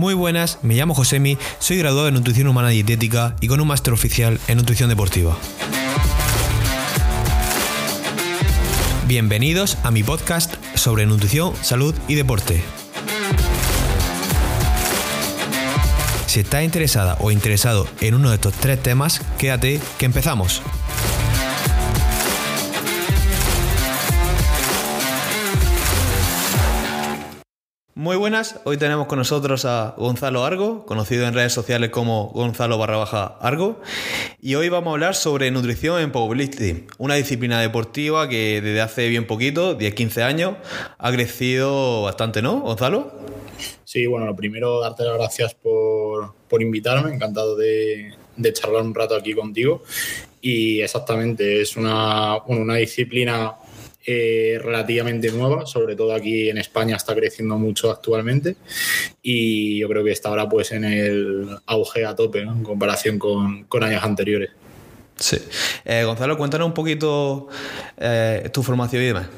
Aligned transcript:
Muy 0.00 0.14
buenas, 0.14 0.60
me 0.62 0.76
llamo 0.76 0.94
Josemi, 0.94 1.36
soy 1.58 1.76
graduado 1.76 2.08
en 2.08 2.14
Nutrición 2.14 2.46
Humana 2.46 2.70
Dietética 2.70 3.36
y 3.42 3.48
con 3.48 3.60
un 3.60 3.68
máster 3.68 3.92
oficial 3.92 4.40
en 4.48 4.56
Nutrición 4.56 4.88
Deportiva. 4.88 5.36
Bienvenidos 9.06 9.76
a 9.82 9.90
mi 9.90 10.02
podcast 10.02 10.54
sobre 10.74 11.04
nutrición, 11.04 11.52
salud 11.60 11.94
y 12.08 12.14
deporte. 12.14 12.62
Si 16.26 16.40
estás 16.40 16.64
interesada 16.64 17.18
o 17.20 17.30
interesado 17.30 17.86
en 18.00 18.14
uno 18.14 18.30
de 18.30 18.36
estos 18.36 18.54
tres 18.54 18.82
temas, 18.82 19.20
quédate 19.36 19.82
que 19.98 20.06
empezamos. 20.06 20.62
Muy 28.00 28.16
buenas, 28.16 28.58
hoy 28.64 28.78
tenemos 28.78 29.08
con 29.08 29.18
nosotros 29.18 29.66
a 29.66 29.94
Gonzalo 29.98 30.46
Argo, 30.46 30.86
conocido 30.86 31.26
en 31.26 31.34
redes 31.34 31.52
sociales 31.52 31.90
como 31.90 32.28
Gonzalo 32.28 32.78
barra 32.78 32.96
baja 32.96 33.36
Argo, 33.42 33.82
y 34.40 34.54
hoy 34.54 34.70
vamos 34.70 34.88
a 34.88 34.92
hablar 34.92 35.14
sobre 35.14 35.50
nutrición 35.50 36.00
en 36.00 36.10
powerlifting, 36.10 36.86
una 36.96 37.16
disciplina 37.16 37.60
deportiva 37.60 38.26
que 38.26 38.62
desde 38.62 38.80
hace 38.80 39.06
bien 39.08 39.26
poquito, 39.26 39.76
10-15 39.78 40.22
años, 40.22 40.54
ha 40.96 41.12
crecido 41.12 42.00
bastante, 42.00 42.40
¿no, 42.40 42.60
Gonzalo? 42.60 43.12
Sí, 43.84 44.06
bueno, 44.06 44.24
lo 44.24 44.34
primero, 44.34 44.80
darte 44.80 45.04
las 45.04 45.18
gracias 45.18 45.52
por, 45.52 46.32
invitarme, 46.58 47.14
encantado 47.14 47.54
de, 47.54 48.14
charlar 48.54 48.80
un 48.80 48.94
rato 48.94 49.14
aquí 49.14 49.34
contigo. 49.34 49.82
Y 50.40 50.80
exactamente, 50.80 51.60
es 51.60 51.76
una, 51.76 52.38
una 52.46 52.76
disciplina 52.76 53.56
eh, 54.12 54.58
relativamente 54.58 55.30
nueva, 55.30 55.66
sobre 55.66 55.94
todo 55.94 56.12
aquí 56.12 56.50
en 56.50 56.58
España 56.58 56.96
está 56.96 57.14
creciendo 57.14 57.56
mucho 57.58 57.90
actualmente 57.90 58.56
y 59.22 59.78
yo 59.78 59.88
creo 59.88 60.02
que 60.02 60.10
está 60.10 60.30
ahora 60.30 60.48
pues 60.48 60.72
en 60.72 60.84
el 60.84 61.48
auge 61.66 62.04
a 62.04 62.16
tope 62.16 62.40
en 62.40 62.64
comparación 62.64 63.18
con, 63.18 63.66
años 63.82 64.02
anteriores. 64.02 64.50
Sí. 65.16 65.36
Eh, 65.84 66.02
Gonzalo, 66.04 66.36
cuéntanos 66.36 66.66
un 66.66 66.74
poquito 66.74 67.48
eh, 67.98 68.50
tu 68.52 68.64
formación 68.64 69.02
y 69.02 69.06
demás. 69.06 69.28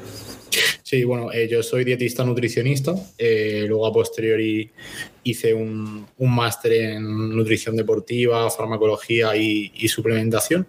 Sí, 0.93 1.05
bueno, 1.05 1.31
eh, 1.31 1.47
yo 1.47 1.63
soy 1.63 1.83
dietista 1.83 2.23
nutricionista, 2.23 2.93
eh, 3.17 3.65
luego 3.67 3.87
a 3.87 3.91
posteriori 3.91 4.69
hice 5.23 5.51
un, 5.51 6.05
máster 6.19 6.71
en 6.71 7.35
nutrición 7.35 7.75
deportiva, 7.75 8.47
farmacología 8.51 9.35
y, 9.35 9.87
suplementación. 9.87 10.67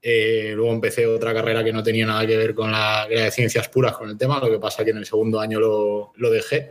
Eh, 0.00 0.52
luego 0.54 0.72
empecé 0.72 1.04
otra 1.04 1.34
carrera 1.34 1.62
que 1.62 1.74
no 1.74 1.82
tenía 1.82 2.06
nada 2.06 2.26
que 2.26 2.38
ver 2.38 2.54
con 2.54 2.72
la, 2.72 3.06
de 3.10 3.30
ciencias 3.30 3.68
puras 3.68 3.94
con 3.94 4.08
el 4.08 4.16
tema, 4.16 4.40
lo 4.40 4.50
que 4.50 4.58
pasa 4.58 4.86
que 4.86 4.92
en 4.92 4.96
el 4.96 5.04
segundo 5.04 5.38
año 5.38 5.60
lo, 5.60 6.14
lo 6.16 6.30
dejé 6.30 6.70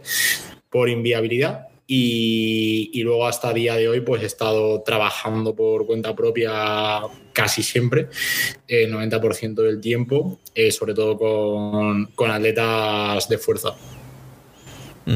por 0.68 0.90
inviabilidad 0.90 1.68
y, 1.88 3.02
luego 3.04 3.26
hasta 3.26 3.54
día 3.54 3.76
de 3.76 3.88
hoy 3.88 4.02
pues 4.02 4.22
he 4.22 4.26
estado 4.26 4.82
trabajando 4.82 5.56
por 5.56 5.86
cuenta 5.86 6.14
propia 6.14 7.02
casi 7.32 7.64
siempre, 7.64 8.10
el 8.68 8.94
90% 8.94 9.56
del 9.56 9.80
tiempo, 9.80 10.40
eh, 10.54 10.72
sobre 10.72 10.94
todo 10.94 11.18
con, 11.18 12.08
con 12.08 12.30
atletas 12.30 13.30
de 13.30 13.38
fuerza. 13.38 13.76
Mm. 15.08 15.16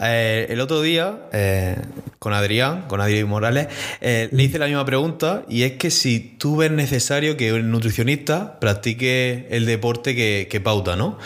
Eh, 0.00 0.46
el 0.50 0.60
otro 0.60 0.80
día, 0.80 1.28
eh, 1.32 1.76
con 2.18 2.32
Adrián, 2.32 2.86
con 2.88 3.00
Adrián 3.00 3.28
Morales, 3.28 3.66
le 4.00 4.42
hice 4.42 4.58
la 4.58 4.66
misma 4.66 4.84
pregunta 4.84 5.44
y 5.48 5.64
es 5.64 5.72
que 5.72 5.90
si 5.90 6.20
tú 6.20 6.56
ves 6.56 6.70
necesario 6.70 7.36
que 7.36 7.52
un 7.52 7.70
nutricionista 7.70 8.58
practique 8.60 9.48
el 9.50 9.66
deporte 9.66 10.14
que, 10.14 10.60
pauta, 10.60 10.96
¿no? 10.96 11.18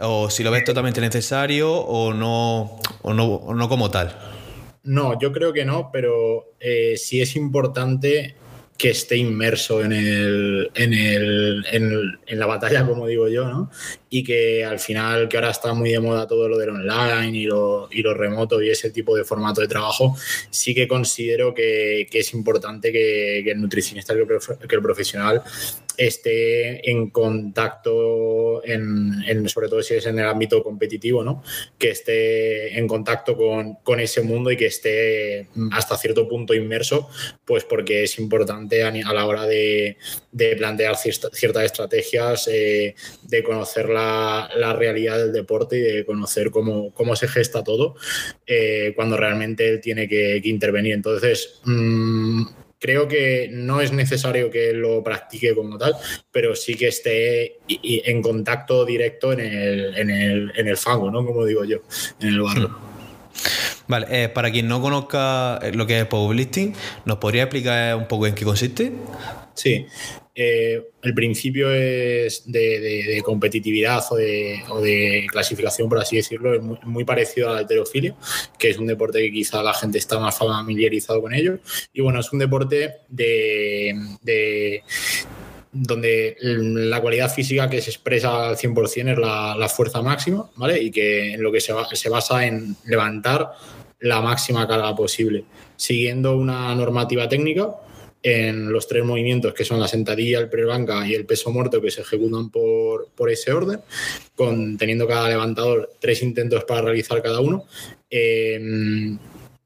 o 0.00 0.30
si 0.30 0.42
lo 0.42 0.50
ves 0.50 0.64
totalmente 0.64 1.00
necesario 1.00 1.72
o 1.72 2.12
no, 2.12 2.78
o 3.02 3.14
no, 3.14 3.68
como 3.68 3.90
tal. 3.90 4.16
No, 4.82 5.18
yo 5.18 5.32
creo 5.32 5.52
que 5.52 5.64
no, 5.64 5.90
pero 5.92 6.52
eh, 6.60 6.96
sí 6.96 7.20
es 7.20 7.36
importante 7.36 8.34
que 8.78 8.90
esté 8.90 9.16
inmerso 9.16 9.82
en, 9.82 9.92
el, 9.92 10.70
en, 10.74 10.94
el, 10.94 11.64
en, 12.26 12.38
la 12.38 12.46
batalla, 12.46 12.86
como 12.86 13.08
digo 13.08 13.26
yo, 13.28 13.48
¿no? 13.48 13.70
Y 14.10 14.24
que 14.24 14.64
al 14.64 14.78
final, 14.78 15.28
que 15.28 15.36
ahora 15.36 15.50
está 15.50 15.74
muy 15.74 15.90
de 15.90 16.00
moda 16.00 16.26
todo 16.26 16.48
lo 16.48 16.56
del 16.58 16.70
online 16.70 17.36
y 17.36 17.44
lo, 17.44 17.88
y 17.90 18.02
lo 18.02 18.14
remoto 18.14 18.62
y 18.62 18.70
ese 18.70 18.90
tipo 18.90 19.16
de 19.16 19.24
formato 19.24 19.60
de 19.60 19.68
trabajo, 19.68 20.16
sí 20.50 20.74
que 20.74 20.88
considero 20.88 21.54
que, 21.54 22.08
es 22.10 22.34
importante 22.34 22.92
que, 22.92 23.40
el 23.40 23.60
nutricionista, 23.60 24.14
que 24.14 24.74
el 24.74 24.82
profesional 24.82 25.42
esté 25.98 26.88
en 26.88 27.10
contacto, 27.10 28.64
en, 28.64 29.48
sobre 29.48 29.68
todo 29.68 29.82
si 29.82 29.94
es 29.94 30.06
en 30.06 30.18
el 30.20 30.26
ámbito 30.26 30.62
competitivo, 30.62 31.24
¿no? 31.24 31.42
que 31.76 31.90
esté 31.90 32.78
en 32.78 32.86
contacto 32.86 33.36
con, 33.36 33.74
con, 33.82 33.98
ese 33.98 34.22
mundo 34.22 34.52
y 34.52 34.56
que 34.56 34.66
esté 34.66 35.48
hasta 35.72 35.98
cierto 35.98 36.28
punto 36.28 36.54
inmerso, 36.54 37.10
pues 37.44 37.64
porque 37.64 38.04
es 38.04 38.18
importante 38.20 38.84
a, 38.84 38.92
la 38.92 39.26
hora 39.26 39.44
de, 39.44 39.96
de 40.30 40.56
plantear 40.56 40.96
ciertas 40.96 41.64
estrategias, 41.64 42.48
eh, 42.48 42.94
de 43.28 43.42
conocer 43.42 43.90
la, 43.90 44.50
la, 44.56 44.72
realidad 44.72 45.18
del 45.18 45.32
deporte 45.32 45.78
y 45.78 45.82
de 45.82 46.04
conocer 46.06 46.50
cómo, 46.50 46.94
cómo 46.94 47.14
se 47.14 47.28
gesta 47.28 47.62
todo 47.62 47.94
eh, 48.46 48.94
cuando 48.96 49.18
realmente 49.18 49.68
él 49.68 49.80
tiene 49.82 50.08
que, 50.08 50.40
intervenir. 50.44 50.94
Entonces, 50.94 51.60
mmm, 51.64 52.42
creo 52.78 53.06
que 53.06 53.50
no 53.52 53.82
es 53.82 53.92
necesario 53.92 54.50
que 54.50 54.72
lo 54.72 55.04
practique 55.04 55.54
como 55.54 55.76
tal, 55.76 55.94
pero 56.32 56.56
sí 56.56 56.74
que 56.74 56.88
esté 56.88 57.58
en 57.68 58.22
contacto 58.22 58.86
directo 58.86 59.34
en 59.34 59.40
el, 59.40 59.96
en 59.96 60.08
el, 60.08 60.52
en 60.56 60.66
el 60.66 60.76
fango, 60.78 61.10
¿no? 61.10 61.24
Como 61.26 61.44
digo 61.44 61.64
yo, 61.64 61.80
en 62.20 62.28
el 62.28 62.40
barro. 62.40 62.68
Hmm. 62.68 62.88
Vale, 63.88 64.06
eh, 64.10 64.28
para 64.28 64.50
quien 64.50 64.68
no 64.68 64.80
conozca 64.82 65.60
lo 65.72 65.86
que 65.86 66.00
es 66.00 66.06
powerlifting, 66.06 66.74
¿nos 67.04 67.18
podría 67.18 67.44
explicar 67.44 67.96
un 67.96 68.06
poco 68.06 68.26
en 68.26 68.34
qué 68.34 68.44
consiste? 68.44 68.92
Sí, 69.54 69.86
eh, 70.40 70.90
el 71.02 71.14
principio 71.14 71.68
es 71.72 72.44
de, 72.46 73.20
competitividad 73.24 74.04
o 74.12 74.14
de, 74.16 75.26
clasificación, 75.32 75.88
por 75.88 75.98
así 75.98 76.14
decirlo, 76.14 76.54
es 76.54 76.62
muy, 76.84 77.04
parecido 77.04 77.50
a 77.50 77.54
la 77.54 77.58
alterofilia, 77.58 78.14
que 78.56 78.70
es 78.70 78.78
un 78.78 78.86
deporte 78.86 79.20
que 79.20 79.32
quizá 79.32 79.64
la 79.64 79.74
gente 79.74 79.98
está 79.98 80.20
más 80.20 80.38
familiarizado 80.38 81.20
con 81.20 81.34
ello. 81.34 81.58
Y 81.92 82.02
bueno, 82.02 82.20
es 82.20 82.32
un 82.32 82.38
deporte 82.38 82.98
de, 83.08 84.84
donde 85.72 86.36
la 86.40 87.00
cualidad 87.00 87.34
física 87.34 87.68
que 87.68 87.82
se 87.82 87.90
expresa 87.90 88.50
al 88.50 88.56
100% 88.56 89.12
es 89.12 89.18
la, 89.18 89.68
fuerza 89.68 90.02
máxima, 90.02 90.48
¿vale? 90.54 90.80
Y 90.80 90.92
que 90.92 91.34
en 91.34 91.42
lo 91.42 91.50
que 91.50 91.60
se, 91.60 91.72
se 91.94 92.08
basa 92.08 92.46
en 92.46 92.76
levantar 92.84 93.50
la 93.98 94.20
máxima 94.20 94.68
carga 94.68 94.94
posible, 94.94 95.46
siguiendo 95.74 96.36
una 96.36 96.72
normativa 96.76 97.28
técnica 97.28 97.74
en 98.22 98.72
los 98.72 98.88
tres 98.88 99.04
movimientos 99.04 99.54
que 99.54 99.64
son 99.64 99.80
la 99.80 99.88
sentadilla, 99.88 100.40
el 100.40 100.48
prebanca 100.48 101.06
y 101.06 101.14
el 101.14 101.24
peso 101.24 101.50
muerto 101.50 101.80
que 101.80 101.90
se 101.90 102.00
ejecutan 102.00 102.50
por, 102.50 103.08
por 103.14 103.30
ese 103.30 103.52
orden, 103.52 103.80
con, 104.34 104.76
teniendo 104.76 105.06
cada 105.06 105.28
levantador 105.28 105.90
tres 106.00 106.22
intentos 106.22 106.64
para 106.64 106.82
realizar 106.82 107.22
cada 107.22 107.40
uno. 107.40 107.64
Eh, 108.10 109.16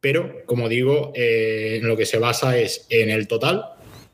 pero, 0.01 0.45
como 0.47 0.69
digo, 0.69 1.13
eh, 1.15 1.79
en 1.81 1.87
lo 1.87 1.97
que 1.97 2.07
se 2.07 2.19
basa 2.19 2.59
es 2.59 2.87
en 2.91 3.09
el 3.09 3.29
total, 3.29 3.65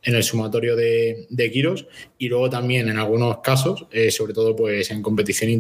en 0.03 0.15
el 0.15 0.23
sumatorio 0.23 0.77
de, 0.77 1.27
giros 1.53 1.87
y 2.19 2.29
luego 2.29 2.49
también 2.49 2.89
en 2.89 2.99
algunos 2.99 3.39
casos, 3.39 3.87
eh, 3.91 4.11
sobre 4.11 4.33
todo 4.33 4.55
pues 4.55 4.91
en 4.91 5.03
competiciones 5.03 5.55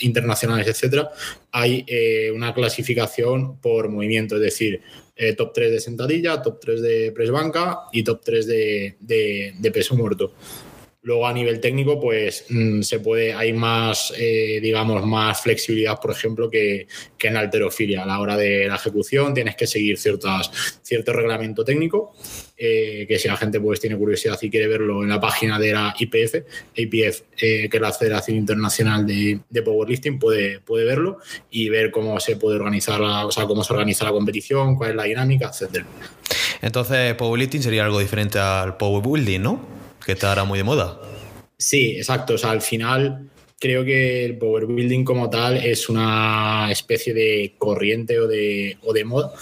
internacionales, 0.00 0.66
etcétera, 0.66 1.10
hay 1.52 1.86
una 2.34 2.52
clasificación 2.52 3.58
por 3.58 3.88
movimiento, 3.88 4.36
es 4.36 4.42
decir, 4.42 4.80
eh, 5.22 5.34
top 5.34 5.52
3 5.52 5.72
de 5.72 5.80
sentadilla, 5.80 6.40
top 6.40 6.58
3 6.58 6.80
de 6.80 7.12
press 7.12 7.30
banca 7.30 7.80
y 7.92 8.02
top 8.02 8.22
3 8.24 8.46
de, 8.46 8.94
de, 8.98 9.70
peso 9.70 9.94
muerto. 9.94 10.32
Luego 11.02 11.26
a 11.26 11.32
nivel 11.32 11.60
técnico, 11.60 11.98
pues 11.98 12.44
mm, 12.50 12.82
se 12.82 13.00
puede, 13.00 13.32
hay 13.32 13.52
más, 13.52 14.12
eh, 14.18 14.60
digamos, 14.62 15.04
más 15.06 15.40
flexibilidad, 15.40 15.98
por 15.98 16.10
ejemplo, 16.10 16.50
que, 16.50 16.86
que, 17.16 17.28
en 17.28 17.36
alterofilia. 17.36 18.02
A 18.02 18.06
la 18.06 18.20
hora 18.20 18.36
de 18.36 18.68
la 18.68 18.74
ejecución 18.76 19.32
tienes 19.32 19.56
que 19.56 19.66
seguir 19.66 19.98
ciertas, 19.98 20.50
cierto 20.82 21.12
reglamento 21.12 21.64
técnico 21.64 22.12
eh, 22.62 23.06
que 23.08 23.18
si 23.18 23.26
la 23.26 23.38
gente 23.38 23.58
pues 23.58 23.80
tiene 23.80 23.96
curiosidad 23.96 24.38
y 24.42 24.50
quiere 24.50 24.66
verlo 24.68 25.02
en 25.02 25.08
la 25.08 25.18
página 25.18 25.58
de 25.58 25.72
la 25.72 25.94
IPF, 25.98 26.44
IPF, 26.74 27.22
eh, 27.40 27.70
que 27.70 27.76
es 27.78 27.80
la 27.80 27.90
Federación 27.90 28.36
Internacional 28.36 29.06
de, 29.06 29.62
Powerlifting, 29.62 30.18
puede, 30.18 30.60
puede 30.60 30.84
verlo 30.84 31.20
y 31.50 31.70
ver 31.70 31.90
cómo 31.90 32.20
se 32.20 32.36
puede 32.36 32.56
organizar, 32.56 33.00
la, 33.00 33.24
o 33.24 33.32
sea, 33.32 33.46
cómo 33.46 33.64
se 33.64 33.72
organiza 33.72 34.04
la 34.04 34.12
competición, 34.12 34.76
cuál 34.76 34.90
es 34.90 34.96
la 34.96 35.04
dinámica, 35.04 35.48
etcétera. 35.48 35.86
Entonces, 36.60 37.14
Powerlifting 37.14 37.62
sería 37.62 37.86
algo 37.86 37.98
diferente 37.98 38.38
al 38.38 38.76
Powerbuilding, 38.76 39.42
¿no? 39.42 39.80
Que 40.04 40.12
está 40.12 40.30
ahora 40.30 40.44
muy 40.44 40.58
de 40.58 40.64
moda. 40.64 41.00
Sí, 41.56 41.96
exacto. 41.96 42.34
O 42.34 42.38
sea, 42.38 42.50
al 42.50 42.62
final 42.62 43.28
creo 43.58 43.84
que 43.84 44.24
el 44.24 44.38
power 44.38 44.66
building 44.66 45.04
como 45.04 45.28
tal 45.28 45.58
es 45.58 45.88
una 45.88 46.68
especie 46.70 47.12
de 47.12 47.54
corriente 47.58 48.18
o 48.18 48.26
de, 48.26 48.78
o 48.82 48.92
de 48.92 49.04
moda 49.04 49.32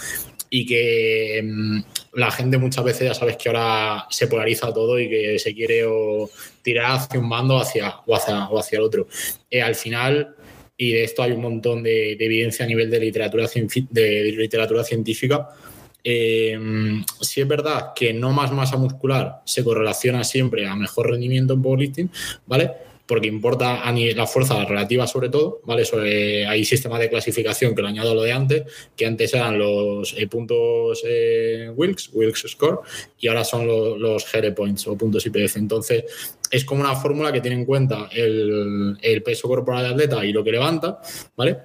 y 0.49 0.65
que 0.65 1.41
mm, 1.43 1.79
la 2.13 2.31
gente 2.31 2.57
muchas 2.57 2.83
veces 2.83 3.07
ya 3.07 3.13
sabes 3.13 3.37
que 3.37 3.49
ahora 3.49 4.07
se 4.09 4.27
polariza 4.27 4.73
todo 4.73 4.99
y 4.99 5.09
que 5.09 5.39
se 5.39 5.53
quiere 5.53 5.85
o 5.85 6.29
tirar 6.61 6.97
hacia 6.97 7.19
un 7.19 7.29
bando 7.29 7.57
hacia, 7.57 7.95
o, 8.05 8.15
hacia, 8.15 8.49
o 8.49 8.59
hacia 8.59 8.77
el 8.77 8.83
otro. 8.83 9.07
Eh, 9.49 9.61
al 9.61 9.75
final, 9.75 10.35
y 10.75 10.91
de 10.91 11.03
esto 11.03 11.23
hay 11.23 11.31
un 11.31 11.41
montón 11.41 11.83
de, 11.83 12.13
evidencia 12.13 12.65
a 12.65 12.67
nivel 12.67 12.89
de 12.89 12.99
literatura, 12.99 13.47
de 13.89 14.23
literatura 14.37 14.83
científica. 14.83 15.49
Eh, 16.03 16.57
sí 17.21 17.41
es 17.41 17.47
verdad 17.47 17.91
que 17.95 18.13
no 18.13 18.31
más 18.31 18.51
masa 18.51 18.77
muscular 18.77 19.41
se 19.45 19.63
correlaciona 19.63 20.23
siempre 20.23 20.67
a 20.67 20.75
mejor 20.75 21.09
rendimiento 21.09 21.53
en 21.53 21.61
powerlifting, 21.61 22.11
¿vale? 22.47 22.71
porque 23.09 23.27
importa 23.27 23.81
a 23.81 23.91
la 23.91 24.27
fuerza 24.27 24.63
relativa 24.65 25.07
sobre 25.07 25.29
todo, 25.29 25.61
¿vale? 25.65 25.83
hay 26.47 26.63
sistemas 26.63 26.99
de 26.99 27.09
clasificación 27.09 27.73
que 27.73 27.81
lo 27.81 27.87
añado 27.87 28.11
a 28.11 28.13
lo 28.13 28.21
de 28.21 28.31
antes, 28.31 28.63
que 28.95 29.07
antes 29.07 29.33
eran 29.33 29.57
los 29.57 30.13
eh, 30.15 30.27
puntos 30.27 31.01
eh, 31.07 31.71
Wilks, 31.75 32.11
Wilks 32.13 32.45
Score, 32.47 32.81
y 33.19 33.27
ahora 33.27 33.43
son 33.43 33.65
los 33.67 34.31
GR 34.31 34.53
Points 34.53 34.85
o 34.85 34.95
puntos 34.95 35.25
IPF. 35.25 35.57
Entonces, 35.57 36.03
es 36.51 36.63
como 36.63 36.81
una 36.81 36.95
fórmula 36.95 37.31
que 37.31 37.41
tiene 37.41 37.57
en 37.57 37.65
cuenta 37.65 38.09
el, 38.11 38.95
el 39.01 39.23
peso 39.23 39.47
corporal 39.47 39.85
de 39.85 39.89
atleta 39.89 40.23
y 40.23 40.31
lo 40.31 40.43
que 40.43 40.51
levanta, 40.51 40.99
¿vale? 41.35 41.57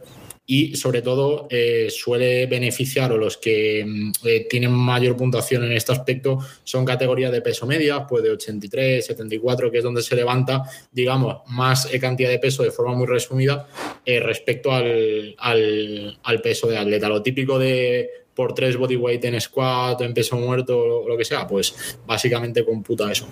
Y 0.46 0.76
sobre 0.76 1.00
todo 1.00 1.46
eh, 1.50 1.88
suele 1.90 2.46
beneficiar 2.46 3.12
o 3.12 3.16
los 3.16 3.38
que 3.38 3.84
mm, 3.86 4.12
eh, 4.24 4.46
tienen 4.48 4.72
mayor 4.72 5.16
puntuación 5.16 5.64
en 5.64 5.72
este 5.72 5.92
aspecto 5.92 6.38
son 6.64 6.84
categorías 6.84 7.32
de 7.32 7.40
peso 7.40 7.66
media, 7.66 8.06
pues 8.06 8.22
de 8.22 8.30
83, 8.30 9.06
74, 9.06 9.70
que 9.70 9.78
es 9.78 9.84
donde 9.84 10.02
se 10.02 10.14
levanta, 10.14 10.62
digamos, 10.92 11.38
más 11.48 11.92
eh, 11.92 11.98
cantidad 11.98 12.28
de 12.28 12.38
peso 12.38 12.62
de 12.62 12.70
forma 12.70 12.94
muy 12.94 13.06
resumida 13.06 13.66
respecto 14.06 14.70
al, 14.70 15.34
al, 15.38 16.40
peso 16.42 16.66
de 16.66 16.76
atleta. 16.76 17.08
Lo 17.08 17.22
típico 17.22 17.58
de 17.58 18.10
por 18.34 18.54
tres 18.54 18.76
bodyweight 18.76 19.24
en 19.24 19.40
squat, 19.40 20.00
en 20.02 20.12
peso 20.12 20.36
muerto 20.36 20.78
o 20.78 21.08
lo 21.08 21.16
que 21.16 21.24
sea, 21.24 21.46
pues 21.46 21.96
básicamente 22.06 22.64
computa 22.64 23.10
eso. 23.10 23.26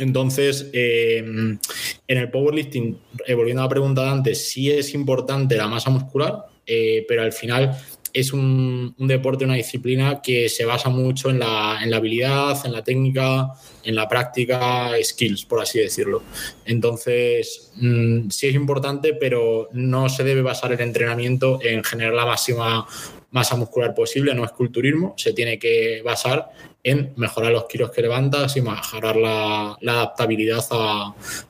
Entonces, 0.00 0.70
en 0.72 1.58
el 2.06 2.30
powerlifting, 2.30 2.98
volviendo 3.36 3.60
a 3.60 3.66
la 3.66 3.68
pregunta 3.68 4.02
de 4.02 4.08
antes, 4.08 4.48
sí 4.48 4.70
es 4.70 4.94
importante 4.94 5.56
la 5.56 5.68
masa 5.68 5.90
muscular, 5.90 6.46
eh, 6.66 7.04
pero 7.06 7.22
al 7.22 7.32
final 7.32 7.76
es 8.14 8.32
un, 8.32 8.94
deporte, 8.96 9.44
una 9.44 9.54
disciplina 9.54 10.22
que 10.22 10.48
se 10.48 10.64
basa 10.64 10.88
mucho 10.88 11.28
en 11.28 11.38
la, 11.38 11.78
habilidad, 11.80 12.64
en 12.64 12.72
la 12.72 12.82
técnica, 12.82 13.50
en 13.84 13.94
la 13.94 14.08
práctica, 14.08 14.92
skills, 15.02 15.44
por 15.44 15.60
así 15.60 15.80
decirlo. 15.80 16.22
Entonces, 16.64 17.70
mm, 17.76 18.30
sí 18.30 18.48
es 18.48 18.54
importante, 18.54 19.12
pero 19.12 19.68
no 19.72 20.08
se 20.08 20.24
debe 20.24 20.40
basar 20.40 20.72
el 20.72 20.80
entrenamiento 20.80 21.60
en 21.62 21.84
generar 21.84 22.14
la 22.14 22.24
máxima 22.24 22.86
masa 23.32 23.54
muscular 23.54 23.94
posible, 23.94 24.34
no 24.34 24.44
es 24.44 24.52
culturismo, 24.52 25.14
se 25.18 25.34
tiene 25.34 25.58
que 25.58 26.00
basar 26.02 26.48
en 26.82 27.12
mejorar 27.16 27.52
los 27.52 27.66
kilos 27.66 27.90
que 27.90 28.02
levantas 28.02 28.56
y 28.56 28.62
mejorar 28.62 29.16
la, 29.16 29.76
adaptabilidad 29.86 30.64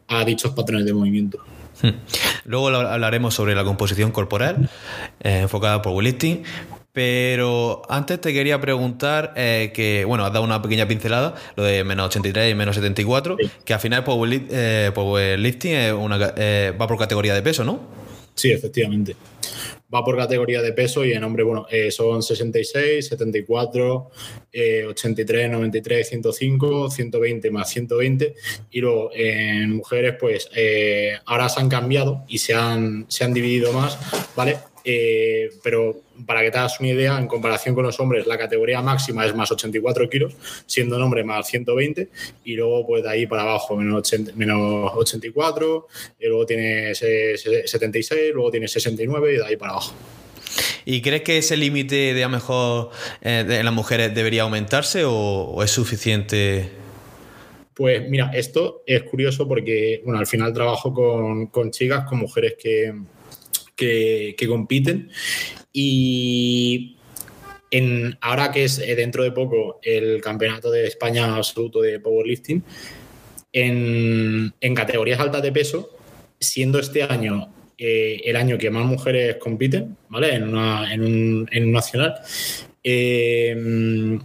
a 0.08 0.24
dichos 0.24 0.52
patrones 0.52 0.86
de 0.86 0.92
movimiento. 0.92 1.38
Hmm. 1.82 1.90
Luego 2.44 2.68
hablaremos 2.68 3.34
sobre 3.34 3.54
la 3.54 3.64
composición 3.64 4.12
corporal 4.12 4.68
eh, 5.20 5.40
enfocada 5.42 5.82
por 5.82 5.92
weightlifting. 5.92 6.42
Pero 6.92 7.82
antes 7.88 8.20
te 8.20 8.32
quería 8.32 8.60
preguntar 8.60 9.32
eh, 9.36 9.70
que, 9.72 10.04
bueno, 10.04 10.26
has 10.26 10.32
dado 10.32 10.44
una 10.44 10.60
pequeña 10.60 10.88
pincelada, 10.88 11.36
lo 11.54 11.62
de 11.62 11.84
menos 11.84 12.06
83 12.06 12.50
y 12.50 12.54
menos 12.56 12.74
74, 12.74 13.36
que 13.64 13.74
al 13.74 13.78
final 13.78 14.02
powerlifting 14.02 15.72
eh, 15.72 16.74
va 16.78 16.86
por 16.88 16.98
categoría 16.98 17.32
de 17.32 17.42
peso, 17.42 17.62
¿no? 17.62 17.78
Sí, 18.34 18.50
efectivamente 18.50 19.14
va 19.92 20.04
por 20.04 20.16
categoría 20.16 20.62
de 20.62 20.72
peso 20.72 21.04
y 21.04 21.12
en 21.12 21.24
hombre, 21.24 21.42
bueno, 21.42 21.66
eh, 21.70 21.90
son 21.90 22.22
66, 22.22 23.06
74, 23.06 24.10
83, 24.88 25.50
93, 25.50 26.08
105, 26.08 26.90
120 26.90 27.50
más 27.50 27.70
120 27.70 28.34
y 28.70 28.80
luego 28.80 29.10
en 29.14 29.76
mujeres 29.76 30.16
pues 30.18 30.48
eh, 30.54 31.14
ahora 31.26 31.48
se 31.48 31.60
han 31.60 31.68
cambiado 31.68 32.24
y 32.28 32.38
se 32.38 32.54
han, 32.54 33.06
se 33.08 33.24
han 33.24 33.34
dividido 33.34 33.72
más, 33.72 33.98
¿vale? 34.36 34.58
Eh, 34.84 35.50
pero 35.62 36.00
para 36.26 36.42
que 36.42 36.50
te 36.50 36.58
hagas 36.58 36.80
una 36.80 36.88
idea, 36.88 37.18
en 37.18 37.26
comparación 37.26 37.74
con 37.74 37.84
los 37.84 37.98
hombres, 38.00 38.26
la 38.26 38.38
categoría 38.38 38.80
máxima 38.82 39.26
es 39.26 39.34
más 39.34 39.50
84 39.50 40.08
kilos, 40.08 40.34
siendo 40.66 40.96
un 40.96 41.02
hombre 41.02 41.24
más 41.24 41.46
120, 41.48 42.08
y 42.44 42.54
luego 42.54 42.86
pues 42.86 43.02
de 43.02 43.10
ahí 43.10 43.26
para 43.26 43.42
abajo 43.42 43.76
menos, 43.76 44.10
menos 44.34 44.92
84, 44.94 45.86
y 46.18 46.26
luego 46.26 46.46
tienes 46.46 46.98
76, 46.98 48.32
luego 48.34 48.50
tienes 48.50 48.72
69 48.72 49.34
y 49.34 49.36
de 49.36 49.44
ahí 49.44 49.56
para 49.56 49.72
abajo. 49.72 49.94
¿Y 50.84 51.02
crees 51.02 51.22
que 51.22 51.38
ese 51.38 51.56
límite 51.56 52.14
de 52.14 52.24
a 52.24 52.28
mejor 52.28 52.90
eh, 53.22 53.44
en 53.48 53.64
las 53.64 53.74
mujeres 53.74 54.14
debería 54.14 54.42
aumentarse 54.42 55.04
o, 55.04 55.62
es 55.62 55.70
suficiente? 55.70 56.70
Pues 57.74 58.08
mira, 58.08 58.30
esto 58.34 58.82
es 58.86 59.02
curioso 59.04 59.46
porque, 59.46 60.02
bueno, 60.04 60.18
al 60.18 60.26
final 60.26 60.52
trabajo 60.52 60.92
con, 60.92 61.46
con 61.46 61.70
chicas, 61.70 62.04
con 62.04 62.18
mujeres 62.18 62.56
que, 62.58 62.92
que, 63.80 64.46
compiten. 64.46 65.10
Y 65.72 66.96
en, 67.70 68.18
ahora 68.20 68.50
que 68.50 68.64
es 68.64 68.78
eh, 68.78 68.94
dentro 68.94 69.22
de 69.22 69.32
poco 69.32 69.80
el 69.82 70.20
campeonato 70.20 70.70
de 70.70 70.86
España 70.86 71.36
absoluto 71.36 71.80
de 71.80 72.00
powerlifting, 72.00 72.62
en, 73.52 74.52
categorías 74.74 75.20
altas 75.20 75.42
de 75.42 75.52
peso, 75.52 75.90
siendo 76.38 76.78
este 76.78 77.02
año 77.02 77.52
eh, 77.76 78.20
el 78.24 78.36
año 78.36 78.58
que 78.58 78.70
más 78.70 78.84
mujeres 78.84 79.36
compiten, 79.36 79.96
¿vale? 80.08 80.34
En 80.34 80.54
un, 80.54 81.72
nacional. 81.72 82.14
Eh, 82.84 84.18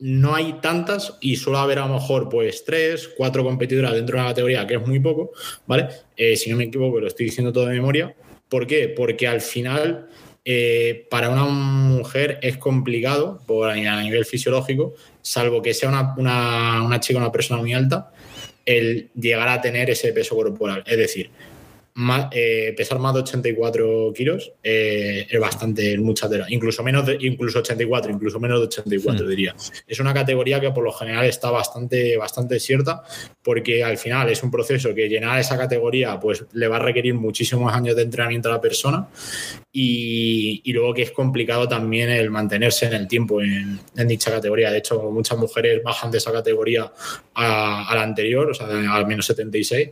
no 0.00 0.34
hay 0.34 0.54
tantas 0.54 1.18
y 1.20 1.36
suele 1.36 1.58
haber 1.58 1.78
a 1.78 1.86
lo 1.86 1.94
mejor 1.94 2.28
pues 2.28 2.64
tres, 2.64 3.08
cuatro 3.16 3.44
competidoras 3.44 3.92
dentro 3.92 4.16
de 4.16 4.22
una 4.22 4.30
categoría, 4.30 4.66
que 4.66 4.74
es 4.74 4.86
muy 4.86 4.98
poco, 4.98 5.32
¿vale? 5.66 5.88
Eh, 6.16 6.36
si 6.36 6.50
no 6.50 6.56
me 6.56 6.64
equivoco, 6.64 7.00
lo 7.00 7.06
estoy 7.06 7.26
diciendo 7.26 7.52
todo 7.52 7.66
de 7.66 7.74
memoria. 7.74 8.14
¿Por 8.48 8.66
qué? 8.66 8.88
Porque 8.88 9.28
al 9.28 9.42
final, 9.42 10.08
eh, 10.44 11.06
para 11.10 11.28
una 11.28 11.44
mujer 11.44 12.38
es 12.42 12.56
complicado 12.56 13.42
por, 13.46 13.70
a 13.70 14.02
nivel 14.02 14.24
fisiológico, 14.24 14.94
salvo 15.20 15.60
que 15.60 15.74
sea 15.74 15.90
una, 15.90 16.14
una, 16.16 16.82
una 16.82 16.98
chica, 16.98 17.18
una 17.18 17.30
persona 17.30 17.60
muy 17.60 17.74
alta, 17.74 18.10
el 18.64 19.10
llegar 19.14 19.48
a 19.48 19.60
tener 19.60 19.90
ese 19.90 20.12
peso 20.12 20.34
corporal. 20.34 20.82
Es 20.86 20.96
decir, 20.96 21.30
eh, 22.32 22.74
pesar 22.76 22.98
más 22.98 23.14
de 23.14 23.20
84 23.20 24.12
kilos 24.14 24.52
eh, 24.62 25.26
es 25.28 25.40
bastante, 25.40 25.98
mucha 25.98 26.28
tela. 26.28 26.46
Incluso 26.48 26.82
menos 26.82 27.06
de, 27.06 27.18
incluso 27.20 27.58
84, 27.60 28.12
incluso 28.12 28.40
menos 28.40 28.60
de 28.60 28.66
84, 28.66 29.24
hmm. 29.24 29.28
diría. 29.28 29.54
Es 29.86 30.00
una 30.00 30.14
categoría 30.14 30.60
que 30.60 30.70
por 30.70 30.84
lo 30.84 30.92
general 30.92 31.24
está 31.26 31.50
bastante, 31.50 32.16
bastante 32.16 32.60
cierta, 32.60 33.02
porque 33.42 33.84
al 33.84 33.98
final 33.98 34.28
es 34.30 34.42
un 34.42 34.50
proceso 34.50 34.94
que 34.94 35.08
llenar 35.08 35.38
esa 35.38 35.56
categoría 35.56 36.18
pues 36.18 36.44
le 36.52 36.68
va 36.68 36.76
a 36.76 36.80
requerir 36.80 37.14
muchísimos 37.14 37.72
años 37.72 37.96
de 37.96 38.02
entrenamiento 38.02 38.48
a 38.48 38.52
la 38.52 38.60
persona 38.60 39.08
y, 39.72 40.72
luego 40.72 40.94
que 40.94 41.02
es 41.02 41.12
complicado 41.12 41.68
también 41.68 42.10
el 42.10 42.30
mantenerse 42.30 42.86
en 42.86 42.94
el 42.94 43.06
tiempo 43.08 43.40
en, 43.40 43.80
dicha 43.94 44.30
categoría. 44.30 44.70
De 44.70 44.78
hecho, 44.78 45.00
muchas 45.10 45.38
mujeres 45.38 45.82
bajan 45.82 46.10
de 46.10 46.18
esa 46.18 46.32
categoría 46.32 46.92
a, 47.34 47.92
la 47.94 48.02
anterior, 48.02 48.50
o 48.50 48.54
sea, 48.54 48.66
al 48.66 49.06
menos 49.06 49.26
76, 49.26 49.90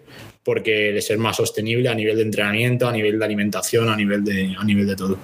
porque 0.48 0.92
les 0.92 1.10
es 1.10 1.18
más 1.18 1.36
sostenible 1.36 1.90
a 1.90 1.94
nivel 1.94 2.16
de 2.16 2.22
entrenamiento, 2.22 2.88
a 2.88 2.92
nivel 2.92 3.18
de 3.18 3.24
alimentación, 3.26 3.86
a 3.90 3.94
nivel 3.94 4.24
de, 4.24 4.56
a 4.58 4.64
nivel 4.64 4.86
de 4.86 4.96
todo. 4.96 5.18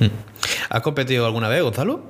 Hmm. 0.00 0.06
¿Has 0.70 0.80
competido 0.80 1.26
alguna 1.26 1.50
vez, 1.50 1.62
Gonzalo? 1.62 2.02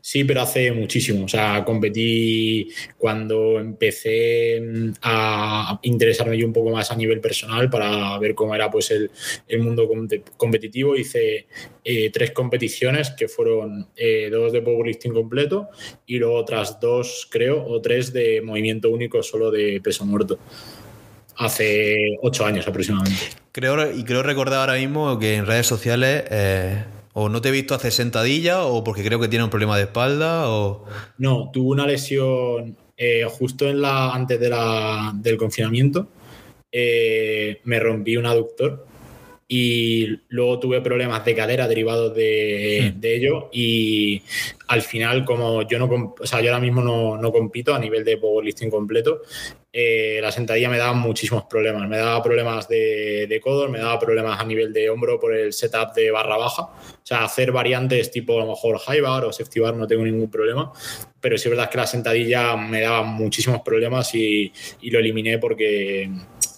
Sí, 0.00 0.22
pero 0.22 0.42
hace 0.42 0.70
muchísimo. 0.70 1.24
O 1.24 1.28
sea, 1.28 1.64
competí 1.64 2.70
cuando 2.96 3.58
empecé 3.58 4.60
mm, 4.60 4.90
a 5.02 5.80
interesarme 5.82 6.38
yo 6.38 6.46
un 6.46 6.52
poco 6.52 6.70
más 6.70 6.92
a 6.92 6.94
nivel 6.94 7.20
personal 7.20 7.68
para 7.68 8.16
ver 8.20 8.36
cómo 8.36 8.54
era 8.54 8.70
pues 8.70 8.92
el, 8.92 9.10
mundo 9.58 9.90
competitivo. 10.36 10.94
Hice 10.94 11.48
eh, 11.82 12.10
tres 12.12 12.30
competiciones 12.30 13.10
que 13.10 13.26
fueron 13.26 13.88
eh, 13.96 14.28
dos 14.30 14.52
de 14.52 14.62
powerlifting 14.62 15.12
completo 15.12 15.66
y 16.06 16.18
luego 16.18 16.36
otras 16.36 16.78
dos, 16.78 17.26
creo, 17.28 17.66
o 17.66 17.80
tres 17.80 18.12
de 18.12 18.40
movimiento 18.40 18.88
único 18.88 19.20
solo 19.24 19.50
de 19.50 19.80
peso 19.82 20.06
muerto 20.06 20.38
hace 21.38 21.96
ocho 22.22 22.44
años 22.44 22.66
aproximadamente. 22.68 23.20
Creo, 23.52 23.92
y 23.92 24.04
creo 24.04 24.22
recordar 24.22 24.60
ahora 24.60 24.74
mismo 24.74 25.18
que 25.18 25.36
en 25.36 25.46
redes 25.46 25.66
sociales 25.66 26.24
eh, 26.30 26.84
¿O 27.20 27.28
no 27.28 27.40
te 27.40 27.48
he 27.48 27.52
visto 27.52 27.74
hacer 27.74 27.90
sentadilla 27.90 28.62
o 28.62 28.84
porque 28.84 29.02
creo 29.02 29.18
que 29.18 29.26
tiene 29.26 29.44
un 29.44 29.50
problema 29.50 29.76
de 29.76 29.82
espalda? 29.84 30.48
O... 30.48 30.84
No, 31.18 31.50
tuve 31.52 31.70
una 31.70 31.84
lesión 31.84 32.76
eh, 32.96 33.24
justo 33.28 33.68
en 33.68 33.80
la, 33.80 34.14
antes 34.14 34.38
de 34.38 34.48
la, 34.48 35.12
del 35.16 35.36
confinamiento. 35.36 36.06
Eh, 36.70 37.60
me 37.64 37.80
rompí 37.80 38.16
un 38.16 38.26
aductor 38.26 38.86
y 39.50 40.20
luego 40.28 40.58
tuve 40.58 40.82
problemas 40.82 41.24
de 41.24 41.34
cadera 41.34 41.66
derivados 41.66 42.14
de, 42.14 42.92
hmm. 42.92 43.00
de, 43.00 43.16
ello 43.16 43.48
y 43.50 44.22
al 44.66 44.82
final 44.82 45.24
como 45.24 45.66
yo 45.66 45.78
no 45.78 46.14
o 46.20 46.26
sea, 46.26 46.42
yo 46.42 46.50
ahora 46.50 46.60
mismo 46.60 46.82
no, 46.82 47.16
no 47.16 47.32
compito 47.32 47.74
a 47.74 47.78
nivel 47.78 48.04
de 48.04 48.18
powerlifting 48.18 48.70
completo 48.70 49.22
eh, 49.72 50.18
la 50.20 50.30
sentadilla 50.30 50.68
me 50.68 50.76
daba 50.76 50.92
muchísimos 50.92 51.44
problemas 51.44 51.88
me 51.88 51.96
daba 51.96 52.22
problemas 52.22 52.68
de, 52.68 53.26
de 53.26 53.40
codos 53.40 53.70
me 53.70 53.78
daba 53.78 53.98
problemas 53.98 54.38
a 54.38 54.44
nivel 54.44 54.70
de 54.70 54.90
hombro 54.90 55.18
por 55.18 55.34
el 55.34 55.54
setup 55.54 55.94
de 55.94 56.10
barra 56.10 56.36
baja 56.36 56.64
o 56.64 57.00
sea 57.02 57.24
hacer 57.24 57.50
variantes 57.50 58.10
tipo 58.10 58.36
a 58.36 58.44
lo 58.44 58.50
mejor 58.50 58.78
high 58.78 59.00
bar 59.00 59.24
o 59.24 59.32
safety 59.32 59.60
bar 59.60 59.74
no 59.74 59.86
tengo 59.86 60.04
ningún 60.04 60.30
problema 60.30 60.70
pero 61.22 61.38
sí 61.38 61.48
es 61.48 61.50
verdad 61.50 61.70
que 61.70 61.78
la 61.78 61.86
sentadilla 61.86 62.54
me 62.54 62.82
daba 62.82 63.02
muchísimos 63.02 63.62
problemas 63.62 64.14
y, 64.14 64.52
y 64.82 64.90
lo 64.90 64.98
eliminé 64.98 65.38
porque 65.38 66.10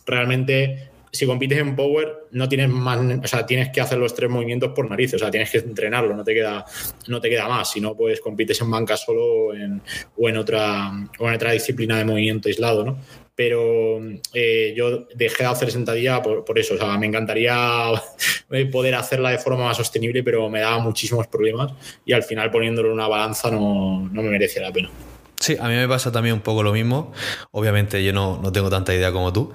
realmente 0.07 0.90
si 1.13 1.27
compites 1.27 1.59
en 1.59 1.75
power, 1.75 2.27
no 2.31 2.49
tienes 2.49 2.69
más, 2.69 2.99
o 2.99 3.27
sea, 3.27 3.45
tienes 3.45 3.71
que 3.71 3.81
hacer 3.81 3.99
los 3.99 4.15
tres 4.15 4.31
movimientos 4.31 4.73
por 4.75 4.89
nariz, 4.89 5.15
o 5.15 5.19
sea, 5.19 5.31
tienes 5.31 5.51
que 5.51 5.59
entrenarlo, 5.59 6.15
no 6.15 6.25
te 6.25 6.35
queda, 6.35 6.65
no 7.09 7.21
te 7.21 7.29
queda 7.29 7.49
más. 7.49 7.71
Si 7.71 7.81
no, 7.81 7.97
pues 7.97 8.21
compites 8.21 8.61
en 8.61 8.71
banca 8.71 8.97
solo 8.97 9.49
o 9.49 9.55
en, 9.55 10.37
otra, 10.37 10.91
o 11.19 11.29
en 11.29 11.35
otra 11.35 11.53
disciplina 11.53 11.99
de 11.99 12.05
movimiento 12.05 12.49
aislado, 12.49 12.85
¿no? 12.85 12.99
pero 13.41 13.99
eh, 14.35 14.75
yo 14.77 15.07
dejé 15.15 15.45
de 15.45 15.49
hacer 15.49 15.71
sentadilla 15.71 16.21
por, 16.21 16.59
eso. 16.59 16.75
O 16.75 16.77
sea, 16.77 16.99
me 16.99 17.07
encantaría 17.07 17.87
poder 18.71 18.95
hacerla 18.95 19.31
de 19.31 19.39
forma 19.39 19.65
más 19.65 19.79
sostenible, 19.79 20.23
pero 20.23 20.51
me 20.51 20.61
daba 20.61 20.79
muchísimos 20.79 21.27
problemas 21.27 21.73
y 22.05 22.13
al 22.13 22.23
final 22.23 22.51
poniéndolo 22.51 22.89
en 22.89 22.95
una 22.97 23.09
balanza 23.09 23.51
no, 23.51 24.07
no 24.13 24.23
me 24.23 24.29
merecía 24.29 24.61
la 24.61 24.71
pena. 24.71 24.91
Sí, 25.39 25.57
a 25.59 25.69
mí 25.69 25.75
me 25.75 25.89
pasa 25.89 26.13
también 26.13 26.35
un 26.35 26.43
poco 26.43 26.63
lo 26.63 26.75
mismo. 26.75 27.15
Obviamente 27.53 28.05
yo 28.05 28.13
no, 28.13 28.39
no 28.43 28.53
tengo 28.53 28.69
tanta 28.69 28.95
idea 28.95 29.11
como 29.11 29.33
tú, 29.33 29.51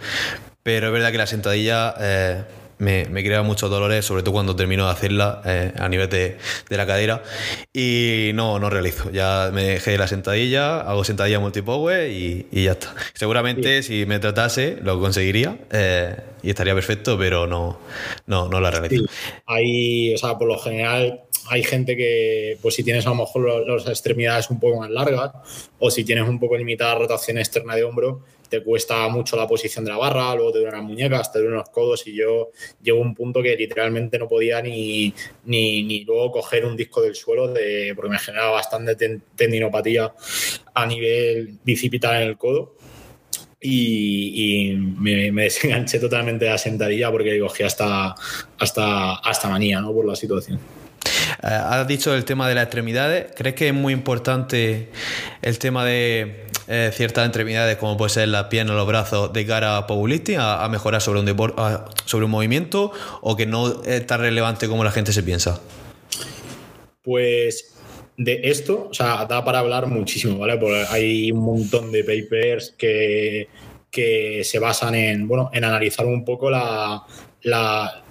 pero 0.66 0.88
es 0.88 0.94
verdad 0.94 1.12
que 1.12 1.20
la 1.20 1.28
sentadilla 1.28 1.94
eh, 2.00 2.44
me, 2.80 3.06
me, 3.06 3.24
crea 3.24 3.44
muchos 3.44 3.70
dolores, 3.70 4.04
sobre 4.04 4.24
todo 4.24 4.34
cuando 4.34 4.56
termino 4.56 4.88
de 4.88 4.92
hacerla 4.92 5.44
eh, 5.46 5.72
a 5.78 5.88
nivel 5.88 6.10
de, 6.10 6.40
de, 6.68 6.78
la 6.78 6.88
cadera. 6.88 7.22
Y 7.72 8.32
no, 8.34 8.58
no 8.58 8.72
realizo. 8.72 9.12
Ya 9.12 9.52
me 9.54 9.64
dejé 9.64 9.96
la 9.96 10.08
sentadilla, 10.08 10.82
hago 10.82 11.04
sentadilla 11.04 11.40
multipower 11.40 12.10
y, 12.10 12.48
y 12.52 12.64
ya 12.64 12.72
está. 12.72 12.96
Seguramente 13.14 13.84
si 13.84 14.08
me 14.08 14.18
tratase 14.18 14.80
lo 14.82 15.00
conseguiría 15.00 15.56
eh, 15.72 16.16
y 16.42 16.50
estaría 16.50 16.74
perfecto, 16.74 17.16
pero 17.16 17.46
no, 17.46 17.78
no, 18.26 18.50
no 18.50 18.60
la 18.60 18.72
realizo. 18.72 19.04
Sí. 19.04 19.32
Ahí, 19.46 20.16
o 20.16 20.18
sea, 20.18 20.36
por 20.36 20.48
lo 20.48 20.58
general 20.58 21.26
hay 21.48 21.62
gente 21.62 21.96
que, 21.96 22.58
pues 22.60 22.74
si 22.74 22.84
tienes 22.84 23.06
a 23.06 23.10
lo 23.10 23.18
mejor 23.18 23.68
las 23.68 23.88
extremidades 23.88 24.50
un 24.50 24.60
poco 24.60 24.80
más 24.80 24.90
largas 24.90 25.32
o 25.78 25.92
si 25.92 26.04
tienes 26.04 26.28
un 26.28 26.40
poco 26.40 26.58
limitada 26.58 26.96
rotación 26.96 27.38
externa 27.38 27.76
de 27.76 27.84
hombro, 27.84 28.24
te 28.50 28.64
cuesta 28.64 29.08
mucho 29.08 29.38
la 29.38 29.48
posición 29.48 29.86
de 29.86 29.92
la 29.92 29.98
barra, 29.98 30.36
luego 30.36 30.52
te 30.52 30.60
duelen 30.60 30.76
las 30.76 30.84
muñecas, 30.84 31.32
te 31.32 31.40
duelen 31.40 31.58
los 31.58 31.70
codos 31.70 32.06
y 32.08 32.16
yo 32.16 32.52
llego 32.82 33.00
a 33.00 33.02
un 33.02 33.16
punto 33.16 33.42
que 33.42 33.56
literalmente 33.56 34.20
no 34.20 34.28
podía 34.28 34.62
ni, 34.62 35.14
ni, 35.46 35.84
ni 35.84 36.04
luego 36.04 36.32
coger 36.32 36.66
un 36.66 36.76
disco 36.76 37.02
del 37.02 37.16
suelo 37.16 37.48
de, 37.48 37.94
porque 37.96 38.10
me 38.10 38.20
generaba 38.20 38.52
bastante 38.52 38.96
tendinopatía 39.36 40.14
a 40.74 40.86
nivel 40.86 41.58
bicipital 41.64 42.22
en 42.22 42.28
el 42.30 42.38
codo. 42.38 42.76
Y, 43.68 44.76
me, 44.78 45.32
me, 45.32 45.44
desenganché 45.44 45.98
totalmente 45.98 46.46
de 46.46 46.52
la 46.52 46.58
sentadilla 46.60 47.12
porque 47.12 47.40
cogí 47.40 47.64
hasta, 47.64 48.14
hasta, 48.60 49.16
hasta 49.16 49.50
manía 49.50 49.82
¿no? 49.82 49.92
por 49.92 50.06
la 50.06 50.16
situación. 50.16 50.60
Eh, 51.44 51.48
has 51.48 51.88
dicho 51.88 52.14
el 52.16 52.26
tema 52.26 52.48
de 52.48 52.56
las 52.56 52.64
extremidades. 52.64 53.28
¿Crees 53.36 53.56
que 53.56 53.68
es 53.70 53.74
muy 53.74 53.94
importante 53.94 54.90
el 55.42 55.60
tema 55.60 55.86
de 55.86 56.46
eh, 56.68 56.92
ciertas 56.94 57.26
extremidades, 57.26 57.78
como 57.78 57.98
puede 57.98 58.10
ser 58.10 58.28
las 58.30 58.46
piernas, 58.46 58.76
los 58.76 58.88
brazos, 58.88 59.32
de 59.34 59.46
cara 59.46 59.78
a 59.78 59.88
powerlifting, 59.88 60.38
a, 60.40 60.68
mejorar 60.70 61.02
sobre 61.02 61.20
un, 61.20 61.54
sobre 62.06 62.26
un 62.26 62.32
movimiento, 62.32 62.92
o 63.22 63.36
que 63.36 63.46
no 63.46 63.84
es 63.84 64.06
tan 64.08 64.20
relevante 64.22 64.68
como 64.68 64.84
la 64.84 64.92
gente 64.92 65.14
se 65.14 65.24
piensa? 65.24 65.62
Pues 67.04 67.76
de 68.18 68.42
esto, 68.46 68.88
o 68.90 68.94
sea, 68.94 69.26
da 69.26 69.44
para 69.44 69.60
hablar 69.60 69.88
muchísimo, 69.88 70.40
¿vale? 70.40 70.58
Porque 70.58 70.86
hay 70.90 71.32
un 71.32 71.44
montón 71.44 71.92
de 71.92 72.04
papers 72.04 72.74
que, 72.78 73.48
que 73.92 74.44
se 74.44 74.58
basan 74.58 74.96
en, 74.96 75.28
bueno, 75.28 75.50
en 75.54 75.64
analizar 75.64 76.06
un 76.06 76.26
poco 76.26 76.50
la, 76.50 77.04
la, 77.44 78.05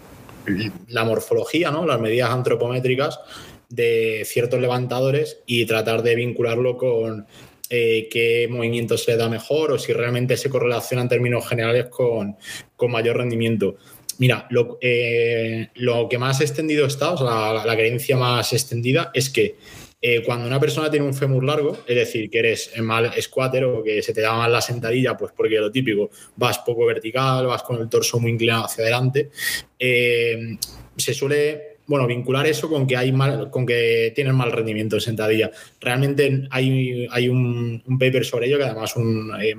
la 0.89 1.05
morfología, 1.05 1.71
¿no? 1.71 1.87
las 1.87 2.01
medidas 2.01 2.31
antropométricas 2.31 3.21
de 3.69 4.23
ciertos 4.25 4.61
levantadores 4.61 5.39
y 5.47 5.67
tratar 5.67 6.03
de 6.03 6.15
vincularlo 6.15 6.77
con 6.77 7.27
eh, 7.71 8.09
qué 8.11 8.47
movimiento 8.51 8.99
se 8.99 9.17
da 9.17 9.29
mejor 9.29 9.73
o 9.73 9.79
si 9.79 9.93
realmente 9.93 10.37
se 10.37 10.51
correlaciona 10.51 11.03
en 11.03 11.09
términos 11.09 11.49
generales 11.49 11.87
con, 11.87 12.37
mayor 12.89 13.17
rendimiento. 13.17 13.77
Mira, 14.19 14.47
lo, 14.51 14.79
eh, 14.81 15.71
lo, 15.77 16.09
que 16.09 16.19
más 16.19 16.41
extendido 16.41 16.87
está, 16.87 17.13
o 17.13 17.17
sea, 17.17 17.65
la 17.65 17.75
creencia 17.75 18.17
más 18.17 18.53
extendida 18.53 19.11
es 19.15 19.31
que 19.31 19.57
eh, 20.07 20.23
cuando 20.23 20.47
una 20.47 20.61
persona 20.61 20.91
tiene 20.91 21.07
un 21.07 21.15
fémur 21.15 21.43
largo, 21.43 21.79
es 21.87 21.97
decir, 21.97 22.29
que 22.29 22.39
eres 22.39 22.79
mal 22.83 23.11
squatter 23.23 23.65
o 23.65 23.83
que 23.83 24.03
se 24.03 24.13
te 24.13 24.21
da 24.21 24.35
mal 24.35 24.53
la 24.53 24.61
sentadilla, 24.61 25.17
pues 25.17 25.33
porque 25.35 25.55
lo 25.57 25.73
típico, 25.73 26.11
vas 26.37 26.59
poco 26.59 26.85
vertical, 26.85 27.47
vas 27.47 27.63
con 27.63 27.81
el 27.81 27.89
torso 27.89 28.21
muy 28.21 28.33
inclinado 28.33 28.67
hacia 28.67 28.83
adelante, 28.83 29.31
eh, 29.79 30.59
se 30.95 31.15
suele 31.15 31.79
bueno, 31.87 32.07
vincular 32.07 32.47
eso 32.47 32.69
con 32.69 32.87
que 32.87 32.99
hay 32.99 33.13
mal, 33.13 33.51
con 33.51 33.65
que 33.65 34.13
tienes 34.15 34.35
mal 34.35 34.53
rendimiento 34.53 34.97
en 34.97 35.01
sentadilla. 35.01 35.51
Realmente 35.81 36.49
hay, 36.51 37.07
hay 37.11 37.29
un, 37.31 37.83
paper 37.99 38.27
sobre 38.27 38.47
ello 38.47 38.59
que 38.59 38.65
además 38.65 38.97
un 38.97 39.33
eh, 39.41 39.55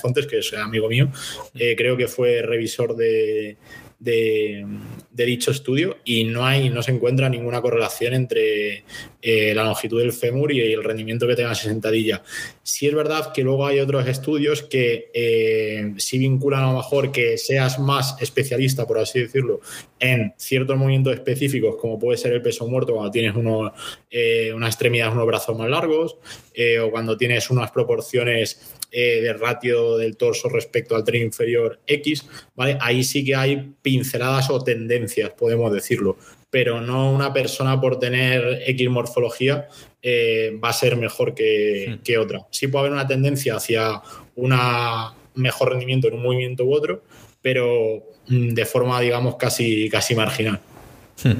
Fontes, 0.00 0.28
que 0.28 0.38
es 0.38 0.54
amigo 0.54 0.88
mío, 0.88 1.08
eh, 1.54 1.74
creo 1.76 1.96
que 1.96 2.06
fue 2.06 2.42
revisor 2.42 2.94
de, 2.94 3.56
de, 4.00 4.66
dicho 5.10 5.50
estudio 5.50 5.98
y 6.02 6.24
no 6.24 6.46
hay, 6.46 6.70
no 6.70 6.82
se 6.82 6.92
encuentra 6.92 7.28
ninguna 7.28 7.60
correlación 7.60 8.14
entre 8.14 8.84
eh, 9.20 9.52
la 9.54 9.64
longitud 9.64 10.00
del 10.00 10.14
fémur 10.14 10.50
y 10.50 10.72
el 10.72 10.82
rendimiento 10.82 11.26
que 11.26 11.36
tengas 11.36 11.62
en 11.64 11.72
sentadilla. 11.72 12.22
Sí 12.62 12.86
es 12.86 12.94
verdad 12.94 13.30
que 13.34 13.42
luego 13.42 13.66
hay 13.66 13.80
otros 13.80 14.08
estudios 14.08 14.62
que 14.62 15.10
eh, 15.12 15.92
sí 15.98 16.18
vinculan 16.18 16.64
a 16.64 16.72
lo 16.72 16.78
mejor 16.78 17.12
que 17.12 17.36
seas 17.36 17.78
más 17.78 18.16
especialista, 18.20 18.86
por 18.86 18.98
así 18.98 19.20
decirlo, 19.20 19.60
en 19.98 20.32
ciertos 20.38 20.78
movimientos 20.78 21.12
específicos, 21.12 21.76
como 21.76 21.98
puede 21.98 22.16
ser 22.16 22.32
el 22.32 22.40
peso 22.40 22.66
muerto 22.66 22.94
cuando 22.94 23.10
tienes 23.10 23.36
uno, 23.36 23.74
eh, 24.10 24.52
una 24.54 24.68
extremidad, 24.68 25.12
unos 25.12 25.26
brazos 25.26 25.56
más 25.56 25.68
largos, 25.68 26.16
o 26.82 26.90
cuando 26.90 27.16
tienes 27.16 27.50
unas 27.50 27.70
proporciones 27.70 28.78
eh, 28.92 29.20
de 29.22 29.32
ratio 29.34 29.96
del 29.98 30.16
torso 30.16 30.48
respecto 30.48 30.96
al 30.96 31.04
tren 31.04 31.22
inferior 31.22 31.78
X, 31.86 32.26
¿vale? 32.56 32.76
Ahí 32.80 33.04
sí 33.04 33.24
que 33.24 33.36
hay 33.36 33.72
pinceladas 33.82 34.50
o 34.50 34.64
tendencias, 34.64 35.30
podemos 35.30 35.72
decirlo, 35.72 36.16
pero 36.50 36.80
no 36.80 37.12
una 37.12 37.32
persona 37.32 37.80
por 37.80 38.00
tener 38.00 38.62
X 38.66 38.90
morfología 38.90 39.68
eh, 40.02 40.58
va 40.62 40.70
a 40.70 40.72
ser 40.72 40.96
mejor 40.96 41.34
que, 41.34 42.00
que, 42.02 42.18
otra. 42.18 42.40
Sí 42.50 42.66
puede 42.66 42.86
haber 42.86 42.92
una 42.94 43.06
tendencia 43.06 43.54
hacia 43.54 44.02
un 44.34 44.58
mejor 45.34 45.70
rendimiento 45.70 46.08
en 46.08 46.14
un 46.14 46.24
movimiento 46.24 46.64
u 46.64 46.74
otro, 46.74 47.04
pero 47.40 48.02
mm, 48.26 48.48
de 48.48 48.66
forma, 48.66 49.00
digamos, 49.00 49.36
casi, 49.36 49.88
casi 49.88 50.16
marginal. 50.16 50.58
Hmm. 51.22 51.34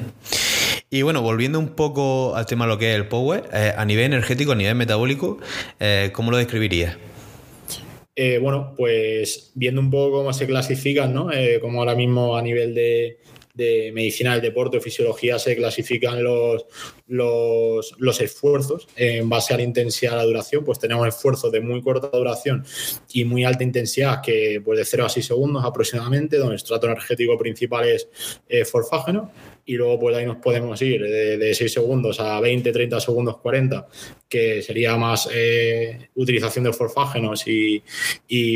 Y 0.89 1.01
bueno, 1.01 1.21
volviendo 1.21 1.59
un 1.59 1.69
poco 1.75 2.33
al 2.33 2.45
tema 2.45 2.63
de 2.65 2.69
lo 2.69 2.77
que 2.77 2.91
es 2.91 2.95
el 2.95 3.09
power, 3.09 3.49
eh, 3.51 3.73
a 3.75 3.83
nivel 3.83 4.05
energético, 4.05 4.53
a 4.53 4.55
nivel 4.55 4.75
metabólico, 4.75 5.39
¿cómo 6.13 6.31
lo 6.31 6.37
describirías? 6.37 6.95
Eh, 8.15 8.39
bueno, 8.39 8.73
pues 8.75 9.51
viendo 9.55 9.79
un 9.81 9.89
poco 9.89 10.17
cómo 10.17 10.33
se 10.33 10.45
clasifican, 10.45 11.13
¿no? 11.13 11.31
Eh, 11.31 11.59
como 11.61 11.79
ahora 11.79 11.95
mismo 11.95 12.35
a 12.35 12.41
nivel 12.41 12.75
de, 12.75 13.19
medicina 13.55 14.33
del 14.33 14.41
deporte 14.41 14.77
o 14.77 14.81
fisiología 14.81 15.39
se 15.39 15.55
clasifican 15.55 16.23
los, 16.23 16.65
los, 17.07 18.21
esfuerzos 18.21 18.87
en 18.95 19.29
base 19.29 19.53
a 19.53 19.57
la 19.57 19.63
intensidad 19.63 20.11
de 20.11 20.17
la 20.17 20.25
duración, 20.25 20.63
pues 20.63 20.79
tenemos 20.79 21.07
esfuerzos 21.07 21.51
de 21.51 21.61
muy 21.61 21.81
corta 21.81 22.09
duración 22.15 22.65
y 23.13 23.25
muy 23.25 23.43
alta 23.43 23.63
intensidad, 23.63 24.21
que 24.21 24.61
pues 24.63 24.77
de 24.79 24.85
0 24.85 25.05
a 25.05 25.09
6 25.09 25.25
segundos 25.25 25.63
aproximadamente, 25.65 26.37
donde 26.37 26.53
el 26.53 26.57
estrato 26.57 26.87
energético 26.87 27.37
principal 27.37 27.87
es 27.87 28.07
forfágeno 28.69 29.31
y 29.65 29.75
luego 29.75 29.99
pues 29.99 30.15
ahí 30.17 30.25
nos 30.25 30.37
podemos 30.37 30.81
ir 30.81 31.01
de, 31.01 31.53
6 31.53 31.71
segundos 31.71 32.19
a 32.19 32.39
20, 32.39 32.71
30 32.71 32.99
segundos, 32.99 33.37
40, 33.37 33.87
que 34.27 34.61
sería 34.61 34.97
más 34.97 35.29
eh, 35.33 36.09
utilización 36.15 36.65
de 36.65 36.73
forfágenos 36.73 37.45
y 37.47 37.81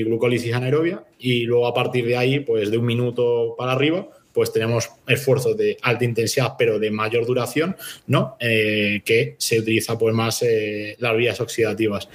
glucólisis 0.03 0.53
anaerobia, 0.53 1.05
y 1.19 1.43
luego 1.43 1.67
a 1.67 1.73
partir 1.73 2.05
de 2.05 2.17
ahí, 2.17 2.39
pues 2.39 2.71
de 2.71 2.77
un 2.77 2.85
minuto 2.85 3.55
para 3.57 3.71
arriba, 3.71 4.09
pues 4.35 4.51
tenemos 4.51 4.91
esfuerzos 5.07 5.55
de 5.55 5.77
alta 5.81 6.03
intensidad, 6.03 6.55
pero 6.57 6.77
de 6.77 6.91
mayor 6.91 7.25
duración, 7.25 7.77
¿no? 8.05 8.35
Eh, 8.41 9.01
que 9.05 9.35
se 9.39 9.59
utiliza 9.59 9.97
pues 9.97 10.13
más 10.13 10.43
eh, 10.43 10.97
las 10.99 11.15
vías 11.15 11.39
oxidativas. 11.39 12.09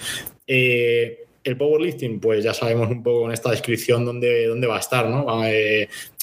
El 1.43 1.57
powerlifting, 1.57 2.21
pues 2.21 2.45
ya 2.45 2.53
sabemos 2.53 2.91
un 2.91 3.03
poco 3.03 3.27
en 3.27 3.33
esta 3.33 3.51
descripción 3.51 4.05
dónde, 4.05 4.47
dónde 4.47 4.67
va 4.67 4.77
a 4.77 4.81
estar, 4.81 5.09
¿no? 5.09 5.27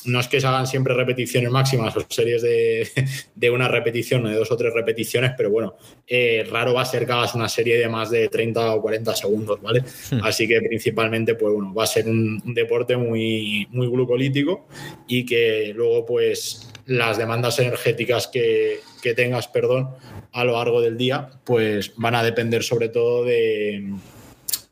no 0.06 0.20
es 0.20 0.28
que 0.28 0.40
se 0.40 0.48
hagan 0.48 0.68
siempre 0.68 0.94
repeticiones 0.94 1.52
máximas 1.52 1.96
o 1.98 2.06
series 2.08 2.42
de, 2.42 2.88
de 3.36 3.50
una 3.50 3.68
repetición 3.68 4.26
o 4.26 4.30
de 4.30 4.36
dos 4.36 4.52
o 4.52 4.58
tres 4.58 4.74
repeticiones, 4.74 5.32
pero 5.36 5.50
bueno, 5.50 5.76
eh, 6.08 6.48
raro 6.50 6.74
va 6.74 6.82
a 6.82 6.86
ser 6.86 7.06
que 7.06 7.12
hagas 7.12 7.36
una 7.36 7.50
serie 7.50 7.78
de 7.78 7.90
más 7.90 8.10
de 8.10 8.30
30 8.30 8.74
o 8.76 8.82
40 8.82 9.16
segundos, 9.16 9.62
¿vale? 9.62 9.82
Hmm. 10.12 10.20
Así 10.24 10.48
que 10.48 10.62
principalmente, 10.62 11.36
pues 11.36 11.54
bueno, 11.54 11.74
va 11.74 11.84
a 11.84 11.88
ser 11.88 12.08
un, 12.08 12.42
deporte 12.54 12.96
muy, 12.96 13.68
muy 13.72 13.88
glucolítico 13.88 14.68
y 15.08 15.26
que 15.26 15.74
luego, 15.76 16.06
pues, 16.06 16.72
las 16.86 17.18
demandas 17.18 17.60
energéticas 17.60 18.28
que, 18.28 18.80
que 19.02 19.14
tengas, 19.14 19.48
perdón, 19.48 19.90
a 20.32 20.44
lo 20.44 20.54
largo 20.54 20.82
del 20.82 20.98
día, 20.98 21.30
pues 21.44 21.94
van 21.98 22.16
a 22.16 22.24
depender 22.24 22.64
sobre 22.64 22.90
todo 22.90 23.26
de 23.26 23.94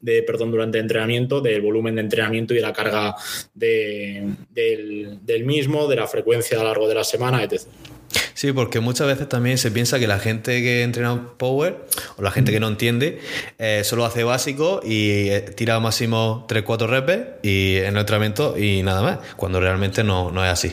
de, 0.05 0.21
perdón, 0.21 0.51
durante 0.51 0.77
el 0.77 0.83
entrenamiento, 0.83 1.41
del 1.41 1.61
volumen 1.61 1.95
de 1.95 2.01
entrenamiento 2.01 2.53
y 2.53 2.57
de 2.57 2.61
la 2.61 2.71
carga 2.71 3.15
del, 3.55 4.37
mismo, 5.43 5.87
de 5.87 5.95
la 5.95 6.07
frecuencia 6.07 6.57
a 6.57 6.61
lo 6.61 6.67
largo 6.67 6.87
de 6.87 6.93
la 6.93 7.03
semana, 7.03 7.43
etc. 7.43 7.61
Sí, 8.35 8.53
porque 8.53 8.79
muchas 8.79 9.07
veces 9.07 9.27
también 9.27 9.57
se 9.57 9.71
piensa 9.71 9.99
que 9.99 10.05
la 10.05 10.19
gente 10.19 10.61
que 10.61 10.83
entrena 10.83 11.31
Power 11.37 11.77
o 12.17 12.21
la 12.21 12.29
gente 12.29 12.51
que 12.51 12.59
no 12.59 12.67
entiende 12.67 13.19
eh, 13.57 13.81
solo 13.83 14.05
hace 14.05 14.23
básico 14.23 14.79
y 14.83 15.29
eh, 15.29 15.41
tira 15.41 15.79
máximo 15.79 16.45
3-4 16.47 16.87
repes 16.87 17.19
y 17.41 17.77
en 17.77 17.95
el 17.95 17.97
entrenamiento 17.97 18.57
y 18.57 18.83
nada 18.83 19.01
más, 19.01 19.19
cuando 19.35 19.59
realmente 19.59 20.03
no, 20.03 20.31
no 20.31 20.45
es 20.45 20.51
así. 20.51 20.71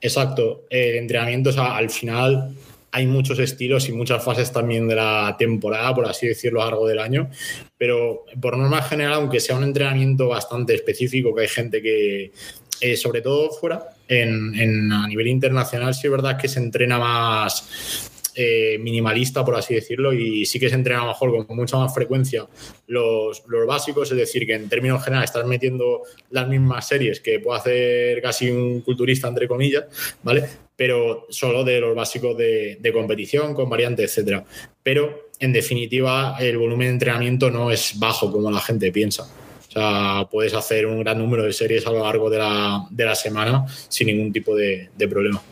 Exacto. 0.00 0.62
El 0.70 0.96
entrenamiento, 0.96 1.50
o 1.50 1.52
sea, 1.52 1.76
al 1.76 1.90
final 1.90 2.54
hay 2.92 3.06
muchos 3.06 3.38
estilos 3.38 3.88
y 3.88 3.92
muchas 3.92 4.22
fases 4.22 4.52
también 4.52 4.88
de 4.88 4.96
la 4.96 5.36
temporada, 5.38 5.94
por 5.94 6.06
así 6.06 6.26
decirlo, 6.26 6.60
a 6.60 6.64
lo 6.64 6.70
largo 6.70 6.88
del 6.88 6.98
año. 6.98 7.30
Pero 7.78 8.24
por 8.40 8.56
norma 8.56 8.82
general, 8.82 9.14
aunque 9.14 9.40
sea 9.40 9.56
un 9.56 9.64
entrenamiento 9.64 10.28
bastante 10.28 10.74
específico, 10.74 11.34
que 11.34 11.42
hay 11.42 11.48
gente 11.48 11.80
que, 11.80 12.32
eh, 12.80 12.96
sobre 12.96 13.20
todo 13.20 13.50
fuera, 13.50 13.84
en, 14.08 14.92
a 14.92 15.06
nivel 15.06 15.28
internacional, 15.28 15.94
sí 15.94 16.06
es 16.06 16.10
verdad 16.10 16.36
que 16.36 16.48
se 16.48 16.58
entrena 16.58 16.98
más 16.98 18.09
eh, 18.34 18.78
minimalista, 18.80 19.44
por 19.44 19.56
así 19.56 19.74
decirlo, 19.74 20.12
y 20.12 20.46
sí 20.46 20.58
que 20.60 20.68
se 20.68 20.74
entrena 20.74 21.04
mejor 21.04 21.46
con 21.46 21.56
mucha 21.56 21.76
más 21.76 21.92
frecuencia 21.92 22.46
los, 22.86 23.42
los, 23.46 23.66
básicos, 23.66 24.10
es 24.10 24.16
decir, 24.16 24.46
que 24.46 24.54
en 24.54 24.68
términos 24.68 25.02
generales 25.02 25.30
estás 25.30 25.46
metiendo 25.46 26.02
las 26.30 26.48
mismas 26.48 26.86
series 26.86 27.20
que 27.20 27.40
puede 27.40 27.58
hacer 27.58 28.22
casi 28.22 28.50
un 28.50 28.80
culturista, 28.82 29.28
entre 29.28 29.48
comillas, 29.48 29.84
¿vale? 30.22 30.44
Pero 30.76 31.26
solo 31.30 31.64
de 31.64 31.80
los 31.80 31.94
básicos 31.94 32.36
de, 32.36 32.90
competición, 32.92 33.54
con 33.54 33.68
variantes, 33.68 34.10
etcétera. 34.10 34.44
Pero, 34.82 35.30
en 35.38 35.52
definitiva, 35.52 36.36
el 36.40 36.58
volumen 36.58 36.88
de 36.88 36.92
entrenamiento 36.94 37.50
no 37.50 37.70
es 37.70 37.98
bajo 37.98 38.32
como 38.32 38.50
la 38.50 38.60
gente 38.60 38.90
piensa. 38.92 39.24
O 39.68 39.72
sea, 39.72 40.28
puedes 40.30 40.54
hacer 40.54 40.86
un 40.86 41.00
gran 41.00 41.18
número 41.18 41.44
de 41.44 41.52
series 41.52 41.86
a 41.86 41.90
lo 41.90 42.02
largo 42.02 42.28
de 42.28 42.38
la, 42.38 42.86
de 42.90 43.04
la 43.04 43.14
semana 43.14 43.66
sin 43.88 44.08
ningún 44.08 44.32
tipo 44.32 44.56
de, 44.56 44.88
de 44.96 45.08
problema. 45.08 45.42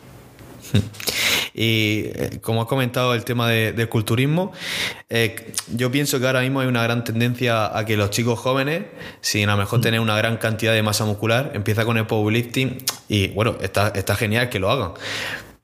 Y 1.61 2.13
eh, 2.15 2.39
como 2.41 2.63
has 2.63 2.69
comentado 2.69 3.15
el 3.15 3.25
tema 3.25 3.49
de, 3.49 3.73
del 3.73 3.89
culturismo, 3.89 4.53
eh, 5.09 5.53
yo 5.75 5.91
pienso 5.91 6.21
que 6.21 6.27
ahora 6.29 6.43
mismo 6.43 6.61
hay 6.61 6.69
una 6.69 6.85
gran 6.85 7.03
tendencia 7.03 7.77
a 7.77 7.85
que 7.85 7.97
los 7.97 8.11
chicos 8.11 8.39
jóvenes, 8.39 8.85
sin 9.23 9.49
a 9.49 9.57
lo 9.57 9.59
mejor 9.59 9.81
tener 9.81 9.99
una 9.99 10.17
gran 10.17 10.37
cantidad 10.37 10.73
de 10.73 10.85
masa 10.85 11.05
muscular, 11.05 11.51
empieza 11.55 11.85
con 11.85 11.99
el 11.99 12.07
powerlifting 12.07 12.79
y 13.09 13.29
bueno, 13.31 13.57
está, 13.61 13.89
está 13.89 14.15
genial 14.15 14.51
que 14.51 14.61
lo 14.61 14.71
hagan. 14.71 14.93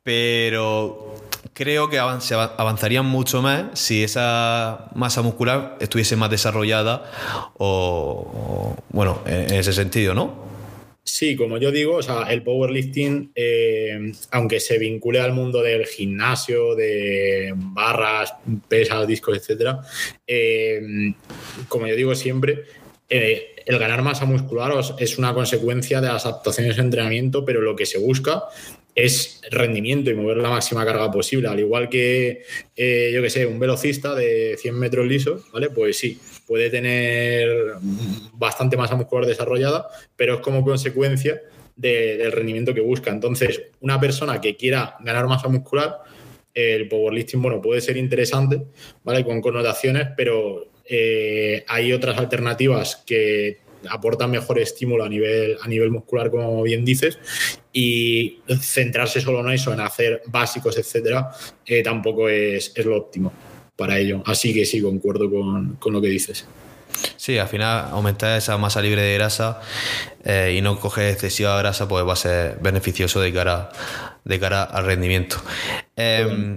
Pero 0.03 1.15
creo 1.53 1.89
que 1.89 2.01
avanzarían 2.01 3.07
mucho 3.07 3.41
más 3.41 3.67
si 3.75 4.03
esa 4.03 4.91
masa 4.97 5.23
muscular 5.23 5.77
estuviese 5.79 6.17
más 6.17 6.29
desarrollada 6.29 7.05
o, 7.57 8.75
o 8.77 8.83
bueno, 8.91 9.21
en 9.27 9.55
ese 9.55 9.73
sentido, 9.73 10.13
¿no? 10.13 10.54
Sí, 11.07 11.37
como 11.37 11.59
yo 11.59 11.71
digo, 11.71 11.97
o 11.97 12.03
sea, 12.03 12.23
el 12.33 12.43
powerlifting, 12.43 13.33
eh, 13.35 14.11
aunque 14.31 14.59
se 14.59 14.79
vincule 14.79 15.21
al 15.21 15.35
mundo 15.35 15.61
del 15.63 15.85
gimnasio, 15.85 16.75
de 16.75 17.53
barras, 17.55 18.33
pesas, 18.69 19.07
discos, 19.07 19.37
etcétera, 19.37 19.81
eh, 20.27 21.13
como 21.69 21.87
yo 21.87 21.95
digo 21.95 22.15
siempre, 22.15 22.65
eh, 23.11 23.55
el 23.67 23.79
ganar 23.79 24.03
masa 24.03 24.25
muscular 24.25 24.73
es 24.99 25.19
una 25.19 25.35
consecuencia 25.35 26.01
de 26.01 26.09
las 26.09 26.25
adaptaciones 26.25 26.77
de 26.77 26.83
entrenamiento, 26.83 27.45
pero 27.45 27.61
lo 27.61 27.77
que 27.77 27.85
se 27.85 27.99
busca 27.99 28.45
es 28.95 29.41
rendimiento 29.51 30.11
y 30.11 30.15
mover 30.15 30.37
la 30.39 30.51
máxima 30.51 30.85
carga 30.85 31.11
posible. 31.11 31.49
Al 31.49 31.61
igual 31.61 31.89
que, 31.89 32.43
eh, 32.77 33.11
yo 33.13 33.23
que 33.23 33.31
sé, 33.31 33.47
un 33.47 33.59
velocista 33.59 34.15
de 34.15 34.57
100 34.59 34.79
metros 34.79 35.07
lisos, 35.07 35.51
¿vale? 35.53 35.71
Pues 35.71 35.99
sí, 35.99 36.19
puede 36.47 36.71
tener 36.71 37.49
bastante 38.33 38.77
masa 38.77 38.97
muscular 38.97 39.27
desarrollada, 39.27 39.89
pero 40.17 40.35
es 40.35 40.41
como 40.41 40.65
consecuencia 40.65 41.41
del 41.77 42.33
rendimiento 42.33 42.75
que 42.75 42.81
busca. 42.81 43.11
Entonces, 43.11 43.63
una 43.81 43.99
persona 44.01 44.41
que 44.41 44.57
quiera 44.57 44.97
ganar 45.01 45.27
masa 45.27 45.49
muscular, 45.49 45.99
el 46.53 46.89
powerlifting, 46.89 47.43
bueno, 47.43 47.61
puede 47.61 47.81
ser 47.81 47.97
interesante, 47.97 48.63
¿vale? 49.03 49.25
Con 49.25 49.41
connotaciones, 49.41 50.09
pero 50.17 50.69
eh, 50.89 51.65
hay 51.67 51.93
otras 51.93 52.17
alternativas 52.17 53.03
que 53.05 53.59
aportan 53.89 54.31
mejor 54.31 54.59
estímulo 54.59 55.05
a 55.05 55.09
nivel, 55.09 55.57
a 55.61 55.69
nivel 55.69 55.91
muscular, 55.91 56.31
como 56.31 56.63
bien 56.63 56.85
dices, 56.85 57.19
y 57.73 58.41
centrarse 58.61 59.21
solo 59.21 59.41
en 59.41 59.55
eso, 59.55 59.73
en 59.73 59.81
hacer 59.81 60.23
básicos, 60.27 60.79
etcétera, 60.79 61.31
eh, 61.67 61.83
tampoco 61.83 62.29
es, 62.29 62.73
es, 62.77 62.85
lo 62.87 62.97
óptimo 62.97 63.33
para 63.77 63.99
ello. 63.99 64.23
Así 64.27 64.55
que 64.55 64.65
sí, 64.65 64.81
concuerdo 64.81 65.31
con, 65.31 65.77
con, 65.77 65.93
lo 65.93 66.01
que 66.01 66.09
dices. 66.09 66.47
Sí, 67.17 67.39
al 67.39 67.49
final 67.49 67.89
aumentar 67.91 68.39
esa 68.39 68.57
masa 68.57 68.81
libre 68.81 69.03
de 69.03 69.15
grasa 69.15 69.61
eh, 70.25 70.55
y 70.57 70.61
no 70.61 70.79
coger 70.79 71.11
excesiva 71.11 71.59
grasa 71.59 71.89
pues 71.89 72.07
va 72.07 72.13
a 72.13 72.17
ser 72.17 72.59
beneficioso 72.61 73.21
de 73.21 73.33
cara, 73.33 73.71
de 74.25 74.41
cara 74.41 74.63
al 74.63 74.87
rendimiento. 74.87 75.37
Eh, 75.97 76.57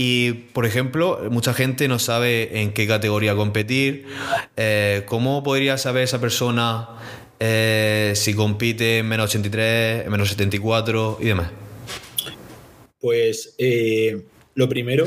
y, 0.00 0.32
por 0.52 0.64
ejemplo, 0.64 1.20
mucha 1.28 1.52
gente 1.52 1.88
no 1.88 1.98
sabe 1.98 2.60
en 2.60 2.72
qué 2.72 2.86
categoría 2.86 3.34
competir. 3.34 4.06
Eh, 4.56 5.02
¿Cómo 5.06 5.42
podría 5.42 5.76
saber 5.76 6.04
esa 6.04 6.20
persona 6.20 6.90
eh, 7.40 8.12
si 8.14 8.32
compite 8.32 8.98
en 8.98 9.08
menos 9.08 9.30
83, 9.30 10.06
en 10.06 10.12
menos 10.12 10.28
74 10.28 11.18
y 11.20 11.24
demás? 11.24 11.50
Pues 13.00 13.56
eh, 13.58 14.22
lo 14.54 14.68
primero, 14.68 15.04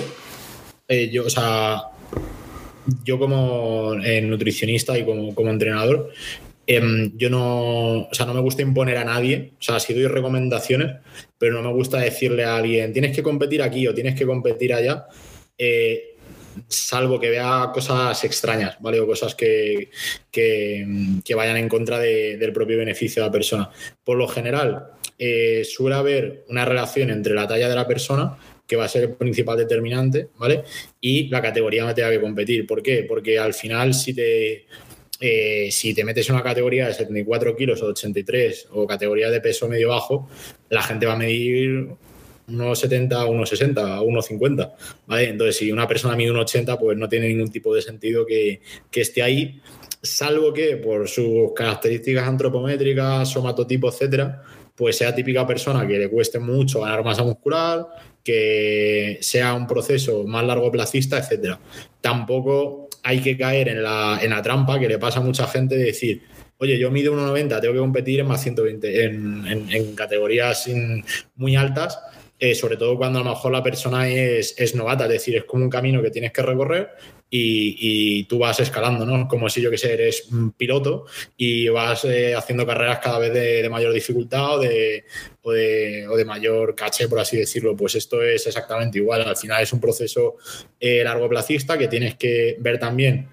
eh, 0.91 1.09
yo, 1.09 1.25
o 1.25 1.29
sea, 1.29 1.83
yo 3.05 3.17
como 3.17 3.93
eh, 4.03 4.21
nutricionista 4.21 4.97
y 4.97 5.05
como, 5.05 5.33
como 5.33 5.49
entrenador, 5.49 6.11
em, 6.67 7.13
yo 7.15 7.29
no, 7.29 8.01
o 8.01 8.13
sea, 8.13 8.25
no 8.25 8.33
me 8.33 8.41
gusta 8.41 8.61
imponer 8.61 8.97
a 8.97 9.05
nadie, 9.05 9.53
o 9.57 9.61
sea, 9.63 9.79
sí 9.79 9.93
doy 9.93 10.07
recomendaciones, 10.07 10.97
pero 11.37 11.53
no 11.53 11.69
me 11.69 11.73
gusta 11.73 11.97
decirle 11.99 12.43
a 12.43 12.57
alguien, 12.57 12.91
tienes 12.91 13.15
que 13.15 13.23
competir 13.23 13.61
aquí 13.61 13.87
o 13.87 13.93
tienes 13.93 14.15
que 14.15 14.25
competir 14.25 14.73
allá, 14.73 15.05
eh, 15.57 16.17
salvo 16.67 17.21
que 17.21 17.29
vea 17.29 17.71
cosas 17.73 18.21
extrañas, 18.25 18.75
¿vale? 18.81 18.99
O 18.99 19.07
cosas 19.07 19.33
que, 19.33 19.91
que, 20.29 20.85
que 21.23 21.35
vayan 21.35 21.55
en 21.55 21.69
contra 21.69 21.99
de, 21.99 22.35
del 22.35 22.51
propio 22.51 22.77
beneficio 22.77 23.23
de 23.23 23.29
la 23.29 23.31
persona. 23.31 23.69
Por 24.03 24.17
lo 24.17 24.27
general, 24.27 24.87
suele 25.63 25.95
haber 25.95 26.43
una 26.49 26.65
relación 26.65 27.11
entre 27.11 27.33
la 27.33 27.47
talla 27.47 27.69
de 27.69 27.75
la 27.75 27.87
persona 27.87 28.37
que 28.71 28.77
va 28.77 28.85
a 28.85 28.87
ser 28.87 29.03
el 29.03 29.11
principal 29.15 29.57
determinante, 29.57 30.29
¿vale? 30.37 30.63
Y 31.01 31.27
la 31.27 31.41
categoría 31.41 31.81
donde 31.81 31.95
tenga 31.95 32.09
que 32.09 32.21
competir. 32.21 32.65
¿Por 32.65 32.81
qué? 32.81 33.03
Porque 33.03 33.37
al 33.37 33.53
final, 33.53 33.93
si 33.93 34.13
te, 34.13 34.65
eh, 35.19 35.69
si 35.69 35.93
te 35.93 36.05
metes 36.05 36.29
en 36.29 36.35
una 36.35 36.43
categoría 36.45 36.87
de 36.87 36.93
74 36.93 37.53
kilos 37.57 37.83
o 37.83 37.87
83 37.87 38.69
o 38.71 38.87
categoría 38.87 39.29
de 39.29 39.41
peso 39.41 39.67
medio 39.67 39.89
bajo, 39.89 40.29
la 40.69 40.81
gente 40.81 41.05
va 41.05 41.13
a 41.13 41.17
medir 41.17 41.89
unos 42.47 42.79
70, 42.79 43.25
unos 43.25 43.49
60, 43.49 44.01
unos 44.03 44.25
50, 44.27 44.73
¿vale? 45.05 45.27
Entonces, 45.27 45.57
si 45.57 45.69
una 45.69 45.85
persona 45.85 46.15
mide 46.15 46.31
un 46.31 46.37
80, 46.37 46.79
pues 46.79 46.97
no 46.97 47.09
tiene 47.09 47.27
ningún 47.27 47.51
tipo 47.51 47.75
de 47.75 47.81
sentido 47.81 48.25
que, 48.25 48.61
que 48.89 49.01
esté 49.01 49.21
ahí, 49.21 49.59
salvo 50.01 50.53
que 50.53 50.77
por 50.77 51.09
sus 51.09 51.51
características 51.53 52.25
antropométricas, 52.25 53.27
somatotipo, 53.29 53.89
etcétera, 53.89 54.41
pues 54.75 54.97
sea 54.97 55.13
típica 55.13 55.45
persona 55.45 55.85
que 55.85 55.99
le 55.99 56.09
cueste 56.09 56.39
mucho 56.39 56.81
ganar 56.81 57.03
masa 57.03 57.23
muscular, 57.23 57.85
que 58.23 59.17
sea 59.21 59.53
un 59.53 59.67
proceso 59.67 60.23
más 60.25 60.45
largo 60.45 60.71
placista, 60.71 61.17
etcétera. 61.17 61.59
Tampoco 62.01 62.89
hay 63.03 63.19
que 63.19 63.37
caer 63.37 63.69
en 63.69 63.83
la, 63.83 64.19
en 64.21 64.29
la 64.29 64.41
trampa 64.41 64.79
que 64.79 64.87
le 64.87 64.99
pasa 64.99 65.19
a 65.19 65.23
mucha 65.23 65.47
gente 65.47 65.75
de 65.75 65.85
decir, 65.85 66.21
oye, 66.57 66.77
yo 66.77 66.91
mido 66.91 67.13
1,90, 67.15 67.61
tengo 67.61 67.73
que 67.73 67.79
competir 67.79 68.19
en 68.19 68.27
más 68.27 68.41
120, 68.41 69.03
en, 69.05 69.47
en, 69.47 69.71
en 69.71 69.95
categorías 69.95 70.69
muy 71.35 71.55
altas, 71.55 71.99
eh, 72.43 72.55
sobre 72.55 72.75
todo 72.75 72.97
cuando 72.97 73.19
a 73.19 73.23
lo 73.23 73.29
mejor 73.29 73.51
la 73.51 73.61
persona 73.61 74.09
es, 74.09 74.55
es, 74.57 74.73
novata, 74.73 75.03
es 75.03 75.11
decir, 75.11 75.37
es 75.37 75.43
como 75.43 75.63
un 75.63 75.69
camino 75.69 76.01
que 76.01 76.09
tienes 76.09 76.31
que 76.31 76.41
recorrer 76.41 76.89
y, 77.29 77.77
y 77.79 78.23
tú 78.23 78.39
vas 78.39 78.59
escalando, 78.59 79.05
¿no? 79.05 79.27
Como 79.27 79.47
si 79.47 79.61
yo 79.61 79.69
que 79.69 79.77
sé, 79.77 79.93
eres 79.93 80.27
piloto 80.57 81.05
y 81.37 81.67
vas 81.67 82.03
eh, 82.05 82.33
haciendo 82.33 82.65
carreras 82.65 82.97
cada 82.97 83.19
vez 83.19 83.31
de, 83.31 83.69
mayor 83.69 83.93
dificultad 83.93 84.55
o 84.55 84.59
de, 84.59 85.05
o 85.43 85.51
de, 85.51 86.25
mayor 86.25 86.73
caché, 86.73 87.07
por 87.07 87.19
así 87.19 87.37
decirlo. 87.37 87.75
Pues 87.75 87.93
esto 87.93 88.23
es 88.23 88.47
exactamente 88.47 88.97
igual. 88.97 89.21
Al 89.21 89.37
final 89.37 89.61
es 89.61 89.71
un 89.71 89.79
proceso 89.79 90.37
eh, 90.79 91.03
largo 91.03 91.29
placista 91.29 91.77
que 91.77 91.87
tienes 91.87 92.15
que 92.15 92.55
ver 92.57 92.79
también 92.79 93.27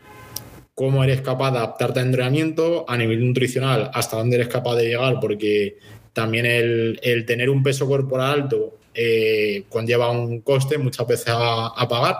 cómo 0.75 1.03
eres 1.03 1.23
capaz 1.23 1.53
de 1.53 1.59
adaptarte 1.61 2.01
a 2.01 2.03
entrenamiento, 2.03 2.85
a 2.87 2.94
nivel 2.99 3.27
nutricional, 3.27 3.90
hasta 3.94 4.18
dónde 4.18 4.37
eres 4.37 4.49
capaz 4.49 4.77
de 4.77 4.88
llegar, 4.88 5.18
porque 5.18 5.79
también 6.12 6.44
el, 6.44 7.01
el 7.03 7.25
tener 7.25 7.49
un 7.49 7.62
peso 7.62 7.87
corporal 7.88 8.42
alto 8.42 8.79
eh, 9.00 9.62
conlleva 9.68 10.11
un 10.11 10.40
coste 10.40 10.76
muchas 10.76 11.06
veces 11.06 11.28
a, 11.28 11.87
pagar 11.88 12.16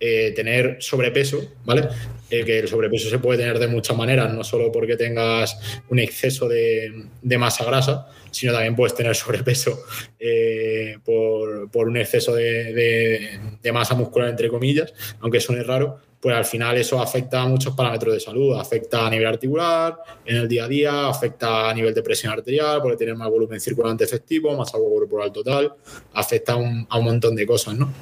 eh, 0.00 0.32
tener 0.34 0.78
sobrepeso, 0.80 1.56
¿vale? 1.66 1.88
Eh, 2.30 2.42
que 2.42 2.60
el 2.60 2.68
sobrepeso 2.68 3.10
se 3.10 3.18
puede 3.18 3.38
tener 3.40 3.58
de 3.58 3.66
muchas 3.66 3.94
maneras, 3.98 4.32
no 4.32 4.42
solo 4.42 4.72
porque 4.72 4.96
tengas 4.96 5.58
un 5.90 5.98
exceso 5.98 6.48
de, 6.48 7.06
masa 7.38 7.66
grasa, 7.66 8.08
sino 8.30 8.52
también 8.52 8.74
puedes 8.74 8.94
tener 8.94 9.14
sobrepeso 9.16 9.78
eh, 10.18 10.96
por, 11.04 11.86
un 11.86 11.96
exceso 11.98 12.34
de, 12.34 13.38
masa 13.72 13.94
muscular, 13.94 14.30
entre 14.30 14.48
comillas, 14.48 14.94
aunque 15.20 15.38
suene 15.38 15.64
raro, 15.64 16.00
pues 16.26 16.34
al 16.34 16.44
final 16.44 16.76
eso 16.76 17.00
afecta 17.00 17.42
a 17.42 17.46
muchos 17.46 17.72
parámetros 17.76 18.14
de 18.14 18.18
salud, 18.18 18.58
afecta 18.58 19.06
a 19.06 19.10
nivel 19.10 19.28
articular, 19.28 19.96
en 20.24 20.38
el 20.38 20.48
día 20.48 20.64
a 20.64 20.66
día, 20.66 21.06
afecta 21.06 21.70
a 21.70 21.72
nivel 21.72 21.94
de 21.94 22.02
presión 22.02 22.32
arterial, 22.32 22.82
porque 22.82 22.96
tienes 22.96 23.16
más 23.16 23.30
volumen 23.30 23.60
circulante 23.60 24.02
efectivo, 24.02 24.56
más 24.56 24.74
agua 24.74 24.90
corporal 24.90 25.30
total, 25.30 25.72
afecta 26.14 26.54
a 26.54 26.56
un, 26.56 26.84
montón 26.90 27.36
de 27.36 27.46
cosas, 27.46 27.76
¿no? 27.76 27.92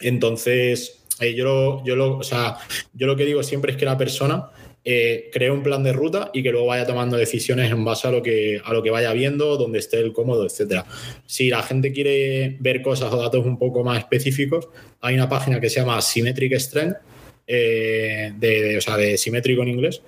Entonces, 0.00 1.04
eh, 1.20 1.32
yo, 1.32 1.44
lo, 1.44 1.84
yo, 1.84 1.94
lo, 1.94 2.18
o 2.18 2.24
sea, 2.24 2.56
yo 2.92 3.06
lo 3.06 3.14
que 3.14 3.24
digo 3.24 3.40
siempre 3.44 3.70
es 3.70 3.78
que 3.78 3.84
la 3.84 3.96
persona 3.96 4.50
eh, 4.82 5.30
cree 5.32 5.52
un 5.52 5.62
plan 5.62 5.84
de 5.84 5.92
ruta 5.92 6.32
y 6.34 6.42
que 6.42 6.50
luego 6.50 6.66
vaya 6.66 6.84
tomando 6.84 7.16
decisiones 7.16 7.70
en 7.70 7.84
base 7.84 8.08
a 8.08 8.10
lo 8.10 8.20
que, 8.20 8.60
a 8.64 8.72
lo 8.72 8.82
que 8.82 8.90
vaya 8.90 9.12
viendo, 9.12 9.56
donde 9.56 9.78
esté 9.78 10.00
el 10.00 10.12
cómodo, 10.12 10.44
etc. 10.44 10.82
Si 11.24 11.50
la 11.50 11.62
gente 11.62 11.92
quiere 11.92 12.56
ver 12.58 12.82
cosas 12.82 13.12
o 13.12 13.16
datos 13.16 13.46
un 13.46 13.60
poco 13.60 13.84
más 13.84 13.98
específicos, 13.98 14.70
hay 15.00 15.14
una 15.14 15.28
página 15.28 15.60
que 15.60 15.70
se 15.70 15.78
llama 15.78 16.00
Symmetric 16.00 16.54
Strength, 16.54 17.09
eh, 17.46 18.32
de, 18.36 18.78
o 18.78 18.80
sea, 18.80 18.96
de 18.96 19.16
simétrico 19.16 19.62
en 19.62 19.68
inglés, 19.68 20.02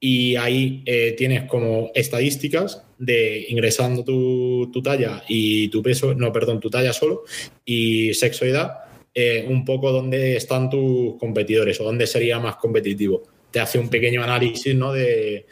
y 0.00 0.36
ahí 0.36 0.84
tienes 1.16 1.44
como 1.44 1.90
estadísticas 1.94 2.82
de 2.98 3.46
ingresando 3.48 4.04
tu, 4.04 4.70
tu, 4.70 4.82
talla 4.82 5.24
y 5.28 5.68
tu 5.68 5.82
peso, 5.82 6.14
no, 6.14 6.30
perdón, 6.30 6.60
tu 6.60 6.68
talla 6.68 6.92
solo 6.92 7.24
y 7.64 8.12
sexo 8.12 8.44
y 8.44 8.50
edad 8.50 8.84
eh, 9.16 9.46
un 9.48 9.64
poco 9.64 9.92
dónde 9.92 10.36
están 10.36 10.68
tus 10.68 11.14
competidores 11.20 11.80
o 11.80 11.84
dónde 11.84 12.04
sería 12.04 12.40
más 12.40 12.56
competitivo. 12.56 13.22
Te 13.48 13.60
hace 13.60 13.78
un 13.78 13.88
pequeño 13.88 14.24
análisis 14.24 14.74
¿no? 14.74 14.92
de, 14.92 15.46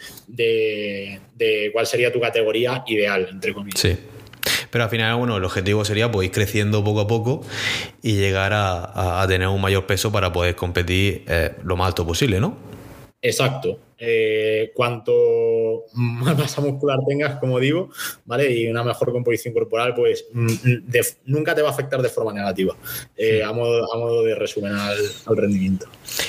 cuál 1.73 1.87
sería 1.87 2.13
tu 2.13 2.21
categoría 2.21 2.83
ideal, 2.89 3.29
entre 3.31 3.55
comillas. 3.55 3.81
Sí. 3.81 3.97
Pero 4.73 4.85
al 4.85 4.91
final, 4.91 5.15
bueno, 5.17 5.37
el 5.37 5.45
objetivo 5.45 5.85
sería 5.85 6.11
pues, 6.11 6.27
ir 6.27 6.33
creciendo 6.33 6.83
poco 6.83 7.03
a 7.03 7.07
poco 7.07 7.43
y 8.03 8.17
llegar 8.17 8.53
a, 8.55 9.25
tener 9.29 9.47
un 9.49 9.61
mayor 9.61 9.87
peso 9.87 10.11
para 10.11 10.33
poder 10.33 10.57
competir 10.57 11.25
eh, 11.29 11.55
lo 11.63 11.77
más 11.77 11.89
alto 11.89 12.07
posible, 12.07 12.41
¿no? 12.41 12.57
Exacto. 13.21 13.79
Eh, 13.99 14.73
cuanto 14.75 15.85
más 15.93 16.37
masa 16.37 16.61
muscular 16.61 16.99
tengas, 17.07 17.39
como 17.39 17.61
digo, 17.61 17.91
¿vale? 18.25 18.51
Y 18.53 18.67
una 18.67 18.83
mejor 18.83 19.13
composición 19.13 19.55
corporal, 19.55 19.95
pues 19.95 20.25
mm, 20.33 20.47
mm, 20.47 20.83
nunca 21.27 21.55
te 21.55 21.63
va 21.63 21.69
a 21.69 21.73
afectar 21.73 22.03
de 22.03 22.09
forma 22.09 22.33
negativa, 22.33 22.75
eh, 23.17 23.45
a, 23.45 23.53
modo, 23.53 24.25
de 24.25 24.35
resumen 24.35 24.73
al, 24.73 25.37
rendimiento. 25.37 25.87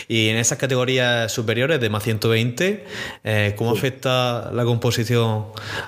Y 0.07 0.27
en 0.27 0.37
esas 0.37 0.59
categorías 0.59 1.31
superiores 1.31 1.79
de 1.79 1.89
más 1.89 2.03
120, 2.03 2.83
eh, 3.23 3.55
¿cómo 3.57 3.71
afecta 3.71 4.51
la 4.53 4.65
composición 4.65 5.45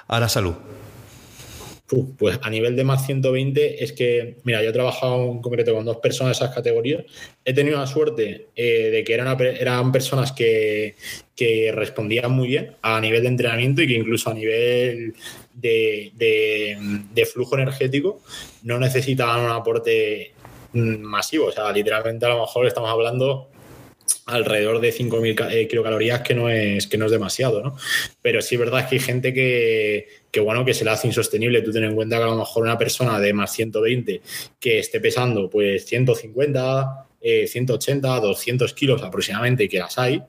a 0.07 0.19
la 0.19 0.27
salud? 0.27 0.55
Pues 2.17 2.39
a 2.41 2.49
nivel 2.49 2.75
de 2.75 2.83
más 2.83 3.05
120 3.05 3.83
es 3.83 3.93
que, 3.93 4.37
mira, 4.43 4.63
yo 4.63 4.69
he 4.69 4.73
trabajado 4.73 5.31
en 5.31 5.41
concreto 5.41 5.73
con 5.73 5.85
dos 5.85 5.97
personas 5.97 6.37
de 6.39 6.45
esas 6.45 6.55
categorías. 6.55 7.03
He 7.43 7.53
tenido 7.53 7.77
la 7.77 7.85
suerte 7.85 8.47
eh, 8.55 8.89
de 8.89 9.03
que 9.03 9.13
eran, 9.13 9.39
eran 9.39 9.91
personas 9.91 10.31
que, 10.31 10.95
respondían 11.73 12.31
muy 12.31 12.47
bien 12.47 12.75
a 12.81 12.99
nivel 12.99 13.21
de 13.21 13.27
entrenamiento 13.27 13.81
y 13.81 13.87
que 13.87 13.93
incluso 13.93 14.29
a 14.31 14.33
nivel 14.33 15.13
de, 15.53 17.27
flujo 17.31 17.55
energético 17.55 18.21
no 18.63 18.79
necesitaban 18.79 19.45
un 19.45 19.51
aporte 19.51 20.31
mm, 20.73 20.97
masivo. 20.97 21.47
O 21.47 21.51
sea, 21.51 21.71
literalmente 21.71 22.25
a 22.25 22.29
lo 22.29 22.39
mejor 22.39 22.65
estamos 22.65 22.89
hablando 22.89 23.49
alrededor 24.25 24.81
de 24.81 24.91
5.000 24.91 25.51
eh, 25.51 25.67
kilocalorías, 25.67 26.21
que 26.21 26.33
no, 26.33 26.49
es, 26.49 26.87
que 26.87 26.97
no 26.97 27.05
es 27.05 27.11
demasiado, 27.11 27.61
¿no? 27.61 27.75
Pero 28.21 28.41
sí 28.41 28.55
es 28.55 28.59
verdad 28.59 28.87
que 28.87 28.95
hay 28.95 29.01
gente 29.01 29.33
que, 29.33 30.07
que, 30.31 30.39
bueno, 30.39 30.65
que 30.65 30.73
se 30.73 30.83
le 30.83 30.91
hace 30.91 31.07
insostenible. 31.07 31.61
Tú 31.61 31.71
ten 31.71 31.83
en 31.83 31.95
cuenta 31.95 32.17
que 32.17 32.23
a 32.23 32.27
lo 32.27 32.37
mejor 32.37 32.63
una 32.63 32.77
persona 32.77 33.19
de 33.19 33.33
más 33.33 33.51
120 33.53 34.21
que 34.59 34.79
esté 34.79 34.99
pesando 34.99 35.49
pues 35.49 35.85
150, 35.85 37.07
180, 37.47 38.19
200 38.19 38.73
kilos 38.73 39.01
aproximadamente, 39.03 39.67
que 39.67 39.79
las 39.79 39.97
hay, 39.97 40.21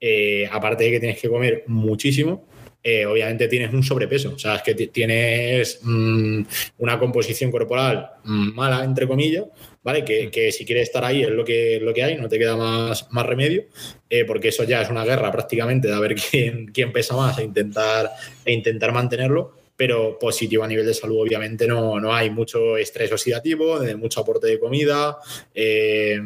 eh, 0.00 0.48
aparte 0.50 0.84
de 0.84 0.90
que 0.92 1.00
tienes 1.00 1.20
que 1.20 1.28
comer 1.28 1.64
muchísimo, 1.66 2.46
eh, 2.82 3.04
obviamente 3.04 3.48
tienes 3.48 3.72
un 3.72 3.82
sobrepeso. 3.82 4.34
O 4.34 4.38
sea, 4.38 4.56
es 4.56 4.62
que 4.62 4.74
tienes 4.74 5.80
mm, 5.82 6.42
una 6.78 6.98
composición 6.98 7.50
corporal 7.50 8.10
mala, 8.24 8.84
entre 8.84 9.08
comillas, 9.08 9.44
¿vale? 9.86 10.04
Que, 10.04 10.32
que, 10.32 10.50
si 10.50 10.64
quieres 10.64 10.88
estar 10.88 11.04
ahí 11.04 11.22
es 11.22 11.30
lo 11.30 11.44
que, 11.44 11.78
lo 11.80 11.94
que 11.94 12.02
hay, 12.02 12.16
no 12.16 12.28
te 12.28 12.40
queda 12.40 12.56
más, 12.56 13.06
más 13.12 13.24
remedio, 13.24 13.66
eh, 14.10 14.24
porque 14.24 14.48
eso 14.48 14.64
ya 14.64 14.82
es 14.82 14.90
una 14.90 15.04
guerra 15.04 15.30
prácticamente 15.30 15.86
de 15.86 15.94
a 15.94 16.00
ver 16.00 16.16
quién, 16.30 16.66
quién 16.72 16.92
pesa 16.92 17.14
más 17.14 17.38
e 17.38 17.44
intentar, 17.44 18.10
e 18.44 18.52
intentar 18.52 18.92
mantenerlo 18.92 19.54
pero 19.78 20.18
positivo 20.18 20.64
a 20.64 20.66
nivel 20.66 20.86
de 20.86 20.94
salud 20.94 21.20
obviamente 21.20 21.68
no, 21.68 22.00
no 22.00 22.14
hay 22.14 22.30
mucho 22.30 22.78
estrés 22.78 23.12
oxidativo, 23.12 23.78
mucho 23.98 24.20
aporte 24.20 24.46
de 24.46 24.58
comida, 24.58 25.18
eh, 25.54 26.18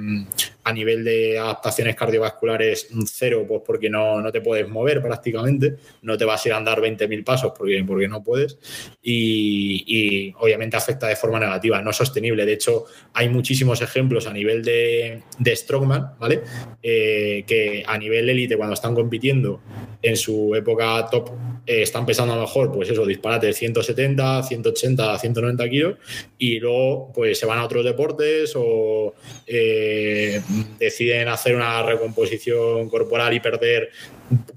a 0.70 0.72
nivel 0.72 1.04
de 1.04 1.38
adaptaciones 1.38 1.94
cardiovasculares 1.96 2.88
cero, 3.06 3.44
pues 3.46 3.62
porque 3.64 3.90
no, 3.90 4.20
no, 4.20 4.32
te 4.32 4.40
puedes 4.40 4.68
mover 4.68 5.02
prácticamente, 5.02 5.76
no 6.02 6.16
te 6.16 6.24
vas 6.24 6.44
a 6.44 6.48
ir 6.48 6.52
a 6.54 6.56
andar 6.56 6.80
20.000 6.80 7.24
pasos 7.24 7.52
porque, 7.56 7.84
porque 7.86 8.08
no 8.08 8.22
puedes 8.22 8.58
y, 9.02 10.32
obviamente 10.38 10.76
afecta 10.76 11.08
de 11.08 11.16
forma 11.16 11.38
negativa, 11.38 11.82
no 11.82 11.92
sostenible. 11.92 12.46
De 12.46 12.54
hecho, 12.54 12.84
hay 13.14 13.28
muchísimos 13.28 13.82
ejemplos 13.82 14.26
a 14.26 14.32
nivel 14.32 14.64
de, 14.64 15.22
de 15.38 15.56
strongman, 15.56 16.12
¿vale? 16.18 16.42
Eh, 16.82 17.44
que 17.46 17.82
a 17.86 17.98
nivel 17.98 18.28
élite 18.28 18.56
cuando 18.56 18.74
están 18.74 18.94
compitiendo 18.94 19.60
en 20.02 20.16
su 20.16 20.54
época 20.54 21.06
top 21.10 21.30
eh, 21.66 21.82
están 21.82 22.06
pesando 22.06 22.32
a 22.32 22.36
lo 22.36 22.42
mejor, 22.42 22.72
pues 22.72 22.88
eso, 22.90 23.04
disparates 23.04 23.56
170, 23.56 24.42
180, 24.42 25.18
190 25.18 25.68
kilos 25.68 25.98
y 26.38 26.58
luego 26.58 27.12
pues 27.12 27.38
se 27.38 27.46
van 27.46 27.58
a 27.58 27.64
otros 27.64 27.84
deportes 27.84 28.52
o 28.56 29.14
eh, 29.46 30.40
deciden 30.78 31.28
hacer 31.28 31.54
una 31.54 31.82
recomposición 31.82 32.88
corporal 32.88 33.34
y 33.34 33.40
perder 33.40 33.90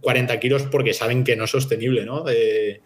40 0.01 0.39
kilos 0.39 0.63
porque 0.63 0.93
saben 0.93 1.23
que 1.23 1.35
no 1.35 1.45
es 1.45 1.51
sostenible, 1.51 2.05
¿no? 2.05 2.23
De, 2.23 2.81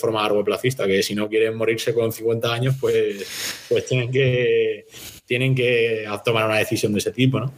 forma 0.00 0.22
largo 0.22 0.44
placista, 0.44 0.86
que 0.86 1.02
si 1.02 1.14
no 1.14 1.28
quieren 1.28 1.56
morirse 1.56 1.92
con 1.92 2.12
50 2.12 2.52
años, 2.52 2.76
pues, 2.80 3.64
pues 3.68 3.86
tienen 3.86 4.10
que 4.10 4.86
tienen 5.26 5.54
que 5.54 6.06
tomar 6.24 6.46
una 6.46 6.58
decisión 6.58 6.92
de 6.92 6.98
ese 6.98 7.12
tipo, 7.12 7.38
¿no? 7.38 7.52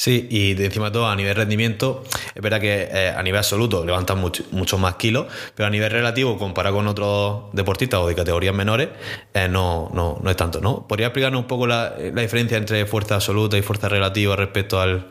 Sí, 0.00 0.26
y 0.30 0.54
de 0.54 0.64
encima 0.64 0.86
de 0.86 0.92
todo, 0.92 1.08
a 1.08 1.14
nivel 1.14 1.34
rendimiento, 1.34 2.04
es 2.34 2.40
verdad 2.40 2.58
que 2.58 2.88
eh, 2.90 3.10
a 3.10 3.22
nivel 3.22 3.36
absoluto 3.36 3.84
levantan 3.84 4.18
muchos 4.18 4.80
más 4.80 4.94
kilos, 4.94 5.26
pero 5.54 5.66
a 5.66 5.70
nivel 5.70 5.90
relativo, 5.90 6.38
comparado 6.38 6.76
con 6.76 6.86
otros 6.86 7.52
deportistas 7.52 8.00
o 8.00 8.08
de 8.08 8.14
categorías 8.14 8.54
menores, 8.54 8.88
eh, 9.34 9.46
no, 9.46 9.90
no, 9.92 10.18
no, 10.22 10.30
es 10.30 10.36
tanto, 10.38 10.58
¿no? 10.58 10.88
¿Podría 10.88 11.08
explicarnos 11.08 11.42
un 11.42 11.46
poco 11.46 11.66
la, 11.66 11.94
diferencia 11.98 12.56
entre 12.56 12.86
fuerza 12.86 13.16
absoluta 13.16 13.58
y 13.58 13.60
fuerza 13.60 13.90
relativa 13.90 14.34
respecto 14.36 14.80
al, 14.80 15.04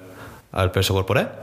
peso 0.74 0.96
corporal? 0.96 1.34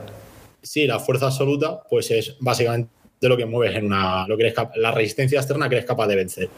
Sí, 0.61 0.85
la 0.89 0.99
fuerza 0.99 1.27
absoluta, 1.27 1.83
pues 1.89 2.11
es 2.11 2.35
básicamente 2.41 2.91
lo 3.21 3.37
que 3.37 3.47
mueves 3.47 3.77
en 3.77 3.87
una. 3.87 4.27
lo 4.27 4.37
que 4.37 4.53
la 4.75 4.91
resistencia 4.91 5.39
externa 5.39 5.69
que 5.69 5.77
eres 5.77 5.87
capaz 5.87 6.09
de 6.09 6.17
vencer. 6.17 6.49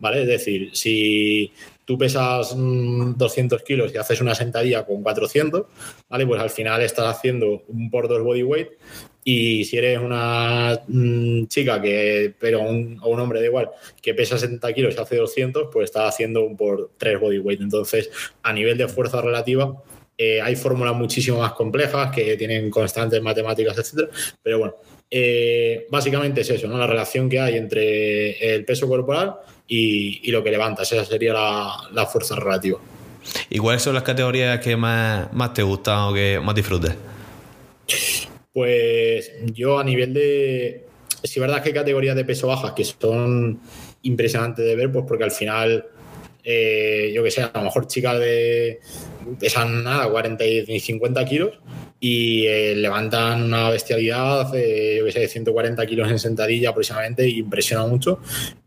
¿Vale? 0.00 0.22
Es 0.22 0.26
decir, 0.26 0.70
si 0.72 1.52
tú 1.84 1.98
pesas 1.98 2.54
200 2.56 3.60
mm, 3.60 3.64
kilos 3.64 3.94
y 3.94 3.98
haces 3.98 4.20
una 4.20 4.34
sentadilla 4.34 4.84
con 4.84 5.02
400, 5.02 5.66
¿vale? 6.08 6.26
Pues 6.26 6.40
al 6.40 6.50
final 6.50 6.82
estás 6.82 7.16
haciendo 7.16 7.64
un 7.68 7.90
por 7.90 8.08
dos 8.08 8.22
body 8.22 8.42
weight 8.42 8.68
y 9.24 9.64
si 9.64 9.76
eres 9.76 9.98
una 9.98 10.80
mm, 10.86 11.46
chica 11.46 11.80
que, 11.80 12.34
pero 12.38 12.60
un, 12.60 12.98
o 13.02 13.10
un 13.10 13.20
hombre 13.20 13.40
da 13.40 13.46
igual, 13.46 13.70
que 14.00 14.14
pesa 14.14 14.38
60 14.38 14.72
kilos 14.72 14.94
y 14.96 15.00
hace 15.00 15.16
200, 15.16 15.68
pues 15.72 15.84
estás 15.84 16.08
haciendo 16.08 16.44
un 16.44 16.56
por 16.56 16.90
tres 16.96 17.20
body 17.20 17.38
weight. 17.38 17.60
Entonces, 17.60 18.10
a 18.42 18.52
nivel 18.52 18.76
de 18.78 18.88
fuerza 18.88 19.20
relativa, 19.20 19.82
eh, 20.18 20.40
hay 20.40 20.56
fórmulas 20.56 20.94
muchísimo 20.94 21.38
más 21.38 21.52
complejas 21.52 22.14
que 22.14 22.36
tienen 22.36 22.70
constantes 22.70 23.22
matemáticas, 23.22 23.78
etcétera. 23.78 24.08
Pero 24.42 24.58
bueno, 24.58 24.76
eh, 25.10 25.86
básicamente 25.90 26.42
es 26.42 26.50
eso, 26.50 26.68
¿no? 26.68 26.78
La 26.78 26.86
relación 26.86 27.28
que 27.28 27.40
hay 27.40 27.56
entre 27.56 28.54
el 28.54 28.64
peso 28.64 28.88
corporal 28.88 29.36
y, 29.74 30.30
lo 30.30 30.44
que 30.44 30.50
levantas. 30.50 30.92
Esa 30.92 31.04
sería 31.04 31.32
la, 31.32 32.06
fuerza 32.06 32.36
relativa. 32.36 32.78
¿Y 33.48 33.58
cuáles 33.58 33.82
son 33.82 33.94
las 33.94 34.02
categorías 34.02 34.60
que 34.60 34.76
más, 34.76 35.28
te 35.54 35.62
gustan 35.62 36.00
o 36.00 36.14
que 36.14 36.40
más 36.40 36.54
disfrutes? 36.54 36.94
Pues 38.52 39.32
yo 39.46 39.78
a 39.78 39.84
nivel 39.84 40.12
de... 40.12 40.86
Si 41.22 41.38
es 41.38 41.40
verdad 41.40 41.62
que 41.62 41.70
hay 41.70 41.74
categorías 41.74 42.16
de 42.16 42.24
peso 42.24 42.48
bajas 42.48 42.72
que 42.72 42.84
son 42.84 43.60
impresionantes 44.02 44.64
de 44.64 44.76
ver, 44.76 44.90
pues 44.92 45.04
porque 45.06 45.24
al 45.24 45.30
final, 45.30 45.86
eh, 46.42 47.12
yo 47.14 47.22
que 47.22 47.30
sé, 47.30 47.42
a 47.42 47.52
lo 47.54 47.62
mejor 47.62 47.86
chicas 47.86 48.18
de 48.18 48.80
pesan 49.38 49.84
nada, 49.84 50.10
40 50.10 50.44
y 50.44 50.80
50 50.80 51.24
kilos 51.24 51.52
y 52.04 52.46
eh, 52.48 52.74
levantan 52.74 53.44
una 53.44 53.70
bestialidad, 53.70 54.52
eh, 54.56 54.96
yo 54.98 55.04
que 55.04 55.12
sé, 55.12 55.20
de 55.20 55.28
140 55.28 55.86
kilos 55.86 56.10
en 56.10 56.18
sentadilla 56.18 56.70
aproximadamente 56.70 57.28
y 57.28 57.38
impresiona 57.38 57.86
mucho. 57.86 58.18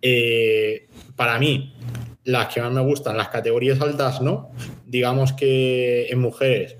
Eh, 0.01 0.87
para 1.17 1.37
mí, 1.37 1.75
las 2.23 2.47
que 2.53 2.61
más 2.61 2.71
me 2.71 2.79
gustan, 2.79 3.17
las 3.17 3.27
categorías 3.27 3.81
altas 3.81 4.21
no. 4.21 4.51
Digamos 4.87 5.33
que 5.33 6.07
en 6.07 6.19
mujeres 6.19 6.77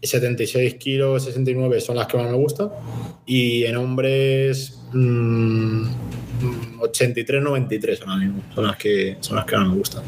76 0.00 0.74
kilos, 0.74 1.24
69 1.24 1.80
son 1.80 1.96
las 1.96 2.06
que 2.06 2.18
más 2.18 2.30
me 2.30 2.36
gustan. 2.36 2.70
Y 3.26 3.64
en 3.64 3.76
hombres 3.76 4.78
83, 6.78 7.42
93 7.42 8.00
ahora 8.02 8.16
mismo. 8.18 8.44
Son 8.54 8.64
las 8.64 8.76
que, 8.76 9.16
son 9.18 9.34
las 9.34 9.44
que 9.44 9.56
más 9.56 9.68
me 9.68 9.74
gustan. 9.74 10.04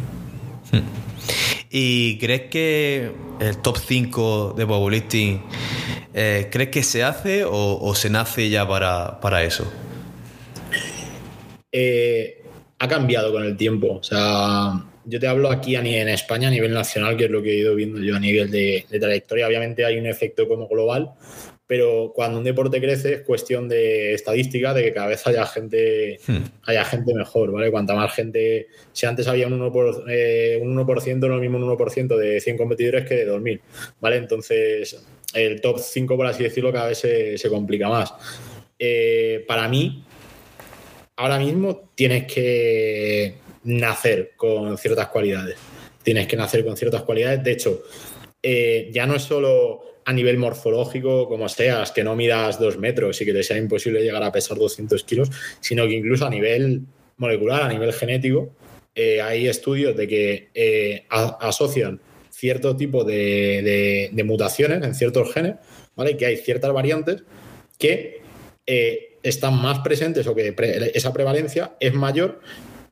¿Y 1.70 2.18
crees 2.18 2.42
que 2.42 3.12
el 3.40 3.59
top 3.59 3.76
5 3.78 4.54
de 4.57 4.66
powerlifting, 4.66 5.42
eh, 6.14 6.48
crees 6.50 6.70
que 6.70 6.83
se 6.83 7.02
hace 7.02 7.44
o, 7.46 7.94
se 7.94 8.09
nace 8.11 8.48
ya 8.48 8.66
para, 8.66 9.20
para 9.20 9.42
eso? 9.44 9.70
Eh, 11.70 12.42
ha 12.78 12.88
cambiado 12.88 13.33
con 13.33 13.44
el 13.44 13.57
tiempo. 13.57 13.94
O 13.94 14.02
sea, 14.02 14.83
yo 15.04 15.20
te 15.20 15.26
hablo 15.26 15.50
aquí 15.50 15.76
en 15.76 16.09
España 16.09 16.48
a 16.48 16.50
nivel 16.50 16.72
nacional, 16.72 17.16
que 17.16 17.24
es 17.24 17.31
lo 17.31 17.42
que 17.42 17.52
he 17.52 17.59
ido 17.59 17.74
viendo 17.74 18.00
yo 18.00 18.16
a 18.16 18.20
nivel 18.20 18.50
de, 18.50 18.85
trayectoria. 18.88 19.46
Obviamente 19.46 19.85
hay 19.85 19.98
un 19.98 20.07
efecto 20.07 20.46
como 20.46 20.68
global, 20.68 21.12
pero 21.68 22.12
cuando 22.14 22.38
un 22.38 22.44
deporte 22.44 22.81
crece 22.81 23.12
es 23.12 23.20
cuestión 23.20 23.68
de 23.68 24.14
estadística, 24.14 24.72
de 24.72 24.85
que 24.85 24.92
cada 24.94 25.09
vez 25.09 25.24
haya 25.26 25.44
gente, 25.44 26.18
hmm. 26.26 26.37
haya 26.62 26.85
gente 26.87 27.14
mejor, 27.14 27.52
¿vale? 27.52 27.70
Cuanta 27.70 27.94
más 27.94 28.14
gente, 28.14 28.68
si 28.92 29.04
antes 29.04 29.28
había 29.28 29.46
un 29.46 29.61
1%, 29.61 29.70
por, 29.70 30.04
eh, 30.11 30.59
un 30.62 30.74
1% 30.74 31.18
no 31.18 31.28
lo 31.28 31.38
mismo 31.38 31.59
un 31.59 31.76
1% 31.76 32.16
de 32.16 32.40
100 32.40 32.57
competidores 32.57 33.07
que 33.07 33.16
de 33.16 33.31
2.000, 33.31 33.61
¿vale? 34.00 34.16
Entonces 34.16 34.98
el 35.35 35.61
top 35.61 35.78
5, 35.78 36.16
por 36.16 36.26
así 36.26 36.42
decirlo, 36.42 36.72
cada 36.72 36.88
vez 36.88 36.98
se, 36.98 37.48
complica 37.50 37.90
más. 37.90 38.14
Eh, 38.78 39.44
para 39.46 39.68
mí, 39.68 40.04
ahora 41.16 41.38
mismo 41.38 41.90
tienes 41.94 42.33
que 42.33 43.35
nacer 43.64 44.33
con 44.37 44.78
ciertas 44.78 45.09
cualidades. 45.09 45.59
Tienes 46.02 46.26
que 46.26 46.37
nacer 46.37 46.64
con 46.64 46.78
ciertas 46.78 47.02
cualidades. 47.02 47.44
De 47.44 47.52
hecho, 47.52 47.83
eh, 48.42 48.88
ya 48.90 49.07
no 49.07 49.16
es 49.16 49.22
solo 49.22 49.88
a 50.09 50.12
nivel 50.14 50.38
morfológico, 50.38 51.29
como 51.29 51.51
seas, 51.51 51.92
que 51.92 52.03
no 52.03 52.16
midas 52.16 52.59
dos 52.59 52.79
metros 52.79 53.21
y 53.21 53.27
que 53.27 53.35
te 53.35 53.42
sea 53.42 53.59
imposible 53.59 54.03
llegar 54.03 54.23
a 54.23 54.33
pesar 54.33 54.57
200 54.57 55.05
kilos, 55.05 55.31
sino 55.61 55.87
que 55.87 55.92
incluso 55.92 56.25
a 56.25 56.31
nivel 56.31 56.87
molecular, 57.18 57.64
a 57.64 57.68
nivel 57.68 57.92
genético, 57.92 58.49
eh, 58.94 59.21
hay 59.21 59.47
estudios 59.49 59.94
de 59.94 60.09
que 60.09 60.49
eh, 60.55 61.05
asocian 61.11 62.01
cierto 62.31 62.75
tipo 62.75 63.05
de, 63.05 64.11
mutaciones 64.25 64.83
en 64.83 64.94
ciertos 64.94 65.31
genes, 65.31 65.57
¿vale? 65.94 66.16
Que 66.16 66.25
hay 66.25 66.38
ciertas 66.38 66.73
variantes 66.73 67.25
que 67.79 68.23
están 68.64 69.61
más 69.61 69.81
presentes 69.81 70.27
o 70.27 70.35
que 70.35 70.55
esa 70.94 71.12
prevalencia 71.12 71.77
es 71.81 71.92
mayor 71.92 72.40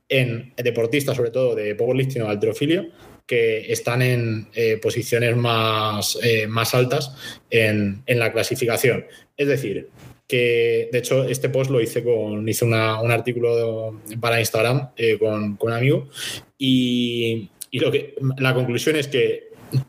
en 0.07 0.53
deportistas, 0.55 1.17
sobre 1.17 1.31
todo 1.31 1.55
de 1.55 1.73
powerlifting 1.73 2.21
o 2.21 2.29
alterofilia, 2.29 2.87
que 3.27 3.71
están 3.71 4.01
en 4.01 4.47
eh, 4.55 4.79
posiciones 4.81 5.35
más, 5.35 6.17
eh, 6.23 6.47
más 6.47 6.73
altas 6.73 7.13
en, 7.49 8.03
la 8.07 8.31
clasificación. 8.31 9.05
Es 9.35 9.47
decir, 9.47 9.89
que 10.27 10.89
de 10.91 10.97
hecho 10.97 11.25
este 11.25 11.49
post 11.49 11.69
lo 11.69 11.81
hice 11.81 12.03
con, 12.03 12.47
hice 12.47 12.65
un 12.65 12.73
artículo 12.73 13.99
para 14.19 14.39
Instagram 14.39 14.89
eh, 14.95 15.17
con, 15.19 15.57
un 15.59 15.71
amigo 15.71 16.07
y, 16.57 17.49
y, 17.69 17.79
lo 17.79 17.91
que, 17.91 18.15
la 18.37 18.53
conclusión 18.53 18.95
es 18.95 19.07
que 19.07 19.47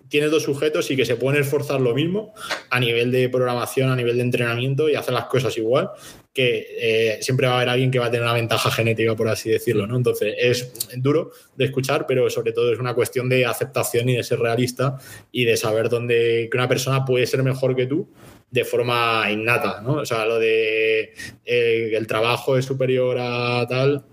tienes 0.09 0.31
dos 0.31 0.43
sujetos 0.43 0.91
y 0.91 0.97
que 0.97 1.05
se 1.05 1.17
pueden 1.17 1.41
esforzar 1.41 1.81
lo 1.81 1.95
mismo 1.95 2.35
a 2.71 2.81
nivel 2.81 3.13
de 3.13 3.29
programación, 3.29 3.91
a 3.91 3.97
nivel 3.97 4.17
de 4.17 4.23
entrenamiento 4.23 4.89
y 4.89 4.97
hacer 4.97 5.15
las 5.15 5.27
cosas 5.27 5.57
igual, 5.57 5.91
que 6.39 6.69
eh, 6.79 7.19
siempre 7.21 7.49
va 7.49 7.55
a 7.55 7.57
haber 7.57 7.69
alguien 7.69 7.91
que 7.91 7.99
va 7.99 8.07
a 8.07 8.11
tener 8.13 8.23
una 8.23 8.33
ventaja 8.33 8.71
genética, 8.71 9.17
por 9.17 9.29
así 9.29 9.51
decirlo, 9.51 9.89
¿no? 9.89 9.97
Entonces 9.97 10.37
es 10.39 10.73
duro 10.99 11.33
de 11.57 11.65
escuchar, 11.65 12.07
pero 12.07 12.31
sobre 12.31 12.53
todo 12.53 12.73
es 12.73 12.79
una 12.79 12.95
cuestión 12.95 13.29
de 13.29 13.45
aceptación 13.45 14.09
y 14.09 14.15
de 14.15 14.23
ser 14.23 14.39
realista 14.39 14.99
y 15.33 15.47
de 15.47 15.57
saber 15.57 15.89
dónde 15.89 16.49
que 16.49 16.57
una 16.57 16.69
persona 16.69 17.05
puede 17.05 17.27
ser 17.27 17.43
mejor 17.43 17.75
que 17.75 17.87
tú 17.87 18.09
de 18.53 18.65
forma 18.65 19.29
innata, 19.33 19.81
¿no? 19.81 19.95
O 19.95 20.07
sea, 20.07 20.27
lo 20.27 20.39
de 20.39 21.13
eh, 21.45 21.91
el 21.93 22.07
trabajo 22.07 22.57
es 22.57 22.65
superior 22.65 23.17
a 23.19 23.67
tal, 23.69 24.05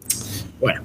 bueno, 0.60 0.82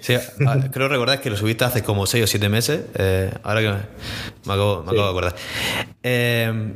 Sí, 0.00 0.14
creo 0.72 0.88
recordar 0.88 1.20
que 1.20 1.30
lo 1.30 1.36
subiste 1.36 1.64
hace 1.64 1.82
como 1.82 2.06
6 2.06 2.24
o 2.24 2.26
7 2.26 2.48
meses. 2.48 2.80
Eh, 2.94 3.30
ahora 3.42 3.60
que 3.60 3.68
me, 3.68 4.52
acabo, 4.52 4.82
de 4.82 5.00
acordar. 5.00 5.34
Eh, 6.02 6.72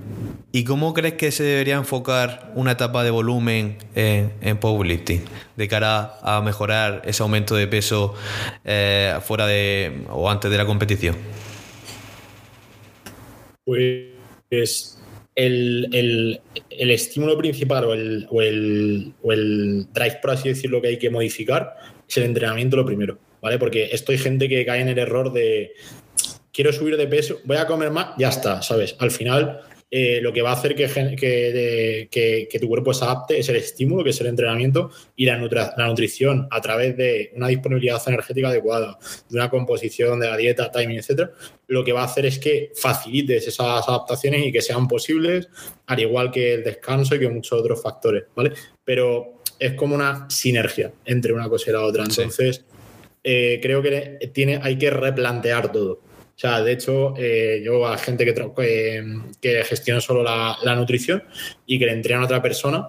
¿Y 0.53 0.65
cómo 0.65 0.93
crees 0.93 1.15
que 1.15 1.31
se 1.31 1.43
debería 1.43 1.77
enfocar 1.77 2.53
una 2.55 2.73
etapa 2.73 3.03
de 3.03 3.11
volumen 3.11 3.79
en, 3.95 4.33
en 4.43 4.59
powerlifting 4.59 5.23
de 5.57 5.69
cara 5.69 6.19
a 6.23 6.43
mejorar 6.43 7.03
ese 7.05 7.23
aumento 7.23 7.55
de 7.57 7.67
peso 7.67 8.15
eh, 8.65 9.17
fuera 9.23 9.47
de 9.47 10.05
o 10.11 10.29
antes 10.31 10.51
de 10.51 10.57
la 10.59 10.67
competición? 10.67 11.17
Pues 13.65 14.99
el, 15.35 15.89
el, 16.71 16.91
estímulo 16.91 17.39
principal 17.39 17.85
o 17.85 17.95
el, 17.95 18.27
o 18.31 18.43
el, 18.43 19.15
o 19.23 19.33
el 19.33 19.87
drive, 19.93 20.19
por 20.21 20.33
así 20.33 20.49
decirlo, 20.49 20.83
que 20.83 20.89
hay 20.89 20.99
que 20.99 21.11
modificar 21.11 21.75
es 22.13 22.17
el 22.19 22.25
entrenamiento 22.25 22.77
lo 22.77 22.85
primero, 22.85 23.19
¿vale? 23.41 23.59
Porque 23.59 23.89
estoy 23.93 24.19
gente 24.19 24.49
que 24.49 24.65
cae 24.67 24.81
en 24.81 24.89
el 24.89 24.99
error 24.99 25.33
de 25.33 25.73
quiero 26.53 26.73
subir 26.73 26.97
de 26.97 27.07
peso, 27.07 27.39
voy 27.45 27.57
a 27.57 27.67
comer 27.67 27.91
más, 27.91 28.09
ya 28.19 28.29
está, 28.29 28.61
¿sabes? 28.61 28.95
Al 28.99 29.11
final 29.11 29.63
eh, 29.91 30.21
lo 30.23 30.33
que 30.33 30.41
va 30.41 30.51
a 30.51 30.55
hacer 30.55 30.75
que, 30.75 30.87
que, 32.11 32.49
que, 32.51 32.59
tu 32.59 32.69
cuerpo 32.69 32.95
se 32.95 33.05
adapte 33.05 33.39
es 33.39 33.49
el 33.51 33.57
estímulo, 33.57 34.03
que 34.05 34.11
es 34.11 34.21
el 34.23 34.27
entrenamiento 34.27 34.91
y 35.17 35.27
la, 35.27 35.37
la, 35.77 35.87
nutrición 35.87 36.49
a 36.51 36.63
través 36.63 36.97
de 36.97 37.31
una 37.35 37.49
disponibilidad 37.49 38.01
energética 38.07 38.49
adecuada, 38.49 38.99
de 39.29 39.37
una 39.37 39.51
composición 39.51 40.21
de 40.21 40.29
la 40.29 40.37
dieta, 40.39 40.71
timing, 40.71 40.99
etcétera. 40.99 41.33
Lo 41.67 41.85
que 41.85 41.93
va 41.93 42.03
a 42.03 42.05
hacer 42.07 42.25
es 42.25 42.39
que 42.39 42.73
facilites 42.75 43.47
esas 43.47 43.87
adaptaciones 43.87 44.47
y 44.47 44.53
que 44.53 44.63
sean 44.63 44.89
posibles, 44.89 45.49
al 45.87 46.01
igual 46.01 46.31
que 46.31 46.55
el 46.55 46.65
descanso 46.65 47.15
y 47.15 47.19
que 47.19 47.29
muchos 47.29 47.61
otros 47.61 47.83
factores, 47.83 48.25
¿vale? 48.35 48.53
Pero 48.85 49.42
es 49.63 49.75
como 49.75 49.95
una 49.95 50.29
sinergia 50.29 50.93
entre 51.05 51.33
una 51.33 51.49
cosa 51.49 51.71
y 51.71 51.73
la 51.73 51.83
otra. 51.83 52.03
Entonces, 52.03 52.65
eh, 53.23 53.61
creo 53.63 53.81
que 53.81 54.19
tiene, 54.33 54.59
hay 54.61 54.77
que 54.77 54.91
replantear 54.91 55.71
todo. 55.71 55.93
O 55.93 56.39
sea, 56.43 56.61
de 56.63 56.73
hecho, 56.73 57.15
eh, 57.17 57.63
yo 57.65 57.87
a 57.87 57.97
gente 57.97 58.25
que, 58.25 58.35
que, 58.35 59.05
que 59.41 59.65
gestiona 59.65 60.01
solo 60.01 60.25
la, 60.25 60.75
nutrición 60.75 61.23
y 61.65 61.79
que 61.79 61.87
le 61.87 61.93
entrena 61.93 62.23
a 62.23 62.25
otra 62.25 62.43
persona 62.43 62.89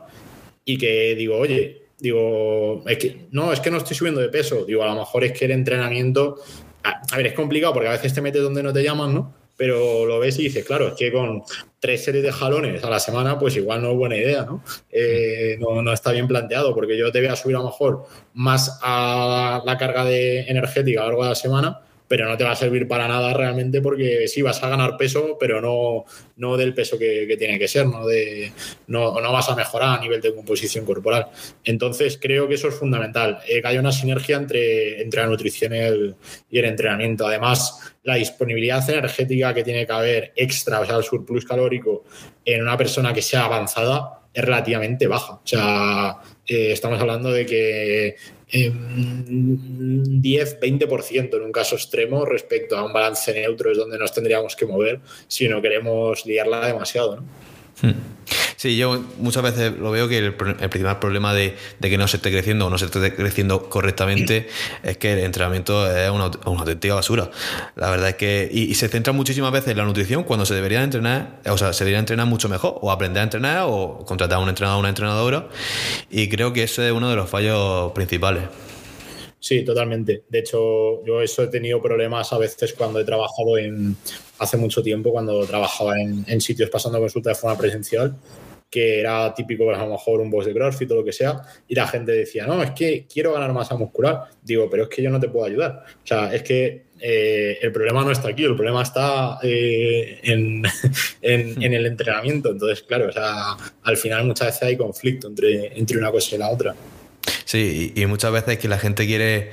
y 0.65 0.77
que 0.79 1.13
digo, 1.13 1.37
oye, 1.37 1.83
digo, 1.99 2.83
es 2.87 2.97
que 2.97 3.27
no, 3.29 3.53
es 3.53 3.59
que 3.59 3.69
no 3.69 3.77
estoy 3.77 3.95
subiendo 3.95 4.21
de 4.21 4.29
peso. 4.29 4.65
Digo, 4.65 4.81
a 4.81 4.87
lo 4.87 4.95
mejor 4.95 5.25
es 5.25 5.33
que 5.33 5.45
el 5.45 5.51
entrenamiento. 5.51 6.37
a 6.83 7.17
ver, 7.17 7.27
es 7.27 7.33
complicado 7.33 7.73
porque 7.73 7.89
a 7.89 7.91
veces 7.91 8.13
te 8.15 8.21
metes 8.21 8.41
donde 8.41 8.63
no 8.63 8.73
te 8.73 8.81
llaman, 8.81 9.13
¿no? 9.13 9.42
Pero 9.63 10.05
lo 10.05 10.19
ves 10.19 10.37
y 10.39 10.43
dices, 10.43 10.65
claro, 10.65 10.89
es 10.89 10.93
que 10.95 11.09
con 11.09 11.41
tres 11.79 12.03
series 12.03 12.21
de 12.21 12.33
jalones 12.33 12.83
a 12.83 12.89
la 12.89 12.99
semana, 12.99 13.39
pues 13.39 13.55
igual 13.55 13.81
no 13.81 13.91
es 13.91 13.95
buena 13.95 14.17
idea, 14.17 14.43
¿no? 14.43 14.61
Eh, 14.91 15.55
no, 15.57 15.81
no, 15.81 15.93
está 15.93 16.11
bien 16.11 16.27
planteado, 16.27 16.75
porque 16.75 16.97
yo 16.97 17.13
te 17.13 17.21
voy 17.21 17.29
a 17.29 17.37
subir 17.37 17.55
a 17.55 17.59
lo 17.59 17.67
mejor 17.67 18.03
más 18.33 18.77
a 18.81 19.61
la 19.65 19.77
carga 19.77 20.03
de 20.03 20.41
energética 20.49 20.99
a 20.99 21.03
lo 21.03 21.09
largo 21.11 21.23
de 21.23 21.29
la 21.29 21.35
semana, 21.35 21.79
pero 22.07 22.27
no 22.27 22.37
te 22.37 22.43
va 22.43 22.51
a 22.51 22.55
servir 22.55 22.87
para 22.87 23.07
nada 23.07 23.33
realmente 23.33 23.81
porque 23.81 24.27
sí 24.27 24.41
vas 24.41 24.61
a 24.63 24.69
ganar 24.69 24.97
peso, 24.97 25.37
pero 25.39 25.61
no, 25.61 26.05
no 26.37 26.57
del 26.57 26.73
peso 26.73 26.97
que, 26.97 27.35
tiene 27.37 27.57
que 27.57 27.67
ser, 27.67 27.87
¿no? 27.87 28.05
De, 28.05 28.51
no, 28.87 29.19
no, 29.19 29.31
vas 29.31 29.49
a 29.49 29.55
mejorar 29.55 29.97
a 29.97 30.01
nivel 30.01 30.21
de 30.21 30.33
composición 30.33 30.85
corporal. 30.85 31.27
Entonces 31.63 32.19
creo 32.21 32.47
que 32.47 32.55
eso 32.55 32.67
es 32.67 32.75
fundamental, 32.75 33.39
eh, 33.47 33.61
que 33.61 33.67
haya 33.67 33.79
una 33.79 33.91
sinergia 33.91 34.37
entre, 34.37 35.01
entre 35.01 35.21
la 35.21 35.27
nutrición 35.27 35.73
y 35.73 35.77
el, 35.77 36.15
entrenamiento. 36.51 37.27
Además, 37.27 37.93
la 38.03 38.15
disponibilidad 38.15 38.87
energética 38.89 39.53
que 39.53 39.63
tiene 39.63 39.85
que 39.85 39.93
haber 39.93 40.33
extra, 40.35 40.81
o 40.81 40.85
sea, 40.85 40.97
el 40.97 41.03
surplus 41.03 41.45
calórico 41.45 42.03
en 42.45 42.61
una 42.61 42.77
persona 42.77 43.13
que 43.13 43.21
sea 43.21 43.45
avanzada 43.45 44.19
es 44.33 44.43
relativamente 44.43 45.07
baja. 45.07 45.33
O 45.33 45.41
sea, 45.47 46.17
eh, 46.45 46.71
estamos 46.71 46.99
hablando 46.99 47.31
de 47.31 47.45
que 47.45 48.15
10-20% 48.53 51.35
en 51.35 51.41
un 51.41 51.51
caso 51.51 51.75
extremo 51.75 52.23
respecto 52.25 52.77
a 52.77 52.85
un 52.85 52.93
balance 52.93 53.33
neutro 53.33 53.71
es 53.71 53.77
donde 53.77 53.97
nos 53.97 54.13
tendríamos 54.13 54.55
que 54.55 54.67
mover 54.67 54.99
si 55.27 55.47
no 55.47 55.59
queremos 55.61 56.25
liarla 56.25 56.67
demasiado. 56.67 57.15
¿no? 57.17 57.52
Hmm. 57.81 57.91
Sí, 58.55 58.77
yo 58.77 59.03
muchas 59.17 59.43
veces 59.43 59.77
lo 59.77 59.91
veo 59.91 60.07
que 60.07 60.17
el, 60.19 60.33
principal 60.35 60.99
problema 60.99 61.33
de, 61.33 61.55
que 61.81 61.97
no 61.97 62.07
se 62.07 62.15
esté 62.17 62.31
creciendo 62.31 62.67
o 62.67 62.69
no 62.69 62.77
se 62.77 62.85
esté 62.85 63.13
creciendo 63.13 63.67
correctamente 63.67 64.47
es 64.83 64.97
que 64.97 65.11
el 65.11 65.19
entrenamiento 65.19 65.85
es 65.91 66.09
una, 66.09 66.31
auténtica 66.45 66.95
basura. 66.95 67.29
La 67.75 67.89
verdad 67.89 68.09
es 68.09 68.15
que. 68.15 68.49
Y, 68.51 68.73
se 68.75 68.87
centra 68.87 69.11
muchísimas 69.11 69.51
veces 69.51 69.71
en 69.71 69.77
la 69.77 69.83
nutrición 69.85 70.23
cuando 70.23 70.45
se 70.45 70.55
debería 70.55 70.81
entrenar, 70.81 71.41
o 71.45 71.57
sea, 71.57 71.73
se 71.73 71.83
debería 71.83 71.99
entrenar 71.99 72.25
mucho 72.25 72.47
mejor, 72.47 72.77
o 72.81 72.91
aprender 72.91 73.21
a 73.21 73.23
entrenar, 73.23 73.65
o 73.67 74.05
contratar 74.05 74.37
a 74.37 74.41
un 74.41 74.49
entrenador 74.49 74.77
o 74.77 74.79
una 74.79 74.89
entrenadora. 74.89 75.49
Y 76.09 76.29
creo 76.29 76.53
que 76.53 76.63
ese 76.63 76.87
es 76.87 76.93
uno 76.93 77.09
de 77.09 77.17
los 77.17 77.29
fallos 77.29 77.91
principales. 77.91 78.43
Sí, 79.43 79.65
totalmente. 79.65 80.23
De 80.29 80.39
hecho, 80.39 81.03
yo 81.03 81.21
eso 81.21 81.43
he 81.43 81.47
tenido 81.47 81.81
problemas 81.81 82.31
a 82.31 82.37
veces 82.37 82.71
cuando 82.71 83.01
he 83.01 83.03
trabajado 83.03 83.57
en 83.57 83.97
hace 84.39 84.55
mucho 84.55 84.81
tiempo, 84.81 85.11
cuando 85.11 85.45
trabajaba 85.45 85.99
en, 85.99 86.23
en 86.29 86.39
sitios 86.39 86.69
pasando 86.69 86.97
consulta 86.97 87.31
de 87.31 87.35
forma 87.35 87.57
presencial, 87.57 88.15
que 88.69 89.01
era 89.01 89.33
típico, 89.33 89.65
pues, 89.65 89.77
a 89.77 89.85
lo 89.85 89.91
mejor 89.91 90.21
un 90.21 90.31
boss 90.31 90.45
de 90.45 90.53
CrossFit 90.53 90.89
o 90.91 90.95
lo 90.95 91.03
que 91.03 91.11
sea, 91.11 91.41
y 91.67 91.75
la 91.75 91.85
gente 91.89 92.13
decía, 92.13 92.47
no, 92.47 92.63
es 92.63 92.71
que 92.71 93.05
quiero 93.11 93.33
ganar 93.33 93.51
masa 93.51 93.75
muscular. 93.75 94.29
Digo, 94.41 94.69
pero 94.69 94.83
es 94.83 94.89
que 94.89 95.03
yo 95.03 95.09
no 95.09 95.19
te 95.19 95.27
puedo 95.27 95.45
ayudar. 95.45 95.83
O 96.01 96.07
sea, 96.07 96.33
es 96.33 96.41
que 96.41 96.85
eh, 97.01 97.59
el 97.61 97.73
problema 97.73 98.01
no 98.05 98.11
está 98.11 98.29
aquí, 98.29 98.45
el 98.45 98.55
problema 98.55 98.81
está 98.81 99.39
eh, 99.43 100.21
en, 100.23 100.63
en, 101.21 101.73
el 101.73 101.85
entrenamiento. 101.85 102.51
Entonces, 102.51 102.81
claro, 102.83 103.09
o 103.09 103.11
sea, 103.11 103.57
al 103.83 103.97
final 103.97 104.25
muchas 104.25 104.47
veces 104.47 104.63
hay 104.63 104.77
conflicto 104.77 105.27
entre, 105.27 105.77
entre 105.77 105.97
una 105.97 106.11
cosa 106.11 106.33
y 106.33 106.37
la 106.37 106.49
otra. 106.49 106.73
Sí, 107.45 107.93
y, 107.95 108.05
muchas 108.05 108.31
veces 108.31 108.57
que 108.57 108.67
la 108.67 108.79
gente 108.79 109.05
quiere. 109.05 109.51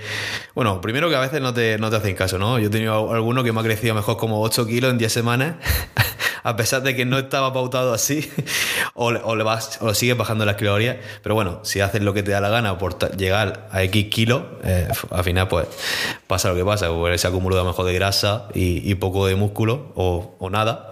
Bueno, 0.55 0.81
primero 0.81 1.09
que 1.09 1.17
a 1.17 1.21
veces 1.21 1.41
no 1.41 1.53
te, 1.53 1.79
no 1.79 1.91
te 1.91 1.97
hacen 1.97 2.15
caso, 2.15 2.39
¿no? 2.39 2.59
Yo 2.59 2.69
he 2.69 2.71
tenido 2.71 3.13
alguno 3.13 3.45
que 3.45 3.53
me 3.53 3.61
ha 3.61 3.63
crecido 3.63 3.95
mejor 3.95 4.17
como 4.17 4.41
8 4.41 4.67
kilos 4.67 4.91
en 4.91 4.99
10 4.99 5.13
semanas, 5.13 5.57
a 6.43 6.57
pesar 6.57 6.83
de 6.83 6.97
que 6.97 7.05
no 7.05 7.19
estaba 7.19 7.53
pautado 7.53 7.93
así, 7.93 8.31
o, 8.95 9.13
le 9.37 9.45
vas, 9.45 9.79
o 9.83 9.93
sigues 9.95 10.17
bajando 10.17 10.45
las 10.45 10.57
calorías. 10.57 10.97
Pero 11.23 11.35
bueno, 11.35 11.61
si 11.63 11.81
haces 11.81 12.03
lo 12.03 12.15
que 12.15 12.23
te 12.23 12.31
da 12.31 12.41
la 12.41 12.49
gana 12.49 12.79
por 12.79 12.99
llegar 13.17 13.69
a 13.71 13.83
X 13.85 14.07
kilos, 14.07 14.45
eh, 14.65 14.89
al 15.11 15.25
final, 15.25 15.49
pues 15.49 15.67
pasa 16.27 16.49
lo 16.49 16.55
que 16.55 16.65
pasa, 16.65 16.89
pues 16.89 17.21
se 17.21 17.29
acumula 17.29 17.63
mejor 17.65 17.87
de 17.87 17.93
grasa 17.93 18.49
y, 18.55 18.95
poco 18.95 19.27
de 19.27 19.35
músculo, 19.35 19.93
o, 19.95 20.49
nada. 20.51 20.91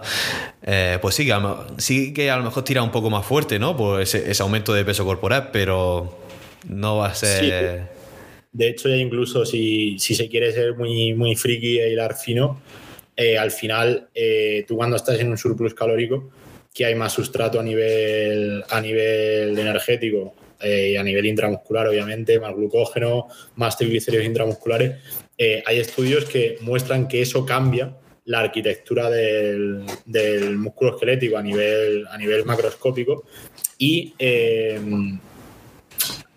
Eh, 0.61 0.99
pues 1.01 1.15
sí 1.15 1.25
que, 1.25 1.33
a, 1.33 1.55
sí 1.77 2.13
que 2.13 2.29
a 2.29 2.37
lo 2.37 2.43
mejor 2.43 2.63
tira 2.63 2.83
un 2.83 2.91
poco 2.91 3.09
más 3.09 3.25
fuerte, 3.25 3.57
¿no? 3.57 3.75
Por 3.75 4.01
ese, 4.01 4.29
ese 4.29 4.43
aumento 4.43 4.73
de 4.73 4.85
peso 4.85 5.05
corporal, 5.05 5.49
pero 5.51 6.28
no 6.67 6.97
va 6.97 7.07
a 7.07 7.15
ser. 7.15 7.87
De 8.51 8.67
hecho, 8.67 8.89
ya 8.89 8.95
incluso 8.95 9.45
si, 9.45 9.97
se 9.99 10.27
quiere 10.27 10.51
ser 10.51 10.75
muy, 10.75 11.13
muy 11.13 11.35
friki 11.35 11.79
e 11.79 11.91
hilar 11.91 12.15
fino, 12.15 12.61
eh, 13.15 13.37
al 13.37 13.51
final, 13.51 14.09
eh, 14.13 14.65
tú 14.67 14.75
cuando 14.75 14.95
estás 14.95 15.19
en 15.19 15.29
un 15.29 15.37
surplus 15.37 15.73
calórico, 15.73 16.31
que 16.73 16.85
hay 16.85 16.95
más 16.95 17.13
sustrato 17.13 17.59
a 17.59 17.63
nivel, 17.63 18.63
a 18.69 18.81
nivel 18.81 19.57
energético 19.57 20.33
eh, 20.61 20.91
y 20.93 20.97
a 20.97 21.03
nivel 21.03 21.25
intramuscular, 21.25 21.87
obviamente, 21.87 22.39
más 22.39 22.55
glucógeno, 22.55 23.27
más 23.55 23.77
triglicéridos 23.77 24.25
intramusculares, 24.25 24.95
hay 25.65 25.79
estudios 25.79 26.25
que 26.25 26.57
muestran 26.61 27.07
que 27.07 27.21
eso 27.21 27.45
cambia 27.45 27.95
la 28.25 28.41
arquitectura 28.41 29.09
del, 29.09 29.85
del 30.05 30.57
músculo 30.57 30.91
esquelético 30.91 31.37
a 31.37 31.41
nivel, 31.41 32.05
a 32.07 32.17
nivel 32.17 32.43
macroscópico 32.43 33.23
y 33.77 34.13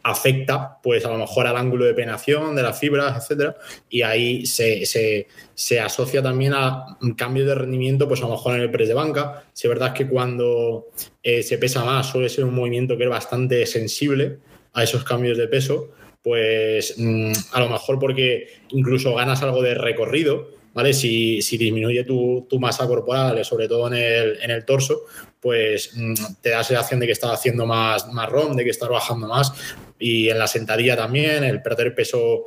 afecta 0.03 0.79
pues 0.83 1.05
a 1.05 1.11
lo 1.11 1.19
mejor 1.19 1.47
al 1.47 1.57
ángulo 1.57 1.85
de 1.85 1.95
penetración 1.95 2.55
de 2.57 2.63
las 2.63 2.79
fibras, 2.79 3.17
etcétera, 3.17 3.57
y 3.89 4.03
ahí 4.03 4.47
se, 4.47 4.85
se, 4.85 5.81
asocia 5.81 6.23
también 6.23 6.53
a 6.55 6.99
un 7.01 7.15
cambio 7.15 7.47
de 7.47 7.55
rendimiento, 7.55 8.09
pues 8.09 8.21
a 8.21 8.25
lo 8.25 8.33
mejor 8.33 8.57
en 8.57 8.63
el 8.63 8.71
press 8.71 8.89
de 8.89 8.95
banca. 8.95 9.45
Si 9.53 9.67
es 9.67 9.69
verdad 9.69 9.93
que 9.93 10.09
cuando 10.09 10.89
eh, 11.23 11.43
se 11.43 11.59
pesa 11.59 11.85
más 11.85 12.07
suele 12.07 12.29
ser 12.29 12.45
un 12.45 12.55
movimiento 12.55 12.97
que 12.97 13.05
es 13.05 13.11
bastante 13.11 13.65
sensible 13.67 14.39
a 14.73 14.83
esos 14.83 15.05
cambios 15.05 15.39
de 15.39 15.49
peso, 15.49 15.91
pues 16.23 16.95
mm, 16.99 17.33
a 17.53 17.61
lo 17.61 17.69
mejor 17.69 17.99
porque 17.99 18.49
incluso 18.71 19.15
ganas 19.15 19.43
algo 19.43 19.63
de 19.63 19.75
recorrido, 19.75 20.51
¿vale? 20.75 20.93
Si, 20.93 21.41
disminuye 21.57 22.05
tu, 22.05 22.47
masa 22.59 22.87
corporal, 22.87 23.45
sobre 23.45 23.69
todo 23.69 23.89
en 23.89 23.95
el, 23.95 24.39
en 24.43 24.51
el 24.51 24.65
torso, 24.65 25.03
pues 25.41 25.91
mm, 25.95 26.15
te 26.41 26.51
da 26.51 26.63
sensación 26.63 27.01
de 27.01 27.07
que 27.07 27.13
estás 27.13 27.33
haciendo 27.33 27.67
más, 27.67 28.13
más 28.13 28.29
ROM, 28.29 28.55
de 28.55 28.65
que 28.65 28.71
estás 28.71 28.89
bajando 28.89 29.27
más. 29.27 29.53
Y 29.99 30.29
en 30.29 30.39
la 30.39 30.47
sentadilla 30.47 30.97
también, 30.97 31.45
el 31.45 31.63
perder 31.63 31.95
peso 31.95 32.45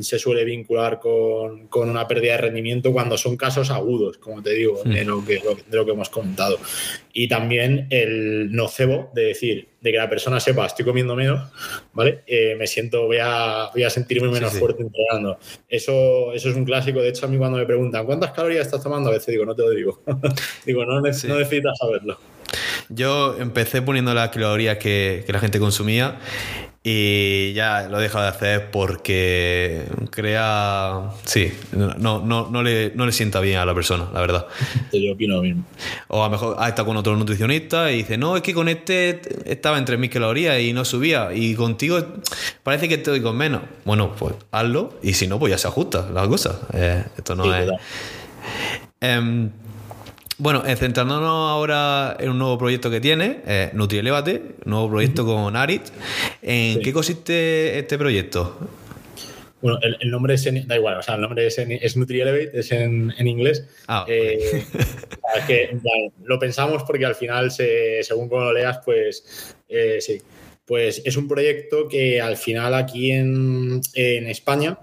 se 0.00 0.18
suele 0.18 0.44
vincular 0.44 0.98
con, 1.00 1.68
una 1.72 2.06
pérdida 2.06 2.32
de 2.32 2.38
rendimiento 2.38 2.92
cuando 2.92 3.16
son 3.16 3.36
casos 3.36 3.70
agudos, 3.70 4.18
como 4.18 4.42
te 4.42 4.50
digo, 4.50 4.82
de, 4.84 5.04
hmm. 5.04 5.08
lo 5.08 5.24
que, 5.24 5.42
de 5.68 5.76
lo 5.76 5.84
que 5.84 5.92
hemos 5.92 6.08
comentado. 6.10 6.58
Y 7.12 7.28
también 7.28 7.86
el 7.90 8.52
nocebo 8.52 9.10
de 9.14 9.22
decir, 9.24 9.68
de 9.80 9.92
que 9.92 9.98
la 9.98 10.08
persona 10.08 10.40
sepa, 10.40 10.66
estoy 10.66 10.84
comiendo 10.84 11.16
menos, 11.16 11.50
¿vale? 11.92 12.22
Eh, 12.26 12.54
me 12.58 12.66
siento, 12.66 13.06
voy 13.06 13.18
a, 13.20 13.70
voy 13.72 13.82
a 13.82 13.90
sentirme 13.90 14.28
menos 14.28 14.52
fuerte 14.58 14.82
entrenando. 14.82 15.38
Eso, 15.68 16.32
eso 16.32 16.50
es 16.50 16.56
un 16.56 16.64
clásico. 16.64 17.00
De 17.00 17.08
hecho, 17.08 17.26
a 17.26 17.28
mí 17.28 17.36
cuando 17.36 17.58
me 17.58 17.66
preguntan, 17.66 18.06
¿cuántas 18.06 18.32
calorías 18.32 18.66
estás 18.66 18.82
tomando? 18.82 19.10
A 19.10 19.12
veces 19.12 19.28
digo, 19.28 19.44
no 19.44 19.54
te 19.54 19.62
lo 19.62 19.70
digo. 19.70 20.02
digo, 20.66 20.84
no, 20.84 20.94
no 20.94 21.00
necesitas 21.00 21.78
saberlo. 21.78 22.18
Yo 22.88 23.36
empecé 23.38 23.82
poniendo 23.82 24.12
las 24.14 24.30
calorías 24.30 24.78
que, 24.78 25.24
la 25.28 25.38
gente 25.38 25.58
consumía 25.58 26.18
y 26.84 27.52
ya 27.52 27.86
lo 27.88 28.00
he 28.00 28.02
dejado 28.02 28.24
de 28.24 28.30
hacer 28.30 28.70
porque 28.72 29.84
crea. 30.10 31.10
Sí, 31.24 31.52
no, 31.70 32.20
no, 32.20 32.48
no, 32.50 32.62
le, 32.62 32.92
no 32.96 33.06
le 33.06 33.12
sienta 33.12 33.38
bien 33.38 33.58
a 33.58 33.64
la 33.64 33.72
persona, 33.72 34.08
la 34.12 34.20
verdad. 34.20 34.46
Yo 34.92 35.12
opino 35.12 35.36
lo 35.36 35.42
mismo. 35.42 35.64
O 36.08 36.22
a 36.22 36.26
lo 36.26 36.32
mejor 36.32 36.56
ha 36.58 36.68
estado 36.68 36.86
con 36.86 36.96
otro 36.96 37.16
nutricionista 37.16 37.92
y 37.92 37.98
dice: 37.98 38.18
No, 38.18 38.36
es 38.36 38.42
que 38.42 38.52
con 38.52 38.68
este 38.68 39.20
estaba 39.44 39.78
en 39.78 39.84
3.000 39.84 40.08
calorías 40.10 40.60
y 40.60 40.72
no 40.72 40.84
subía. 40.84 41.32
Y 41.32 41.54
contigo 41.54 42.00
parece 42.64 42.88
que 42.88 42.94
estoy 42.94 43.20
con 43.20 43.36
menos. 43.36 43.62
Bueno, 43.84 44.16
pues 44.18 44.34
hazlo 44.50 44.98
y 45.04 45.12
si 45.12 45.28
no, 45.28 45.38
pues 45.38 45.52
ya 45.52 45.58
se 45.58 45.68
ajusta 45.68 46.10
la 46.12 46.26
cosa. 46.26 46.58
Eh, 46.72 47.04
esto 47.16 47.36
no 47.36 47.54
es. 47.54 47.70
Bueno, 50.42 50.64
eh, 50.66 50.74
centrándonos 50.74 51.50
ahora 51.52 52.16
en 52.18 52.30
un 52.30 52.38
nuevo 52.38 52.58
proyecto 52.58 52.90
que 52.90 53.00
tiene, 53.00 53.42
eh, 53.46 53.70
NutriElevate, 53.74 54.42
nuevo 54.64 54.90
proyecto 54.90 55.24
con 55.24 55.54
Arit. 55.54 55.82
¿En 56.42 56.80
qué 56.80 56.92
consiste 56.92 57.78
este 57.78 57.96
proyecto? 57.96 58.58
Bueno, 59.60 59.78
el, 60.00 60.10
nombre 60.10 60.34
es 60.34 60.66
da 60.66 60.74
igual, 60.74 60.98
o 60.98 61.02
sea, 61.02 61.14
el 61.14 61.20
nombre 61.20 61.46
es, 61.46 61.56
es 61.58 61.96
NutriElevate, 61.96 62.58
es 62.58 62.72
en, 62.72 63.14
inglés. 63.24 63.68
Ah, 63.86 64.04
eh, 64.08 64.64
que, 65.46 65.78
lo 66.24 66.40
pensamos 66.40 66.82
porque 66.82 67.06
al 67.06 67.14
final, 67.14 67.52
según 67.52 68.28
como 68.28 68.40
lo 68.40 68.52
leas, 68.52 68.80
pues 68.84 69.54
eh, 69.68 69.98
sí. 70.00 70.20
Pues 70.66 71.02
es 71.04 71.16
un 71.16 71.28
proyecto 71.28 71.86
que 71.86 72.20
al 72.20 72.36
final 72.36 72.74
aquí 72.74 73.12
en, 73.12 73.80
en 73.94 74.26
España, 74.26 74.76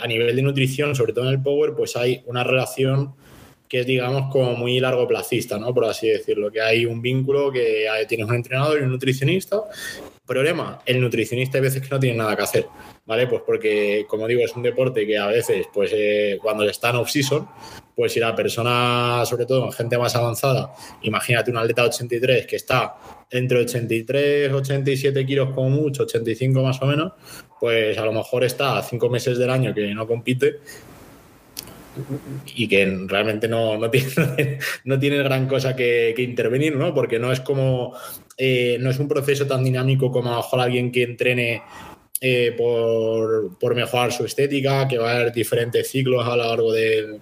a 0.00 0.06
nivel 0.06 0.34
de 0.34 0.40
nutrición, 0.40 0.96
sobre 0.96 1.12
todo 1.12 1.26
en 1.26 1.34
el 1.34 1.42
Power, 1.42 1.74
pues 1.76 1.96
hay 1.96 2.22
una 2.24 2.44
relación 2.44 3.14
que 3.68 3.80
es, 3.80 3.86
digamos, 3.86 4.30
como 4.30 4.54
muy 4.54 4.78
largo 4.80 5.06
placista, 5.06 5.58
¿no? 5.58 5.72
Por 5.72 5.84
así 5.86 6.08
decirlo, 6.08 6.50
que 6.50 6.60
hay 6.60 6.86
un 6.86 7.00
vínculo 7.00 7.50
que 7.50 7.86
tienes 8.08 8.26
un 8.26 8.34
entrenador 8.34 8.80
y 8.80 8.82
un 8.84 8.90
nutricionista. 8.90 9.62
Problema, 10.26 10.80
el 10.86 11.00
nutricionista 11.00 11.58
hay 11.58 11.62
veces 11.62 11.82
que 11.82 11.88
no 11.90 12.00
tiene 12.00 12.16
nada 12.16 12.34
que 12.34 12.42
hacer, 12.42 12.66
¿vale? 13.04 13.26
Pues 13.26 13.42
porque, 13.46 14.06
como 14.08 14.26
digo, 14.26 14.42
es 14.42 14.54
un 14.56 14.62
deporte 14.62 15.06
que 15.06 15.18
a 15.18 15.26
veces, 15.26 15.66
pues 15.72 15.90
eh, 15.94 16.38
cuando 16.40 16.64
está 16.64 16.90
en 16.90 16.96
off-season, 16.96 17.46
pues 17.94 18.12
si 18.12 18.20
la 18.20 18.34
persona, 18.34 19.22
sobre 19.26 19.44
todo 19.44 19.66
en 19.66 19.72
gente 19.72 19.98
más 19.98 20.16
avanzada, 20.16 20.72
imagínate 21.02 21.50
un 21.50 21.58
atleta 21.58 21.82
de 21.82 21.88
83 21.88 22.46
que 22.46 22.56
está 22.56 22.96
entre 23.30 23.58
83, 23.58 24.52
87 24.52 25.26
kilos 25.26 25.50
como 25.54 25.70
mucho, 25.70 26.04
85 26.04 26.62
más 26.62 26.80
o 26.80 26.86
menos, 26.86 27.12
pues 27.60 27.96
a 27.98 28.04
lo 28.04 28.12
mejor 28.12 28.44
está 28.44 28.78
a 28.78 28.82
cinco 28.82 29.08
meses 29.08 29.38
del 29.38 29.50
año 29.50 29.74
que 29.74 29.94
no 29.94 30.06
compite 30.06 30.60
y 32.54 32.68
que 32.68 32.98
realmente 33.06 33.48
no, 33.48 33.76
no, 33.78 33.90
tiene, 33.92 34.58
no 34.84 34.98
tiene 34.98 35.18
gran 35.18 35.46
cosa 35.46 35.74
que, 35.76 36.14
intervenir, 36.18 36.76
¿no? 36.76 36.94
Porque 36.94 37.18
no 37.18 37.32
es 37.32 37.40
como, 37.40 37.94
eh, 38.36 38.78
no 38.80 38.90
es 38.90 38.98
un 38.98 39.08
proceso 39.08 39.46
tan 39.46 39.64
dinámico 39.64 40.10
como 40.10 40.30
a 40.30 40.36
lo 40.36 40.42
mejor 40.42 40.60
alguien 40.60 40.90
que 40.90 41.02
entrene 41.02 41.62
eh, 42.20 42.54
por, 42.56 43.74
mejorar 43.74 44.10
su 44.10 44.24
estética, 44.24 44.88
que 44.88 44.96
va 44.96 45.12
a 45.12 45.16
haber 45.16 45.32
diferentes 45.32 45.90
ciclos 45.90 46.26
a 46.26 46.36
lo 46.36 46.48
largo 46.48 46.72
del, 46.72 47.20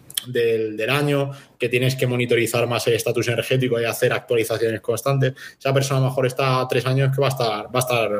año, 0.89 1.33
que 1.59 1.69
tienes 1.69 1.97
que 1.97 2.07
monitorizar 2.07 2.69
más 2.69 2.87
el 2.87 2.95
estatus 2.95 3.27
energético 3.27 3.81
y 3.81 3.85
hacer 3.85 4.13
actualizaciones 4.13 4.81
constantes. 4.81 5.33
Esa 5.59 5.75
persona 5.75 5.99
a 5.99 6.03
lo 6.03 6.09
mejor 6.09 6.27
está 6.27 6.65
tres 6.69 6.87
años 6.87 7.13
que 7.13 7.21
va 7.21 7.27
a 7.27 7.31
estar, 7.31 7.67
va 7.67 7.71
a 7.75 7.79
estar 7.79 8.11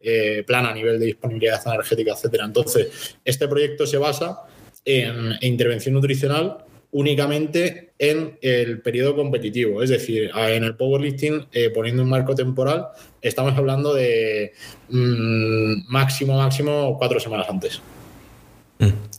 eh, 0.00 0.42
plana 0.46 0.70
a 0.70 0.74
nivel 0.74 0.98
de 0.98 1.06
disponibilidad 1.06 1.60
energética, 1.66 2.12
etcétera. 2.12 2.46
Entonces, 2.46 3.18
este 3.24 3.46
proyecto 3.46 3.86
se 3.86 3.98
basa 3.98 4.38
en 4.84 5.32
intervención 5.40 5.94
nutricional 5.94 6.64
únicamente 6.92 7.92
en 7.98 8.38
el 8.42 8.82
periodo 8.82 9.16
competitivo. 9.16 9.82
Es 9.82 9.90
decir, 9.90 10.30
en 10.34 10.64
el 10.64 10.76
powerlifting, 10.76 11.46
eh, 11.52 11.70
poniendo 11.70 12.02
un 12.02 12.10
marco 12.10 12.34
temporal, 12.34 12.88
estamos 13.20 13.56
hablando 13.56 13.94
de 13.94 14.52
mm, 14.90 15.90
máximo, 15.90 16.36
máximo 16.36 16.96
cuatro 16.98 17.18
semanas 17.18 17.48
antes. 17.48 17.80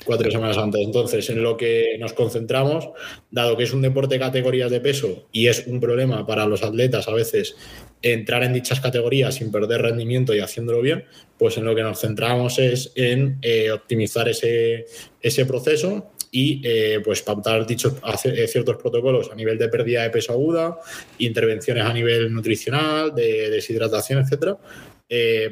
Cuatro 0.06 0.30
semanas 0.30 0.58
antes. 0.58 0.82
Entonces, 0.82 1.30
en 1.30 1.41
lo 1.41 1.56
que 1.56 1.97
nos 1.99 2.13
concentramos, 2.13 2.89
dado 3.32 3.56
que 3.56 3.63
es 3.63 3.73
un 3.73 3.82
deporte 3.82 4.15
de 4.15 4.19
categorías 4.19 4.69
de 4.69 4.82
peso 4.82 5.28
y 5.32 5.47
es 5.47 5.65
un 5.67 5.80
problema 5.80 6.26
para 6.26 6.45
los 6.45 6.63
atletas 6.63 7.08
a 7.08 7.13
veces 7.13 7.56
entrar 8.02 8.43
en 8.43 8.54
dichas 8.54 8.82
categorías 8.82 9.36
sin 9.36 9.52
perder 9.52 9.82
rendimiento 9.82 10.36
y 10.36 10.39
haciéndolo 10.39 10.82
bien, 10.82 11.06
pues 11.38 11.58
en 11.58 11.65
lo 11.65 11.73
que 11.73 11.84
nos 11.84 12.02
centramos 12.02 12.60
es 12.60 12.91
en 12.95 13.38
eh, 13.41 13.71
optimizar 13.71 14.28
ese, 14.28 14.86
ese 15.21 15.45
proceso 15.45 16.12
y 16.30 16.62
eh, 16.63 16.99
pues 17.04 17.21
pautar 17.21 17.65
dichos 17.65 17.93
eh, 18.26 18.47
ciertos 18.47 18.78
protocolos 18.78 19.30
a 19.32 19.36
nivel 19.36 19.58
de 19.58 19.69
pérdida 19.69 20.02
de 20.02 20.10
peso 20.10 20.34
aguda, 20.34 20.80
intervenciones 21.19 21.86
a 21.86 21.93
nivel 21.93 22.34
nutricional, 22.34 23.13
de 23.13 23.52
deshidratación, 23.52 24.19
etcétera, 24.23 24.58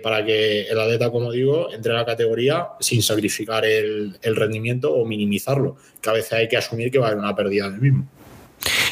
para 0.02 0.26
que 0.26 0.64
el 0.64 0.80
atleta, 0.80 1.10
como 1.12 1.32
digo, 1.32 1.72
entre 1.74 1.92
a 1.92 1.96
la 1.96 2.06
categoría 2.06 2.68
sin 2.80 3.02
sacrificar 3.02 3.66
el, 3.66 4.18
el, 4.22 4.36
rendimiento 4.36 4.94
o 4.94 5.06
minimizarlo, 5.06 5.78
que 6.02 6.10
a 6.10 6.14
veces 6.14 6.34
hay 6.34 6.48
que 6.48 6.58
asumir 6.58 6.92
que 6.92 7.00
va 7.00 7.08
a 7.08 7.10
haber 7.10 7.20
una 7.20 7.36
pérdida 7.36 7.70
del 7.70 7.82
mismo. 7.82 8.08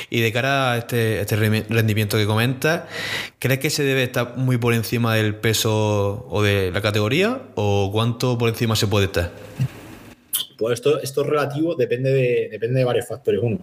Y 0.10 0.22
de 0.22 0.32
cara 0.32 0.72
a 0.72 0.78
este, 0.78 1.22
este 1.22 1.36
rendimiento 1.36 2.18
que 2.18 2.26
comentas, 2.26 2.84
¿crees 3.38 3.60
que 3.60 3.70
se 3.70 3.84
debe 3.84 4.04
estar 4.04 4.38
muy 4.38 4.58
por 4.58 4.74
encima 4.74 5.14
del 5.14 5.36
peso 5.36 6.26
o 6.30 6.42
de 6.42 6.72
la 6.72 6.82
categoría? 6.82 7.44
¿O 7.56 7.92
cuánto 7.92 8.38
por 8.38 8.50
encima 8.50 8.76
se 8.76 8.88
puede 8.88 9.06
estar? 9.06 9.32
Pues 10.60 10.74
esto, 10.80 11.00
es 11.02 11.16
relativo, 11.16 11.74
depende 11.74 12.12
de, 12.12 12.50
depende 12.52 12.80
de 12.80 12.86
varios 12.86 13.08
factores. 13.08 13.40
Uno, 13.42 13.60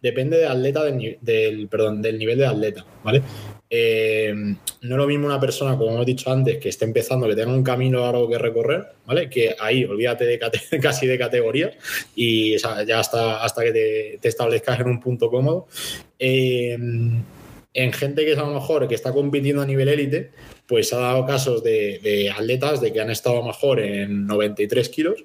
depende 0.00 0.36
del 0.36 0.46
atleta 0.46 0.84
del, 0.84 1.66
perdón, 1.68 2.00
del 2.00 2.16
nivel 2.16 2.38
de 2.38 2.46
atleta, 2.46 2.86
¿vale? 3.02 3.20
Eh, 3.68 4.32
no 4.32 4.94
es 4.94 4.96
lo 4.96 5.08
mismo 5.08 5.26
una 5.26 5.40
persona, 5.40 5.76
como 5.76 5.90
hemos 5.90 6.06
dicho 6.06 6.30
antes, 6.30 6.58
que 6.58 6.68
esté 6.68 6.84
empezando, 6.84 7.26
que 7.26 7.34
tenga 7.34 7.52
un 7.52 7.64
camino 7.64 7.98
largo 7.98 8.28
que 8.28 8.38
recorrer, 8.38 8.86
¿vale? 9.04 9.28
Que 9.28 9.56
ahí 9.58 9.84
olvídate 9.84 10.24
de 10.24 10.38
casi 10.80 11.08
de 11.08 11.18
categoría 11.18 11.72
y 12.14 12.56
ya 12.58 13.00
hasta, 13.00 13.42
hasta 13.42 13.64
que 13.64 13.72
te, 14.22 14.28
establezcas 14.28 14.78
en 14.78 14.86
un 14.86 15.00
punto 15.00 15.28
cómodo. 15.28 15.66
Eh, 16.16 16.78
en 17.76 17.92
gente 17.92 18.24
que 18.24 18.32
es 18.32 18.38
a 18.38 18.42
lo 18.42 18.54
mejor 18.54 18.86
que 18.86 18.94
está 18.94 19.12
compitiendo 19.12 19.62
a 19.62 19.66
nivel 19.66 19.88
élite, 19.88 20.30
pues 20.68 20.92
ha 20.92 20.98
dado 20.98 21.26
casos 21.26 21.62
de, 21.64 22.32
atletas 22.34 22.80
de 22.80 22.92
que 22.92 23.00
han 23.00 23.10
estado 23.10 23.36
a 23.36 23.40
lo 23.40 23.46
mejor 23.46 23.80
en 23.80 24.26
93 24.26 24.88
kilos 24.88 25.24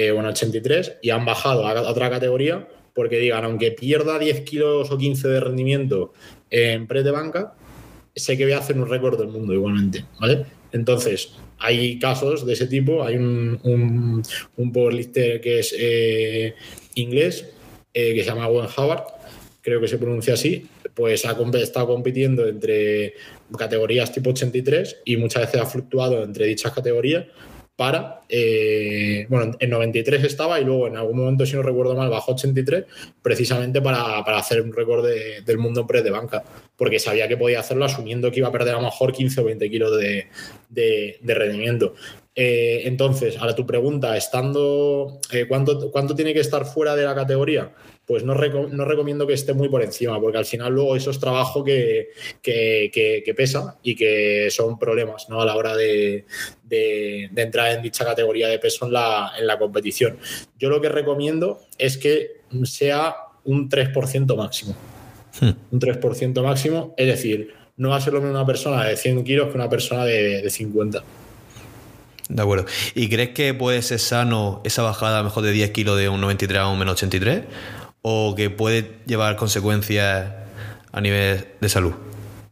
eh, 0.00 0.12
o 0.12 0.20
en 0.20 0.26
83 0.26 0.98
y 1.02 1.10
han 1.10 1.24
bajado 1.24 1.66
a 1.66 1.90
otra 1.90 2.08
categoría 2.08 2.68
porque 2.94 3.18
digan, 3.18 3.44
aunque 3.44 3.72
pierda 3.72 4.16
10 4.16 4.42
kilos 4.42 4.92
o 4.92 4.96
15 4.96 5.26
de 5.26 5.40
rendimiento 5.40 6.12
en 6.50 6.86
pre 6.86 7.02
de 7.02 7.10
banca, 7.10 7.54
sé 8.14 8.36
que 8.36 8.44
voy 8.44 8.52
a 8.52 8.58
hacer 8.58 8.78
un 8.78 8.88
récord 8.88 9.18
del 9.18 9.26
mundo 9.26 9.52
igualmente, 9.52 10.04
¿vale? 10.20 10.46
Entonces, 10.70 11.32
hay 11.58 11.98
casos 11.98 12.46
de 12.46 12.52
ese 12.52 12.68
tipo, 12.68 13.02
hay 13.02 13.16
un, 13.16 13.58
un, 13.64 14.22
un 14.56 14.72
powerlifter 14.72 15.40
que 15.40 15.58
es 15.58 15.74
eh, 15.76 16.54
inglés, 16.94 17.48
eh, 17.92 18.14
que 18.14 18.22
se 18.22 18.30
llama 18.30 18.46
Owen 18.46 18.68
Howard, 18.76 19.02
creo 19.62 19.80
que 19.80 19.88
se 19.88 19.98
pronuncia 19.98 20.34
así, 20.34 20.68
pues 20.94 21.24
ha 21.24 21.36
estado 21.60 21.88
compitiendo 21.88 22.46
entre 22.46 23.14
categorías 23.58 24.12
tipo 24.12 24.30
83 24.30 24.98
y 25.04 25.16
muchas 25.16 25.46
veces 25.46 25.60
ha 25.60 25.66
fluctuado 25.66 26.22
entre 26.22 26.46
dichas 26.46 26.72
categorías 26.72 27.24
para, 27.78 28.22
eh, 28.28 29.24
bueno, 29.28 29.56
en 29.60 29.70
93 29.70 30.24
estaba 30.24 30.60
y 30.60 30.64
luego 30.64 30.88
en 30.88 30.96
algún 30.96 31.16
momento, 31.16 31.46
si 31.46 31.54
no 31.54 31.62
recuerdo 31.62 31.94
mal, 31.94 32.10
bajó 32.10 32.32
83, 32.32 32.84
precisamente 33.22 33.80
para, 33.80 34.18
hacer 34.18 34.62
un 34.62 34.72
récord 34.72 35.06
del 35.06 35.58
mundo 35.58 35.82
en 35.82 35.86
pre 35.86 36.02
de 36.02 36.10
banca, 36.10 36.42
porque 36.76 36.98
sabía 36.98 37.28
que 37.28 37.36
podía 37.36 37.60
hacerlo 37.60 37.84
asumiendo 37.84 38.32
que 38.32 38.40
iba 38.40 38.48
a 38.48 38.52
perder 38.52 38.74
a 38.74 38.78
lo 38.78 38.86
mejor 38.86 39.12
15 39.12 39.42
o 39.42 39.44
20 39.44 39.70
kilos 39.70 39.96
de, 39.96 40.26
de 40.68 41.34
rendimiento. 41.34 41.94
Eh, 42.40 42.82
entonces, 42.86 43.36
ahora 43.36 43.56
tu 43.56 43.66
pregunta, 43.66 44.16
estando, 44.16 45.18
eh, 45.32 45.46
¿cuánto, 45.48 45.90
¿cuánto 45.90 46.14
tiene 46.14 46.32
que 46.32 46.38
estar 46.38 46.64
fuera 46.64 46.94
de 46.94 47.02
la 47.02 47.12
categoría? 47.12 47.72
Pues 48.06 48.22
no, 48.22 48.32
recomiendo 48.32 49.26
que 49.26 49.32
esté 49.32 49.54
muy 49.54 49.68
por 49.68 49.82
encima, 49.82 50.20
porque 50.20 50.38
al 50.38 50.44
final 50.44 50.72
luego 50.72 50.94
eso 50.94 51.10
es 51.10 51.18
trabajo 51.18 51.64
que, 51.64 52.10
pesa 53.36 53.76
y 53.82 53.96
que 53.96 54.52
son 54.52 54.78
problemas 54.78 55.28
¿no? 55.28 55.40
a 55.40 55.44
la 55.44 55.56
hora 55.56 55.74
de, 55.74 56.26
entrar 57.34 57.72
en 57.72 57.82
dicha 57.82 58.04
categoría 58.04 58.46
de 58.46 58.60
peso 58.60 58.86
en 58.86 58.92
la, 58.92 59.32
en 59.36 59.44
la 59.44 59.58
competición. 59.58 60.16
Yo 60.60 60.68
lo 60.68 60.80
que 60.80 60.90
recomiendo 60.90 61.62
es 61.76 61.98
que 61.98 62.42
sea 62.62 63.16
un 63.46 63.68
3% 63.68 64.36
máximo. 64.36 64.76
Hmm. 65.40 65.50
Un 65.72 65.80
3% 65.80 66.40
máximo, 66.40 66.94
es 66.96 67.08
decir, 67.08 67.52
no 67.76 67.88
va 67.88 67.96
a 67.96 68.00
ser 68.00 68.12
lo 68.12 68.20
mismo 68.20 68.36
una 68.36 68.46
persona 68.46 68.84
de 68.84 68.96
100 68.96 69.24
kilos 69.24 69.48
que 69.48 69.56
una 69.56 69.68
persona 69.68 70.04
de, 70.04 70.40
de 70.40 70.50
50. 70.50 71.02
De 72.28 72.42
acuerdo. 72.42 72.66
¿Y 72.94 73.08
crees 73.08 73.30
que 73.30 73.54
puede 73.54 73.80
ser 73.82 73.98
sano 73.98 74.60
esa 74.64 74.82
bajada 74.82 75.22
mejor 75.22 75.44
de 75.44 75.52
10 75.52 75.70
kilos 75.70 75.98
de 75.98 76.08
un 76.08 76.20
93 76.20 76.60
a 76.60 76.68
un 76.68 76.78
menos 76.78 76.94
83? 76.94 77.44
¿O 78.02 78.34
que 78.34 78.50
puede 78.50 78.90
llevar 79.06 79.36
consecuencias 79.36 80.32
a 80.92 81.00
nivel 81.00 81.46
de 81.60 81.68
salud? 81.68 81.94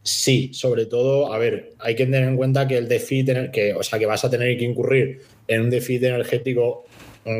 Sí, 0.01 0.51
sobre 0.53 0.85
todo, 0.85 1.33
a 1.33 1.37
ver, 1.37 1.73
hay 1.79 1.95
que 1.95 2.05
tener 2.05 2.23
en 2.23 2.37
cuenta 2.37 2.67
que 2.67 2.77
el 2.77 2.87
déficit, 2.87 3.51
que, 3.51 3.73
o 3.73 3.83
sea, 3.83 3.99
que 3.99 4.05
vas 4.05 4.23
a 4.23 4.29
tener 4.29 4.57
que 4.57 4.63
incurrir 4.63 5.21
en 5.47 5.61
un 5.61 5.69
déficit 5.69 6.03
energético 6.03 6.85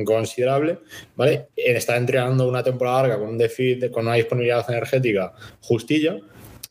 considerable, 0.05 0.79
¿vale? 1.15 1.47
En 1.55 1.77
estar 1.77 1.97
entrenando 1.97 2.47
una 2.47 2.63
temporada 2.63 3.03
larga 3.03 3.19
con 3.19 3.29
un 3.29 3.37
déficit, 3.37 3.89
con 3.89 4.05
una 4.05 4.15
disponibilidad 4.15 4.69
energética 4.69 5.33
justilla 5.61 6.17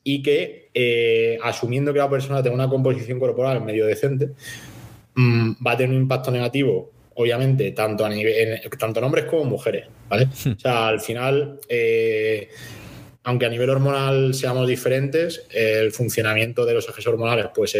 y 0.05 0.23
que, 0.23 0.69
eh, 0.75 1.39
asumiendo 1.43 1.93
que 1.93 1.99
la 1.99 2.11
persona 2.11 2.43
tenga 2.43 2.55
una 2.55 2.69
composición 2.69 3.19
corporal 3.19 3.65
medio 3.65 3.87
decente, 3.87 4.33
Mm, 5.17 5.53
va 5.67 5.73
a 5.73 5.77
tener 5.77 5.97
un 5.97 6.03
impacto 6.03 6.31
negativo, 6.31 6.93
obviamente, 7.15 7.73
tanto, 7.73 8.05
a 8.05 8.11
nivel, 8.11 8.61
tanto 8.79 9.01
en 9.01 9.05
hombres 9.05 9.25
como 9.25 9.43
en 9.43 9.49
mujeres, 9.49 9.87
¿vale? 10.09 10.29
O 10.57 10.61
sea, 10.61 10.89
al 10.89 11.01
final, 11.01 11.59
eh, 11.71 12.51
aunque 13.25 13.47
a 13.47 13.49
nivel 13.49 13.71
hormonal 13.71 14.35
seamos 14.35 14.69
diferentes, 14.69 15.47
el 15.51 15.91
funcionamiento 15.91 16.67
de 16.67 16.75
los 16.75 16.89
ejes 16.89 17.07
hormonales 17.07 17.47
pues 17.53 17.77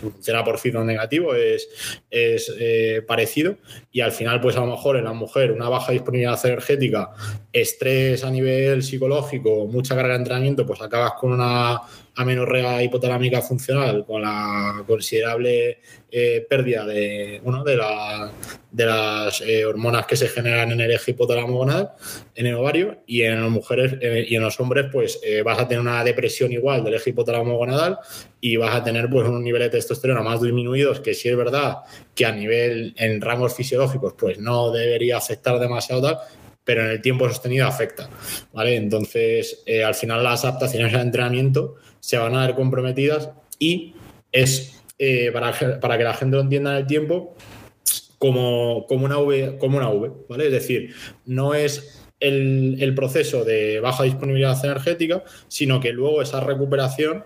funciona 0.00 0.44
por 0.44 0.58
filo 0.58 0.84
negativo, 0.84 1.34
es, 1.34 1.68
es 2.08 2.54
eh, 2.60 3.02
parecido 3.04 3.56
y 3.90 4.02
al 4.02 4.12
final 4.12 4.40
pues 4.40 4.56
a 4.56 4.60
lo 4.60 4.66
mejor 4.66 4.96
en 4.96 5.04
la 5.04 5.12
mujer 5.12 5.50
una 5.50 5.68
baja 5.68 5.90
disponibilidad 5.90 6.38
energética, 6.44 7.10
estrés 7.52 8.22
a 8.22 8.30
nivel 8.30 8.84
psicológico, 8.84 9.66
mucha 9.66 9.96
carga 9.96 10.12
de 10.12 10.18
entrenamiento, 10.18 10.64
pues 10.64 10.80
acabas 10.80 11.14
con 11.14 11.32
una 11.32 11.80
amenorrea 12.16 12.82
hipotalámica 12.82 13.42
funcional 13.42 14.04
con 14.06 14.22
la 14.22 14.82
considerable 14.86 15.80
eh, 16.10 16.46
pérdida 16.48 16.86
de, 16.86 17.40
bueno, 17.44 17.62
de, 17.62 17.76
la, 17.76 18.32
de 18.70 18.86
las 18.86 19.40
eh, 19.42 19.66
hormonas 19.66 20.06
que 20.06 20.16
se 20.16 20.28
generan 20.28 20.72
en 20.72 20.80
el 20.80 20.90
eje 20.92 21.10
hipotálamo 21.10 21.58
gonadal, 21.58 21.90
en 22.34 22.46
el 22.46 22.54
ovario, 22.54 23.02
y 23.06 23.22
en 23.22 23.40
las 23.40 23.50
mujeres 23.50 23.96
eh, 24.00 24.24
y 24.28 24.34
en 24.34 24.42
los 24.42 24.58
hombres, 24.60 24.86
pues 24.90 25.20
vas 25.44 25.58
a 25.58 25.68
tener 25.68 25.80
una 25.80 26.02
depresión 26.04 26.52
igual 26.52 26.84
del 26.84 26.94
eje 26.94 27.10
hipotálamo 27.10 27.56
gonadal 27.56 27.98
y 28.40 28.56
vas 28.56 28.74
a 28.74 28.82
tener 28.82 29.10
pues 29.10 29.28
unos 29.28 29.42
niveles 29.42 29.70
de 29.70 29.78
testosterona 29.78 30.22
más 30.22 30.40
disminuidos, 30.40 31.00
que 31.00 31.12
sí 31.12 31.28
es 31.28 31.36
verdad 31.36 31.78
que 32.14 32.24
a 32.24 32.32
nivel 32.32 32.94
en 32.96 33.20
rangos 33.20 33.54
fisiológicos 33.54 34.14
pues 34.18 34.38
no 34.38 34.70
debería 34.70 35.18
afectar 35.18 35.58
demasiado 35.58 36.02
tal, 36.02 36.18
pero 36.66 36.82
en 36.82 36.90
el 36.90 37.00
tiempo 37.00 37.26
sostenido 37.26 37.66
afecta, 37.66 38.10
¿vale? 38.52 38.76
Entonces, 38.76 39.64
al 39.82 39.94
final 39.94 40.22
las 40.22 40.44
adaptaciones 40.44 40.92
al 40.92 41.00
entrenamiento 41.00 41.76
se 42.00 42.18
van 42.18 42.34
a 42.34 42.44
ver 42.44 42.54
comprometidas 42.54 43.30
y 43.58 43.94
es 44.32 44.82
eh, 44.98 45.30
para, 45.32 45.52
que 45.98 46.04
la 46.04 46.14
gente 46.14 46.36
lo 46.36 46.42
entienda 46.42 46.72
en 46.72 46.76
el 46.78 46.86
tiempo 46.86 47.34
como, 48.18 48.86
como, 48.86 49.04
una 49.04 49.18
V, 49.18 49.58
como 49.58 49.76
una 49.76 49.90
V, 49.90 50.10
¿vale? 50.28 50.46
Es 50.46 50.52
decir, 50.52 50.94
no 51.26 51.54
es 51.54 52.06
el, 52.18 52.92
proceso 52.96 53.44
de 53.44 53.80
baja 53.80 54.04
disponibilidad 54.04 54.62
energética, 54.64 55.22
sino 55.48 55.80
que 55.80 55.92
luego 55.92 56.22
esa 56.22 56.40
recuperación 56.40 57.24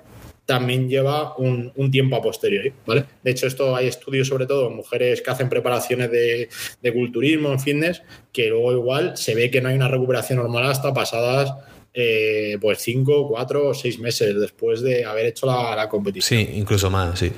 también 0.50 0.88
lleva 0.88 1.36
un, 1.36 1.90
tiempo 1.90 2.16
a 2.16 2.22
posteriori, 2.22 2.72
¿vale? 2.84 3.04
De 3.22 3.30
hecho, 3.30 3.46
esto 3.46 3.76
hay 3.76 3.86
estudios 3.86 4.26
sobre 4.26 4.46
todo 4.46 4.68
en 4.68 4.76
mujeres 4.76 5.22
que 5.22 5.30
hacen 5.30 5.48
preparaciones 5.48 6.10
de, 6.10 6.48
de 6.82 6.92
culturismo, 6.92 7.52
en 7.52 7.60
fitness, 7.60 8.02
que 8.32 8.48
luego 8.48 8.72
igual 8.72 9.16
se 9.16 9.34
ve 9.34 9.50
que 9.50 9.60
no 9.60 9.68
hay 9.68 9.76
una 9.76 9.88
recuperación 9.88 10.38
normal 10.38 10.64
hasta 10.66 10.92
pasadas 10.92 11.54
eh, 11.92 12.56
pues 12.60 12.78
cinco, 12.78 13.26
cuatro 13.28 13.70
o 13.70 13.74
seis 13.74 13.98
meses 13.98 14.38
después 14.38 14.80
de 14.80 15.04
haber 15.04 15.26
hecho 15.26 15.46
la, 15.46 15.88
competición. 15.88 16.40
Sí, 16.40 16.50
incluso 16.54 16.88
más, 16.88 17.18
sí. 17.18 17.32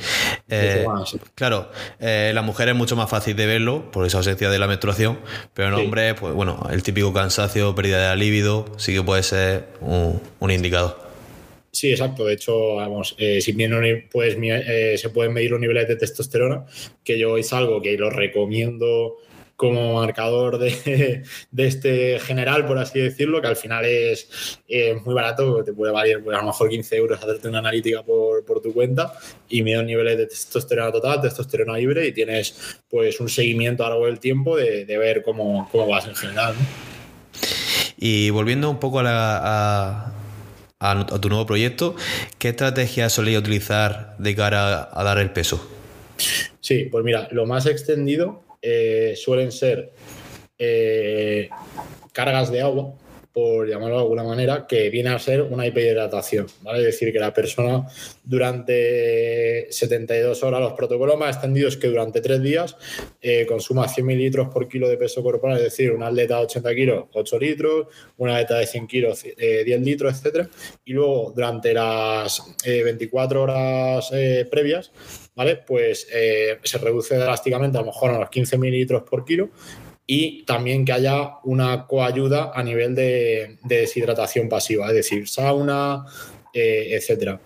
Eh, 0.49 0.85
claro, 1.35 1.71
eh, 1.99 2.33
la 2.35 2.43
mujer 2.43 2.69
es 2.69 2.75
mucho 2.75 2.95
más 2.95 3.09
fácil 3.09 3.35
de 3.35 3.47
verlo 3.47 3.91
por 3.91 4.07
esa 4.07 4.19
ausencia 4.19 4.51
de 4.51 4.59
la 4.59 4.67
menstruación, 4.67 5.19
pero 5.55 5.69
en 5.69 5.75
hombre, 5.75 6.15
pues 6.15 6.35
bueno, 6.35 6.67
el 6.71 6.83
típico 6.83 7.15
cansancio, 7.15 7.75
pérdida 7.75 7.99
de 7.99 8.09
la 8.09 8.17
libido, 8.17 8.67
sí 8.77 8.93
que 8.93 9.03
puede 9.03 9.23
ser 9.23 9.69
un, 9.81 10.21
indicador. 10.51 11.12
Sí, 11.73 11.91
exacto. 11.91 12.27
De 12.27 12.35
hecho, 12.35 12.77
vamos, 12.77 13.17
si 13.17 13.53
bien 13.53 14.09
pues, 14.13 14.37
se 15.01 15.09
pueden 15.11 15.33
medir 15.33 15.51
los 15.51 15.61
niveles 15.61 15.89
de 15.89 15.97
testosterona, 15.97 16.67
que 17.03 17.19
yo 17.19 17.39
es 17.39 17.53
algo 17.53 17.81
que 17.81 17.97
lo 17.97 18.11
recomiendo 18.11 19.17
como 19.63 19.95
marcador 19.95 20.59
de, 20.59 21.23
este 21.57 22.19
general, 22.19 22.67
por 22.67 22.79
así 22.79 22.99
decirlo, 22.99 23.41
que 23.41 23.47
al 23.47 23.55
final 23.55 23.85
es 23.85 24.61
muy 25.05 25.15
barato, 25.15 25.63
te 25.63 25.73
puede 25.73 25.93
valer 25.93 26.23
pues, 26.23 26.37
a 26.37 26.41
lo 26.41 26.49
mejor 26.49 26.69
15 26.69 26.97
euros 26.97 27.23
hacerte 27.23 27.47
una 27.49 27.61
analítica 27.61 28.03
por, 28.03 28.43
tu 28.61 28.73
cuenta 28.75 29.13
y 29.49 29.63
mide 29.63 29.83
niveles 29.85 30.19
de 30.19 30.27
testosterona 30.27 30.91
total, 30.91 31.21
testosterona 31.21 31.77
libre 31.79 32.07
y 32.09 32.13
tienes 32.13 32.83
pues 32.91 33.21
un 33.21 33.29
seguimiento 33.29 33.85
a 33.85 33.89
lo 33.89 33.95
largo 33.95 34.07
del 34.07 34.19
tiempo 34.19 34.57
de, 34.57 34.85
ver 34.85 35.23
cómo, 35.23 35.71
vas 35.89 36.09
en 36.09 36.17
general. 36.17 36.55
Y 37.97 38.31
volviendo 38.31 38.69
un 38.69 38.81
poco 38.81 38.99
a, 38.99 39.05
a, 39.07 40.22
tu 41.21 41.29
nuevo 41.29 41.47
proyecto, 41.47 41.95
¿qué 42.39 42.51
estrategia 42.51 43.09
solía 43.09 43.39
utilizar 43.39 44.17
de 44.19 44.35
cara 44.35 44.89
a 44.93 45.05
dar 45.05 45.19
el 45.19 45.31
peso? 45.31 45.69
Sí, 46.61 46.85
pues 46.91 47.05
mira, 47.05 47.29
lo 47.31 47.47
más 47.47 47.67
extendido 47.67 48.43
eh, 48.61 49.15
suelen 49.17 49.53
ser 49.53 49.93
eh, 50.59 51.49
cargas 52.13 52.53
de 52.53 52.63
agua, 52.63 52.95
por 53.33 53.69
llamarlo 53.69 53.97
de 53.97 54.03
alguna 54.03 54.25
manera, 54.25 54.67
que 54.67 54.91
viene 54.91 55.11
a 55.11 55.19
ser 55.19 55.43
una 55.43 55.67
hiperhidratación, 55.67 56.47
¿vale? 56.61 56.81
Es 56.81 56.87
decir, 56.87 57.13
que 57.13 57.19
la 57.19 57.33
persona 57.33 57.87
durante 58.23 59.67
72 59.71 60.43
horas, 60.43 60.61
los 60.61 60.75
protocolos 60.75 61.19
más 61.19 61.37
extendidos 61.37 61.77
que 61.77 61.89
durante 61.89 62.21
tres 62.21 62.43
días 62.43 62.77
eh, 63.21 63.47
consuma 63.47 63.89
100 63.89 64.07
mililitros 64.07 64.49
por 64.49 64.69
kilo 64.69 64.89
de 64.89 64.97
peso 64.97 65.23
corporal, 65.23 65.57
es 65.57 65.65
decir, 65.65 65.93
una 65.93 66.09
atleta 66.09 66.37
de 66.37 66.45
80 66.45 66.75
kilos, 66.75 67.05
8 67.13 67.39
litros, 67.39 67.87
una 68.19 68.37
atleta 68.37 68.59
de 68.59 68.67
100 68.67 68.87
kilos, 68.87 69.23
10 69.23 69.35
eh, 69.39 69.79
litros, 69.79 70.13
etcétera, 70.13 70.49
y 70.85 70.93
luego 70.93 71.33
durante 71.35 71.73
las 71.73 72.43
24 72.65 73.39
eh, 73.39 73.43
horas 73.43 74.11
previas, 74.51 74.93
¿vale? 75.35 75.57
Pues 75.57 76.07
se 76.07 76.79
reduce 76.79 77.17
drásticamente 77.17 77.79
a 77.79 77.81
lo 77.81 77.87
mejor 77.87 78.11
a 78.11 78.19
los 78.19 78.31
15 78.31 78.59
mililitros 78.59 79.03
por 79.03 79.25
kilo 79.25 79.51
y 80.15 80.43
también 80.43 80.85
que 80.85 80.93
haya 80.93 81.39
una 81.43 81.87
coayuda 81.87 82.53
a 82.55 82.63
nivel 82.63 82.95
de, 82.95 83.57
deshidratación 83.65 84.47
pasiva, 84.47 84.89
es 84.89 84.93
decir, 84.93 85.27
sauna, 85.27 86.05
eh, 86.53 86.89
etcétera. 86.91 87.41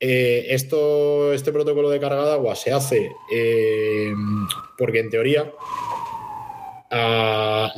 Eh, 0.00 0.46
esto, 0.48 1.32
este 1.32 1.52
protocolo 1.52 1.88
de 1.88 2.00
carga 2.00 2.24
de 2.24 2.32
agua 2.32 2.56
se 2.56 2.72
hace 2.72 3.12
eh, 3.32 4.12
porque 4.76 4.98
en 4.98 5.10
teoría 5.10 5.52
la, 6.90 7.74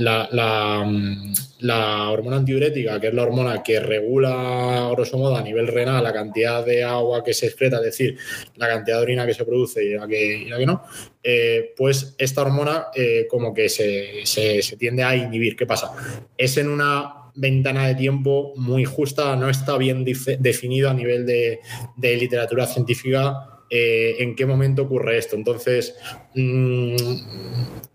la, 1.61 2.11
hormona 2.11 2.39
antidiurética, 2.39 2.99
que 3.01 3.09
es 3.09 3.15
la 3.15 3.23
hormona 3.23 3.63
que 3.63 3.79
regula, 3.79 4.89
grosso 4.93 5.19
modo, 5.19 5.37
a 5.37 5.43
nivel 5.43 5.67
renal 5.67 6.03
la 6.03 6.13
cantidad 6.13 6.65
de 6.65 6.83
agua 6.83 7.23
que 7.23 7.35
se 7.35 7.47
excreta, 7.47 7.77
es 7.77 7.85
decir, 7.85 8.17
la 8.57 8.69
cantidad 8.69 8.97
de 8.97 9.03
orina 9.03 9.27
que 9.27 9.35
se 9.35 9.45
produce 9.45 9.85
y 9.85 9.95
la 9.95 10.07
que, 10.07 10.47
que 10.57 10.67
no, 10.67 10.83
eh, 11.23 11.73
pues 11.77 12.15
esta 12.19 12.43
hormona 12.43 12.87
eh, 12.95 13.27
como 13.29 13.53
que 13.53 13.69
se, 13.69 14.25
se, 14.25 14.77
tiende 14.77 15.03
a 15.05 15.15
inhibir. 15.15 15.57
¿Qué 15.57 15.67
pasa? 15.67 15.93
Es 16.37 16.57
en 16.57 16.69
una 16.69 17.31
ventana 17.35 17.87
de 17.87 17.95
tiempo 17.95 18.53
muy 18.57 18.85
justa, 18.85 19.37
no 19.37 19.49
está 19.49 19.77
bien 19.79 20.05
definido 20.05 20.91
a 20.91 20.95
nivel 20.95 21.25
de, 21.25 21.61
de 21.97 22.17
literatura 22.17 22.67
científica 22.67 23.52
eh, 23.75 24.17
en 24.19 24.37
qué 24.37 24.45
momento 24.45 24.83
ocurre 24.83 25.17
esto. 25.17 25.35
Entonces, 25.35 25.97
mm, 26.35 26.95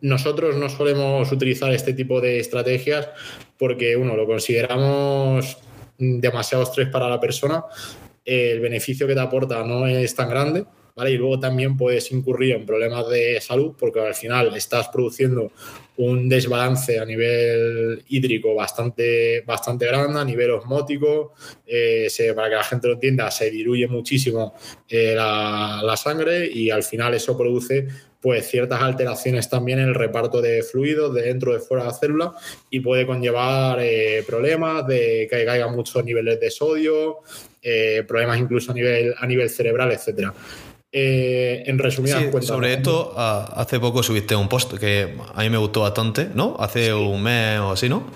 nosotros 0.01 0.55
no 0.55 0.69
solemos 0.69 1.31
utilizar 1.31 1.71
este 1.71 1.93
tipo 1.93 2.19
de 2.19 2.39
estrategias 2.39 3.09
porque, 3.59 3.95
uno, 3.95 4.15
lo 4.15 4.25
consideramos 4.25 5.59
demasiado 5.99 6.63
estrés 6.63 6.89
para 6.89 7.07
la 7.07 7.19
persona, 7.19 7.63
el 8.25 8.59
beneficio 8.59 9.05
que 9.05 9.13
te 9.13 9.19
aporta 9.19 9.63
no 9.63 9.85
es 9.85 10.15
tan 10.15 10.29
grande 10.29 10.65
y 11.05 11.17
luego 11.17 11.39
también 11.39 11.77
puedes 11.77 12.11
incurrir 12.11 12.55
en 12.55 12.65
problemas 12.65 13.07
de 13.09 13.39
salud 13.39 13.75
porque 13.77 13.99
al 13.99 14.15
final 14.15 14.55
estás 14.55 14.87
produciendo 14.87 15.51
un 15.97 16.29
desbalance 16.29 16.99
a 16.99 17.05
nivel 17.05 18.03
hídrico 18.07 18.53
bastante, 18.55 19.41
bastante 19.41 19.85
grande, 19.87 20.19
a 20.19 20.25
nivel 20.25 20.51
osmótico, 20.51 21.33
eh, 21.65 22.07
para 22.35 22.49
que 22.49 22.55
la 22.55 22.63
gente 22.63 22.87
lo 22.87 22.93
entienda, 22.93 23.31
se 23.31 23.49
diluye 23.49 23.87
muchísimo 23.87 24.55
eh, 24.89 25.13
la, 25.15 25.95
sangre 25.97 26.47
y 26.47 26.69
al 26.69 26.83
final 26.83 27.15
eso 27.15 27.35
produce 27.35 27.87
pues 28.21 28.47
ciertas 28.47 28.81
alteraciones 28.81 29.49
también 29.49 29.79
en 29.79 29.89
el 29.89 29.95
reparto 29.95 30.41
de 30.41 30.61
fluidos 30.61 31.13
de 31.15 31.23
dentro 31.23 31.53
de 31.53 31.59
fuera 31.59 31.83
de 31.83 31.89
la 31.89 31.95
célula 31.95 32.33
y 32.69 32.79
puede 32.79 33.07
conllevar 33.07 33.79
eh, 33.81 34.23
problemas 34.27 34.85
de 34.85 35.27
que 35.29 35.45
caigan 35.45 35.75
muchos 35.75 36.03
niveles 36.03 36.39
de 36.39 36.51
sodio, 36.51 37.19
problemas 38.07 38.39
incluso 38.39 38.71
a 38.71 38.75
nivel, 38.75 39.13
a 39.17 39.27
nivel 39.27 39.49
cerebral, 39.49 39.91
etcétera. 39.91 40.33
Eh, 40.91 41.63
en 41.65 41.77
resumidas 41.79 42.23
cuentas. 42.25 42.45
Sobre 42.45 42.73
esto, 42.73 43.13
hace 43.17 43.79
poco 43.79 44.01
subiste 44.01 44.35
un 44.35 44.47
post 44.47 44.75
que 44.75 45.15
a 45.33 45.43
mí 45.43 45.49
me 45.49 45.57
gustó 45.57 45.81
bastante, 45.81 46.29
¿no? 46.33 46.55
Hace 46.59 46.93
un 46.93 47.21
mes 47.21 47.59
o 47.59 47.71
así, 47.71 47.89
¿no? 47.89 48.07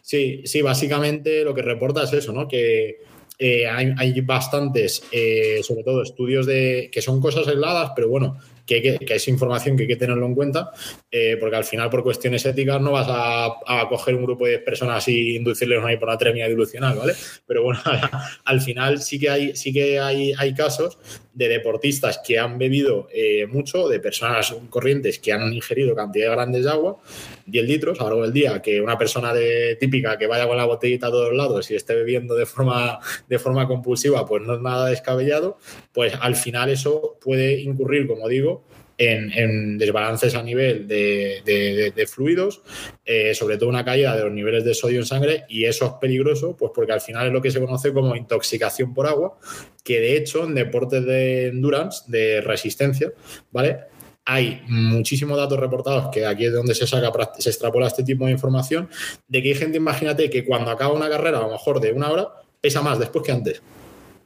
Sí, 0.00 0.42
sí, 0.44 0.62
básicamente 0.62 1.44
lo 1.44 1.54
que 1.54 1.62
reporta 1.62 2.02
es 2.02 2.12
eso, 2.12 2.32
¿no? 2.32 2.48
Que 2.48 2.98
eh, 3.38 3.66
hay, 3.66 4.20
bastantes, 4.20 5.04
eh, 5.10 5.60
sobre 5.62 5.84
todo 5.84 6.02
estudios 6.02 6.44
de 6.44 6.90
que 6.92 7.00
son 7.00 7.20
cosas 7.20 7.46
aisladas, 7.48 7.92
pero 7.94 8.08
bueno, 8.08 8.36
que, 8.66 8.98
es 9.00 9.28
información 9.28 9.76
que 9.76 9.82
hay 9.82 9.88
que 9.88 9.96
tenerlo 9.96 10.26
en 10.26 10.34
cuenta, 10.34 10.70
eh, 11.10 11.36
porque 11.38 11.56
al 11.56 11.64
final, 11.64 11.90
por 11.90 12.02
cuestiones 12.02 12.44
éticas, 12.46 12.80
no 12.80 12.92
vas 12.92 13.06
a, 13.08 13.88
coger 13.88 14.14
un 14.14 14.24
grupo 14.24 14.46
de 14.46 14.58
personas 14.58 15.06
y 15.08 15.36
inducirles 15.36 15.78
una 15.78 15.92
hiponatremia 15.92 16.48
dilucional, 16.48 16.96
¿vale? 16.96 17.14
Pero 17.46 17.64
bueno, 17.64 17.80
al 18.44 18.60
final 18.60 19.00
sí 19.00 19.18
que 19.18 19.30
hay, 19.30 19.56
sí 19.56 19.72
que 19.72 19.98
hay, 19.98 20.32
hay 20.36 20.54
casos 20.54 20.98
de 21.34 21.48
deportistas 21.48 22.20
que 22.24 22.38
han 22.38 22.58
bebido 22.58 23.08
eh, 23.12 23.46
mucho, 23.46 23.88
de 23.88 24.00
personas 24.00 24.54
corrientes 24.68 25.18
que 25.18 25.32
han 25.32 25.52
ingerido 25.52 25.94
cantidades 25.94 26.36
grandes 26.36 26.64
de 26.64 26.70
agua, 26.70 26.98
10 27.46 27.64
litros 27.66 28.00
a 28.00 28.04
lo 28.04 28.08
largo 28.10 28.22
del 28.22 28.32
día, 28.32 28.62
que 28.62 28.80
una 28.80 28.98
persona 28.98 29.32
de, 29.32 29.76
típica 29.80 30.18
que 30.18 30.26
vaya 30.26 30.46
con 30.46 30.56
la 30.56 30.64
botellita 30.64 31.08
a 31.08 31.10
todos 31.10 31.34
lados 31.34 31.70
y 31.70 31.74
esté 31.74 31.94
bebiendo 31.94 32.34
de 32.34 32.46
forma, 32.46 32.98
de 33.28 33.38
forma 33.38 33.66
compulsiva, 33.66 34.26
pues 34.26 34.42
no 34.42 34.54
es 34.54 34.60
nada 34.60 34.88
descabellado, 34.88 35.58
pues 35.92 36.14
al 36.20 36.36
final 36.36 36.70
eso 36.70 37.18
puede 37.20 37.60
incurrir, 37.60 38.06
como 38.06 38.28
digo, 38.28 38.64
en, 38.98 39.78
desbalances 39.78 40.34
a 40.34 40.42
nivel 40.42 40.86
de, 40.86 42.08
fluidos, 42.10 42.62
eh, 43.04 43.34
sobre 43.34 43.56
todo 43.56 43.68
una 43.68 43.84
caída 43.84 44.16
de 44.16 44.24
los 44.24 44.32
niveles 44.32 44.64
de 44.64 44.74
sodio 44.74 45.00
en 45.00 45.06
sangre, 45.06 45.44
y 45.48 45.64
eso 45.64 45.86
es 45.86 45.92
peligroso, 46.00 46.56
pues 46.56 46.72
porque 46.74 46.92
al 46.92 47.00
final 47.00 47.26
es 47.26 47.32
lo 47.32 47.42
que 47.42 47.50
se 47.50 47.60
conoce 47.60 47.92
como 47.92 48.16
intoxicación 48.16 48.94
por 48.94 49.06
agua, 49.06 49.38
que 49.84 50.00
de 50.00 50.16
hecho 50.16 50.44
en 50.44 50.54
deportes 50.54 51.04
de 51.04 51.48
endurance, 51.48 52.04
de 52.08 52.40
resistencia, 52.40 53.12
¿vale? 53.50 53.91
Hay 54.24 54.62
muchísimos 54.68 55.36
datos 55.36 55.58
reportados 55.58 56.08
que 56.12 56.24
aquí 56.24 56.46
es 56.46 56.52
donde 56.52 56.74
se 56.74 56.86
saca, 56.86 57.10
se 57.38 57.50
extrapola 57.50 57.88
este 57.88 58.04
tipo 58.04 58.26
de 58.26 58.32
información, 58.32 58.88
de 59.26 59.42
que 59.42 59.48
hay 59.48 59.54
gente, 59.54 59.78
imagínate, 59.78 60.30
que 60.30 60.44
cuando 60.44 60.70
acaba 60.70 60.94
una 60.94 61.08
carrera, 61.08 61.38
a 61.38 61.42
lo 61.42 61.50
mejor 61.50 61.80
de 61.80 61.92
una 61.92 62.10
hora, 62.10 62.28
pesa 62.60 62.82
más 62.82 62.98
después 62.98 63.24
que 63.24 63.32
antes. 63.32 63.62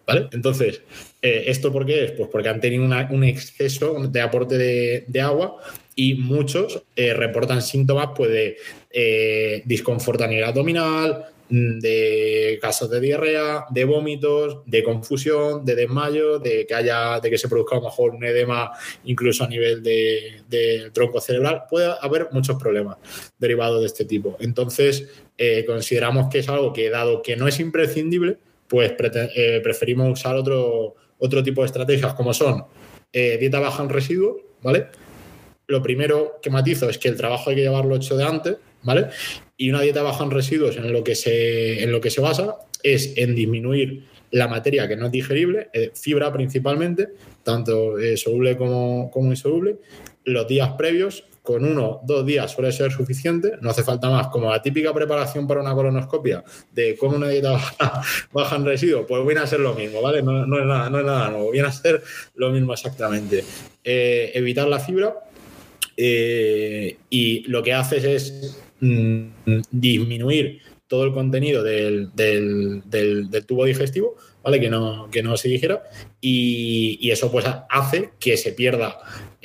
¿Vale? 0.07 0.29
Entonces, 0.33 0.83
eh, 1.21 1.45
¿esto 1.49 1.73
por 1.73 1.85
qué 1.85 2.05
es? 2.05 2.13
Pues 2.13 2.29
porque 2.31 2.49
han 2.49 2.61
tenido 2.61 2.85
un 2.85 3.25
exceso 3.25 4.07
de 4.07 4.21
aporte 4.21 4.57
de, 4.57 5.21
agua 5.21 5.57
y 5.97 6.15
muchos 6.15 6.85
eh, 6.95 7.13
reportan 7.13 7.61
síntomas 7.61 8.11
pues, 8.15 8.31
de 8.31 8.57
eh, 8.91 9.63
disconfort 9.65 10.21
a 10.21 10.29
nivel 10.29 10.45
abdominal, 10.45 11.27
de 11.49 12.59
casos 12.61 12.91
de 12.91 13.01
diarrea, 13.01 13.67
de 13.71 13.85
vómitos, 13.85 14.63
de 14.67 14.83
confusión, 14.83 15.65
de 15.65 15.75
desmayo, 15.75 16.39
de 16.39 16.67
que 16.67 16.75
haya, 16.75 17.21
de 17.21 17.31
que 17.31 17.39
se 17.39 17.49
produzca 17.49 17.77
a 17.77 17.79
lo 17.81 17.87
mejor 17.87 18.15
un 18.15 18.25
edema 18.25 18.73
incluso 19.05 19.45
a 19.45 19.49
nivel 19.49 19.83
del 19.83 20.43
de 20.49 20.91
tronco 20.93 21.21
cerebral. 21.21 21.65
Puede 21.71 21.93
haber 22.01 22.29
muchos 22.33 22.57
problemas 22.57 22.97
derivados 23.39 23.81
de 23.81 23.87
este 23.87 24.05
tipo. 24.05 24.37
Entonces, 24.41 25.09
consideramos 25.67 26.29
que 26.31 26.41
es 26.41 26.49
algo 26.49 26.73
que, 26.73 26.91
dado 26.91 27.23
que 27.23 27.37
no 27.37 27.47
es 27.47 27.61
imprescindible, 27.61 28.39
pues 28.69 28.93
preferimos 28.93 30.11
usar 30.11 30.37
otro, 30.37 30.95
otro 31.19 31.43
tipo 31.43 31.63
de 31.63 31.67
estrategias 31.67 32.15
como 32.15 32.35
son 32.35 32.65
eh, 33.13 33.39
dieta 33.39 33.61
baja 33.61 33.83
en 33.83 33.89
residuos, 33.89 34.37
¿vale? 34.63 34.89
Lo 35.69 35.83
primero 35.83 36.39
que 36.43 36.51
matizo 36.51 36.89
es 36.89 36.99
que 36.99 37.09
el 37.09 37.17
trabajo 37.17 37.51
hay 37.51 37.57
que 37.57 37.63
llevarlo 37.63 37.97
hecho 37.97 38.17
de 38.17 38.25
antes, 38.25 38.57
¿vale? 38.83 39.09
Y 39.57 39.71
una 39.71 39.81
dieta 39.81 40.03
baja 40.03 40.25
en 40.25 40.31
residuos 40.31 40.77
en 40.77 40.93
lo 40.93 41.03
que 41.03 41.15
se, 41.15 41.83
en 41.83 41.93
lo 41.93 42.01
que 42.01 42.11
se 42.11 42.21
basa 42.21 42.59
es 42.83 43.17
en 43.17 43.35
disminuir 43.35 44.05
la 44.31 44.49
materia 44.49 44.87
que 44.89 44.97
no 44.97 45.07
es 45.07 45.13
digerible, 45.13 45.71
eh, 45.73 45.93
fibra 45.95 46.33
principalmente, 46.33 47.09
tanto 47.43 47.99
eh, 47.99 48.17
soluble 48.17 48.57
como, 48.57 49.11
como 49.11 49.31
insoluble, 49.31 49.77
los 50.25 50.47
días 50.49 50.71
previos 50.77 51.25
con 51.47 51.65
uno, 51.65 52.01
dos 52.03 52.27
días 52.27 52.51
suele 52.51 52.73
ser 52.73 52.91
suficiente, 52.91 53.53
no 53.61 53.71
hace 53.71 53.85
falta 53.85 54.11
más. 54.11 54.27
Como 54.27 54.51
la 54.51 54.61
típica 54.61 54.93
preparación 54.93 55.47
para 55.47 55.61
una 55.61 55.73
colonoscopia 55.75 56.43
de 56.73 56.97
cómo 56.97 57.17
una 57.17 57.29
dieta 57.29 57.53
baja, 58.33 58.57
en 58.57 58.65
residuos, 58.65 59.07
pues 59.09 59.25
viene 59.25 59.41
a 59.41 59.47
ser 59.47 59.61
lo 59.61 59.73
mismo, 59.73 60.03
¿vale? 60.03 60.23
No, 60.23 60.59
es, 60.59 60.67
nada, 60.67 60.91
no 60.91 60.99
es 60.99 61.07
nada 61.07 61.31
nuevo, 61.31 61.53
viene 61.53 61.69
a 61.69 61.73
ser 61.73 62.03
lo 62.35 62.51
mismo 62.51 62.73
exactamente. 62.73 63.45
Eh, 63.85 64.33
evitar 64.35 64.67
la 64.67 64.81
fibra 64.81 65.15
eh, 65.97 66.97
y 67.11 67.41
lo 67.49 67.63
que 67.63 67.73
haces 67.73 68.05
es 68.05 68.59
mm, 68.81 69.27
disminuir 69.71 70.61
todo 70.87 71.05
el 71.05 71.13
contenido 71.13 71.63
del, 71.63 72.11
tubo 73.47 73.65
digestivo, 73.65 74.17
¿vale? 74.43 74.61
Que 74.61 74.71
no, 74.71 75.09
que 75.11 75.23
no 75.23 75.37
se 75.37 75.49
digiera 75.49 75.83
y, 76.21 76.99
y 77.01 77.11
eso 77.11 77.31
pues 77.33 77.45
hace 77.69 78.11
que 78.21 78.37
se 78.37 78.53
pierda 78.53 78.99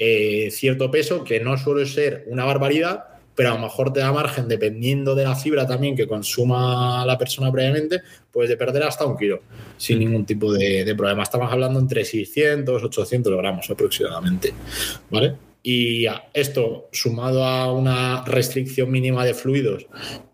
eh, 0.04 0.50
cierto 0.52 0.90
peso 0.90 1.24
que 1.24 1.40
no 1.40 1.58
suele 1.58 1.86
ser 1.86 2.26
una 2.28 2.44
barbaridad, 2.44 3.06
pero 3.36 3.52
a 3.52 3.54
lo 3.54 3.60
mejor 3.60 3.94
te 3.94 4.00
da 4.00 4.12
margen, 4.12 4.48
dependiendo 4.48 5.14
de 5.14 5.24
la 5.24 5.36
fibra 5.36 5.68
también 5.68 5.96
que 5.96 6.08
consuma 6.08 7.06
la 7.06 7.18
persona 7.18 7.52
previamente, 7.52 8.02
pues 8.32 8.50
de 8.50 8.58
perder 8.58 8.84
hasta 8.84 9.06
un 9.06 9.16
kilo 9.18 9.42
sin 9.78 10.00
ningún 10.00 10.26
tipo 10.26 10.52
de, 10.54 10.94
problema. 10.98 11.24
Estamos 11.24 11.52
hablando 11.52 11.80
entre 11.80 12.04
600, 12.04 12.84
800 12.84 13.38
gramos 13.38 13.70
aproximadamente, 13.70 14.54
¿vale? 15.10 15.36
Y 15.64 16.08
esto, 16.34 16.90
sumado 16.92 17.46
a 17.46 17.72
una 17.72 18.24
restricción 18.26 18.90
mínima 18.90 19.24
de 19.24 19.34
fluidos 19.36 19.86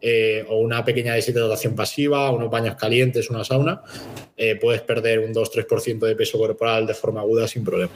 eh, 0.01 0.45
o 0.47 0.59
una 0.59 0.85
pequeña 0.85 1.13
deshidratación 1.15 1.75
pasiva, 1.75 2.31
unos 2.31 2.49
baños 2.49 2.75
calientes, 2.75 3.29
una 3.29 3.43
sauna, 3.43 3.81
eh, 4.37 4.55
puedes 4.55 4.81
perder 4.81 5.19
un 5.19 5.33
2-3% 5.33 5.99
de 5.99 6.15
peso 6.15 6.37
corporal 6.37 6.87
de 6.87 6.93
forma 6.93 7.21
aguda 7.21 7.47
sin 7.47 7.65
problema. 7.65 7.91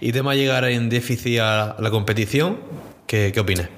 ¿Y 0.00 0.10
tema 0.10 0.34
llegar 0.34 0.64
en 0.64 0.88
déficit 0.88 1.38
a 1.40 1.76
la 1.78 1.90
competición? 1.90 2.58
¿Qué, 3.06 3.30
qué 3.32 3.40
opinas? 3.40 3.68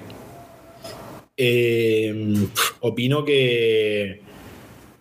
eh, 1.41 2.47
opino 2.81 3.23
que, 3.23 4.21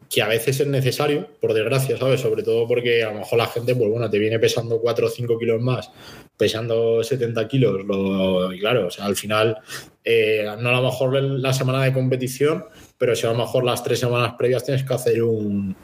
que 0.09 0.23
a 0.23 0.29
veces 0.29 0.61
es 0.61 0.67
necesario, 0.67 1.29
por 1.41 1.53
desgracia, 1.53 1.99
¿sabes? 1.99 2.21
Sobre 2.21 2.43
todo 2.43 2.67
porque 2.67 3.03
a 3.03 3.13
lo 3.13 3.19
mejor 3.19 3.39
la 3.39 3.47
gente, 3.47 3.75
pues 3.75 3.91
bueno, 3.91 4.09
te 4.09 4.19
viene 4.19 4.39
pesando 4.39 4.81
4 4.81 5.07
o 5.07 5.11
5 5.11 5.39
kilos 5.39 5.61
más, 5.61 5.91
pesando 6.37 7.05
70 7.05 7.47
kilos, 7.47 7.81
y 8.55 8.59
claro, 8.59 8.87
o 8.87 8.91
sea, 8.91 9.05
al 9.05 9.17
final, 9.17 9.59
eh, 10.05 10.47
no 10.59 10.71
a 10.71 10.81
lo 10.81 10.83
mejor 10.83 11.23
la 11.23 11.53
semana 11.53 11.85
de 11.85 11.93
competición, 11.93 12.65
pero 12.97 13.15
si 13.15 13.27
a 13.27 13.33
lo 13.33 13.39
mejor 13.39 13.65
las 13.65 13.85
tres 13.85 13.99
semanas 14.01 14.35
previas 14.39 14.65
tienes 14.65 14.85
que 14.85 14.95
hacer 14.95 15.23
un, 15.23 15.77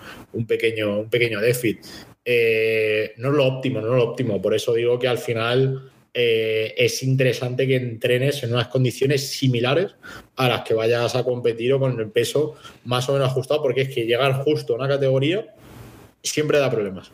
pequeño, 0.49 1.01
un 1.01 1.11
pequeño 1.11 1.41
déficit. 1.41 1.85
Eh, 2.25 3.13
no 3.19 3.29
es 3.29 3.35
lo 3.35 3.47
óptimo, 3.47 3.83
no 3.83 3.89
es 3.89 3.95
lo 3.95 4.05
óptimo, 4.05 4.41
por 4.41 4.55
eso 4.55 4.73
digo 4.73 4.99
que 4.99 5.09
al 5.09 5.19
final 5.19 5.93
eh, 6.17 6.75
es 6.77 7.03
interesante 7.03 7.67
que 7.67 7.75
entrenes 7.75 8.41
en 8.45 8.53
unas 8.53 8.69
condiciones 8.69 9.29
similares 9.29 9.97
a 10.37 10.49
las 10.49 10.63
que 10.63 10.73
vayas 10.73 11.17
a 11.17 11.25
competir 11.25 11.73
o 11.73 11.81
con 11.81 11.99
el 11.99 12.11
peso 12.11 12.55
más 12.85 13.09
o 13.09 13.15
menos 13.15 13.29
ajustado, 13.29 13.61
porque 13.61 13.83
es 13.83 13.89
que 13.89 14.07
llegar 14.07 14.33
justo 14.45 14.75
a 14.75 14.77
una 14.77 14.87
categoría 14.87 15.53
siempre 16.23 16.59
da 16.59 16.71
problemas. 16.71 17.11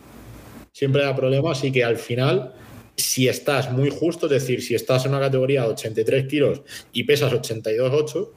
Siempre 0.72 1.02
da 1.02 1.16
problemas 1.16 1.64
y 1.64 1.72
que 1.72 1.82
al 1.82 1.96
final, 1.96 2.52
si 2.94 3.26
estás 3.26 3.72
muy 3.72 3.88
justo, 3.88 4.26
es 4.26 4.32
decir, 4.32 4.62
si 4.62 4.74
estás 4.74 5.06
en 5.06 5.12
una 5.12 5.20
categoría 5.20 5.62
de 5.62 5.68
83 5.68 6.26
kilos 6.26 6.60
y 6.92 7.04
pesas 7.04 7.32
82,8, 7.32 8.28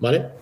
¿vale? 0.00 0.39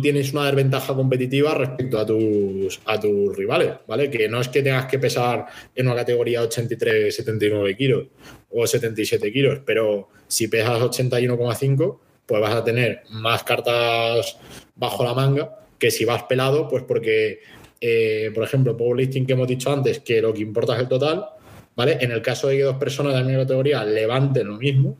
Tienes 0.00 0.32
una 0.32 0.46
desventaja 0.46 0.94
competitiva 0.94 1.54
respecto 1.54 1.98
a 1.98 2.06
tus, 2.06 2.80
a 2.84 2.98
tus 2.98 3.36
rivales, 3.36 3.72
¿vale? 3.86 4.10
Que 4.10 4.28
no 4.28 4.40
es 4.40 4.48
que 4.48 4.62
tengas 4.62 4.86
que 4.86 4.98
pesar 4.98 5.46
en 5.74 5.86
una 5.86 5.96
categoría 5.96 6.42
83, 6.42 7.14
79 7.14 7.76
kilos 7.76 8.06
o 8.50 8.66
77 8.66 9.32
kilos, 9.32 9.60
pero 9.64 10.08
si 10.26 10.48
pesas 10.48 10.80
81,5, 10.80 11.98
pues 12.26 12.40
vas 12.40 12.54
a 12.54 12.64
tener 12.64 13.02
más 13.10 13.42
cartas 13.42 14.38
bajo 14.74 15.04
la 15.04 15.14
manga 15.14 15.58
que 15.78 15.90
si 15.90 16.04
vas 16.04 16.22
pelado, 16.22 16.68
pues 16.68 16.82
porque, 16.84 17.40
eh, 17.80 18.30
por 18.34 18.44
ejemplo, 18.44 18.76
powerlifting 18.76 19.26
que 19.26 19.34
hemos 19.34 19.48
dicho 19.48 19.70
antes, 19.70 20.00
que 20.00 20.22
lo 20.22 20.32
que 20.32 20.40
importa 20.40 20.74
es 20.74 20.80
el 20.80 20.88
total, 20.88 21.26
¿vale? 21.76 21.98
En 22.00 22.10
el 22.10 22.22
caso 22.22 22.48
de 22.48 22.56
que 22.56 22.62
dos 22.62 22.76
personas 22.76 23.12
de 23.12 23.20
la 23.20 23.26
misma 23.26 23.42
categoría 23.42 23.84
levanten 23.84 24.46
lo 24.46 24.56
mismo, 24.56 24.96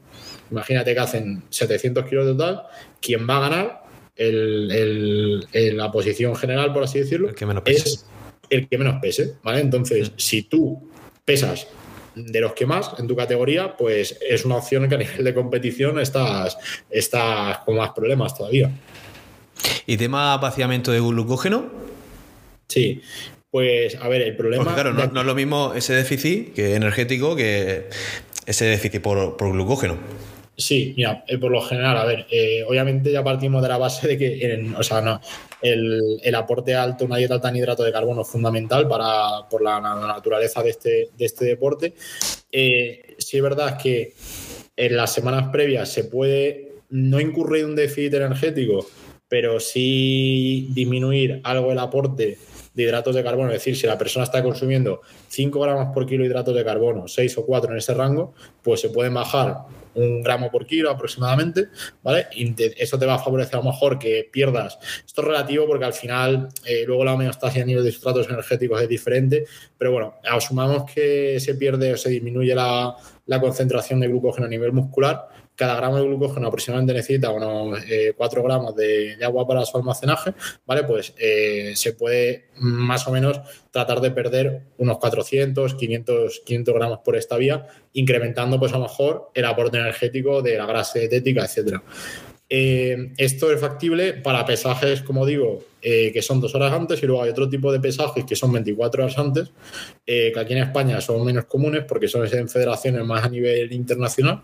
imagínate 0.50 0.92
que 0.92 1.00
hacen 1.00 1.44
700 1.48 2.04
kilos 2.04 2.26
de 2.26 2.32
total, 2.32 2.64
¿quién 3.00 3.26
va 3.26 3.38
a 3.38 3.48
ganar? 3.48 3.83
El, 4.16 5.46
la 5.52 5.90
posición 5.90 6.36
general, 6.36 6.72
por 6.72 6.84
así 6.84 7.00
decirlo, 7.00 7.28
el 7.28 7.34
que 7.34 7.46
menos 7.46 7.62
pese. 7.62 7.88
es 7.88 8.06
el 8.50 8.68
que 8.68 8.78
menos 8.78 8.96
pese, 9.00 9.34
¿vale? 9.42 9.60
Entonces, 9.60 10.10
mm. 10.10 10.14
si 10.16 10.42
tú 10.42 10.90
pesas 11.24 11.66
de 12.14 12.40
los 12.40 12.52
que 12.52 12.66
más 12.66 12.92
en 12.98 13.08
tu 13.08 13.16
categoría, 13.16 13.76
pues 13.76 14.18
es 14.28 14.44
una 14.44 14.56
opción 14.56 14.88
que 14.88 14.94
a 14.94 14.98
nivel 14.98 15.24
de 15.24 15.34
competición 15.34 15.98
estás, 15.98 16.56
estás 16.90 17.58
con 17.58 17.76
más 17.76 17.90
problemas 17.90 18.36
todavía. 18.36 18.70
¿Y 19.86 19.96
tema 19.96 20.36
vaciamiento 20.36 20.92
de 20.92 21.00
glucógeno? 21.00 21.70
Sí, 22.68 23.02
pues 23.50 23.96
a 23.96 24.08
ver, 24.08 24.22
el 24.22 24.36
problema. 24.36 24.74
claro, 24.74 24.92
no, 24.92 25.20
es 25.20 25.26
lo 25.26 25.34
mismo 25.34 25.74
ese 25.74 25.94
déficit 25.94 26.54
que 26.54 26.74
energético 26.74 27.36
que 27.36 27.88
ese 28.46 28.66
déficit 28.66 29.00
por, 29.00 29.36
por 29.36 29.52
glucógeno. 29.52 29.96
Sí, 30.56 30.94
mira, 30.96 31.24
eh, 31.26 31.36
por 31.36 31.50
lo 31.50 31.60
general, 31.60 31.96
a 31.96 32.04
ver, 32.04 32.26
eh, 32.30 32.62
obviamente 32.66 33.10
ya 33.10 33.24
partimos 33.24 33.60
de 33.60 33.68
la 33.68 33.76
base 33.76 34.06
de 34.06 34.16
que, 34.16 34.72
o 34.78 34.82
sea, 34.84 35.00
no, 35.00 35.20
el, 35.60 36.34
aporte 36.34 36.74
alto, 36.76 37.04
una 37.04 37.16
dieta 37.16 37.34
alta 37.34 37.48
en 37.48 37.56
hidrato 37.56 37.82
de 37.82 37.90
carbono 37.90 38.22
es 38.22 38.28
fundamental 38.28 38.86
para, 38.86 39.48
por 39.48 39.62
la, 39.62 39.80
naturaleza 39.80 40.62
de 40.62 40.70
este, 40.70 41.08
de 41.16 41.24
este 41.24 41.44
deporte. 41.44 41.94
Eh, 42.52 43.16
sí 43.18 43.36
es 43.36 43.42
verdad 43.42 43.78
que 43.82 44.14
en 44.76 44.96
las 44.96 45.12
semanas 45.12 45.48
previas 45.50 45.88
se 45.90 46.04
puede 46.04 46.72
no 46.90 47.18
incurrir 47.18 47.64
un 47.64 47.74
déficit 47.74 48.14
energético, 48.14 48.86
pero 49.28 49.58
sí 49.58 50.68
disminuir 50.72 51.40
algo 51.42 51.72
el 51.72 51.78
aporte 51.80 52.38
de 52.74 52.82
hidratos 52.82 53.14
de 53.14 53.22
carbono, 53.22 53.48
es 53.48 53.54
decir, 53.54 53.76
si 53.76 53.86
la 53.86 53.96
persona 53.96 54.24
está 54.24 54.42
consumiendo 54.42 55.00
5 55.28 55.60
gramos 55.60 55.94
por 55.94 56.06
kilo 56.06 56.22
de 56.22 56.28
hidratos 56.28 56.54
de 56.54 56.64
carbono, 56.64 57.08
6 57.08 57.38
o 57.38 57.46
4 57.46 57.72
en 57.72 57.78
ese 57.78 57.94
rango, 57.94 58.34
pues 58.62 58.80
se 58.80 58.90
pueden 58.90 59.14
bajar 59.14 59.64
un 59.94 60.22
gramo 60.22 60.50
por 60.50 60.66
kilo 60.66 60.90
aproximadamente, 60.90 61.68
¿vale? 62.02 62.26
Y 62.34 62.54
eso 62.76 62.98
te 62.98 63.06
va 63.06 63.14
a 63.14 63.18
favorecer 63.18 63.54
a 63.54 63.58
lo 63.58 63.70
mejor 63.70 63.98
que 63.98 64.28
pierdas. 64.30 64.78
Esto 65.06 65.22
es 65.22 65.28
relativo 65.28 65.66
porque 65.66 65.84
al 65.84 65.92
final 65.92 66.48
eh, 66.64 66.84
luego 66.86 67.04
la 67.04 67.14
homeostasia 67.14 67.62
a 67.62 67.66
nivel 67.66 67.84
de 67.84 67.92
sustratos 67.92 68.28
energéticos 68.28 68.82
es 68.82 68.88
diferente, 68.88 69.44
pero 69.78 69.92
bueno, 69.92 70.14
asumamos 70.28 70.90
que 70.92 71.38
se 71.40 71.54
pierde 71.54 71.92
o 71.92 71.96
se 71.96 72.10
disminuye 72.10 72.54
la, 72.54 72.96
la 73.26 73.40
concentración 73.40 74.00
de 74.00 74.08
glucógeno 74.08 74.46
a 74.46 74.50
nivel 74.50 74.72
muscular, 74.72 75.28
cada 75.56 75.76
gramo 75.76 75.98
de 75.98 76.06
glucógeno 76.06 76.48
aproximadamente 76.48 76.94
necesita 76.94 77.30
unos 77.30 77.78
4 78.16 78.40
eh, 78.40 78.44
gramos 78.44 78.74
de, 78.74 79.16
agua 79.24 79.46
para 79.46 79.64
su 79.64 79.76
almacenaje, 79.76 80.34
¿vale? 80.66 80.84
Pues 80.84 81.14
eh, 81.18 81.72
se 81.74 81.92
puede 81.92 82.48
más 82.56 83.06
o 83.06 83.12
menos 83.12 83.40
tratar 83.70 84.00
de 84.00 84.10
perder 84.10 84.62
unos 84.78 84.98
400, 84.98 85.74
500, 85.74 86.42
500 86.44 86.74
gramos 86.74 86.98
por 87.04 87.16
esta 87.16 87.36
vía, 87.36 87.66
incrementando 87.92 88.58
pues 88.58 88.72
a 88.72 88.78
lo 88.78 88.84
mejor 88.84 89.30
el 89.34 89.44
aporte 89.44 89.78
energético 89.78 90.42
de 90.42 90.58
la 90.58 90.66
grasa 90.66 90.98
dietética, 90.98 91.44
etcétera. 91.44 91.82
Eh, 92.48 93.12
esto 93.16 93.50
es 93.50 93.60
factible 93.60 94.12
para 94.12 94.44
pesajes, 94.44 95.02
como 95.02 95.24
digo, 95.24 95.64
que 95.84 96.22
son 96.22 96.40
dos 96.40 96.54
horas 96.54 96.72
antes 96.72 97.02
y 97.02 97.06
luego 97.06 97.22
hay 97.22 97.30
otro 97.30 97.46
tipo 97.46 97.70
de 97.70 97.78
pesajes 97.78 98.24
que 98.24 98.34
son 98.34 98.50
24 98.52 99.04
horas 99.04 99.18
antes, 99.18 99.52
que 100.06 100.32
aquí 100.34 100.54
en 100.54 100.60
España 100.60 100.98
son 101.02 101.22
menos 101.24 101.44
comunes 101.44 101.84
porque 101.86 102.08
son 102.08 102.26
en 102.26 102.48
federaciones 102.48 103.04
más 103.04 103.22
a 103.22 103.28
nivel 103.28 103.70
internacional 103.70 104.42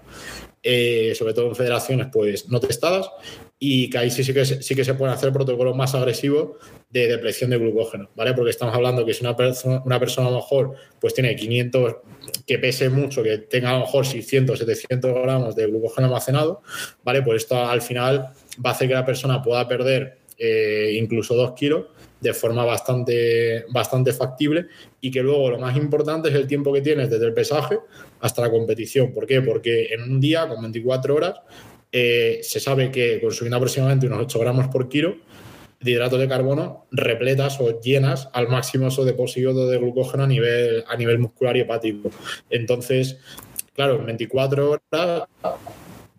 eh, 0.62 1.14
sobre 1.16 1.32
todo 1.32 1.48
en 1.48 1.56
federaciones 1.56 2.08
pues 2.12 2.50
no 2.50 2.60
testadas, 2.60 3.10
y 3.58 3.88
que 3.88 3.96
ahí 3.96 4.10
sí, 4.10 4.22
sí, 4.22 4.34
que, 4.34 4.44
sí 4.44 4.74
que 4.74 4.84
se 4.84 4.92
pueden 4.92 5.14
hacer 5.14 5.32
protocolos 5.32 5.74
más 5.74 5.94
agresivos 5.94 6.58
de 6.90 7.08
depleción 7.08 7.48
de 7.48 7.56
glucógeno, 7.56 8.10
¿vale? 8.14 8.34
Porque 8.34 8.50
estamos 8.50 8.74
hablando 8.74 9.06
que 9.06 9.14
si 9.14 9.24
una 9.24 9.34
persona, 9.34 9.82
una 9.86 9.98
persona 9.98 10.28
a 10.28 10.30
lo 10.30 10.36
mejor 10.36 10.74
pues 11.00 11.14
tiene 11.14 11.34
500, 11.34 11.96
que 12.46 12.58
pese 12.58 12.90
mucho, 12.90 13.22
que 13.22 13.38
tenga 13.38 13.70
a 13.70 13.74
lo 13.74 13.80
mejor 13.80 14.04
600, 14.04 14.58
700 14.58 15.14
gramos 15.14 15.56
de 15.56 15.66
glucógeno 15.66 16.08
almacenado, 16.08 16.60
¿vale? 17.04 17.22
Pues 17.22 17.44
esto 17.44 17.56
al 17.56 17.80
final 17.80 18.34
va 18.64 18.70
a 18.70 18.72
hacer 18.74 18.86
que 18.86 18.94
la 18.94 19.06
persona 19.06 19.42
pueda 19.42 19.66
perder 19.66 20.19
eh, 20.42 20.96
incluso 20.98 21.34
2 21.34 21.52
kilos 21.52 21.84
de 22.18 22.32
forma 22.32 22.64
bastante, 22.64 23.66
bastante 23.68 24.14
factible 24.14 24.68
y 25.00 25.10
que 25.10 25.22
luego 25.22 25.50
lo 25.50 25.58
más 25.58 25.76
importante 25.76 26.30
es 26.30 26.34
el 26.34 26.46
tiempo 26.46 26.72
que 26.72 26.80
tienes 26.80 27.10
desde 27.10 27.26
el 27.26 27.34
pesaje 27.34 27.78
hasta 28.20 28.40
la 28.40 28.50
competición. 28.50 29.12
¿Por 29.12 29.26
qué? 29.26 29.42
Porque 29.42 29.92
en 29.92 30.02
un 30.02 30.18
día 30.18 30.48
con 30.48 30.62
24 30.62 31.14
horas 31.14 31.34
eh, 31.92 32.40
se 32.42 32.58
sabe 32.58 32.90
que 32.90 33.20
consumiendo 33.20 33.58
aproximadamente 33.58 34.06
unos 34.06 34.20
8 34.20 34.38
gramos 34.38 34.68
por 34.68 34.88
kilo 34.88 35.16
de 35.78 35.90
hidratos 35.90 36.20
de 36.20 36.28
carbono 36.28 36.86
repletas 36.90 37.60
o 37.60 37.78
llenas 37.78 38.30
al 38.32 38.48
máximo 38.48 38.88
esos 38.88 39.04
depósitos 39.04 39.70
de 39.70 39.78
glucógeno 39.78 40.24
a 40.24 40.26
nivel, 40.26 40.84
a 40.88 40.96
nivel 40.96 41.18
muscular 41.18 41.56
y 41.56 41.60
hepático. 41.60 42.10
Entonces, 42.48 43.18
claro, 43.74 43.96
en 43.96 44.06
24 44.06 44.70
horas 44.70 45.28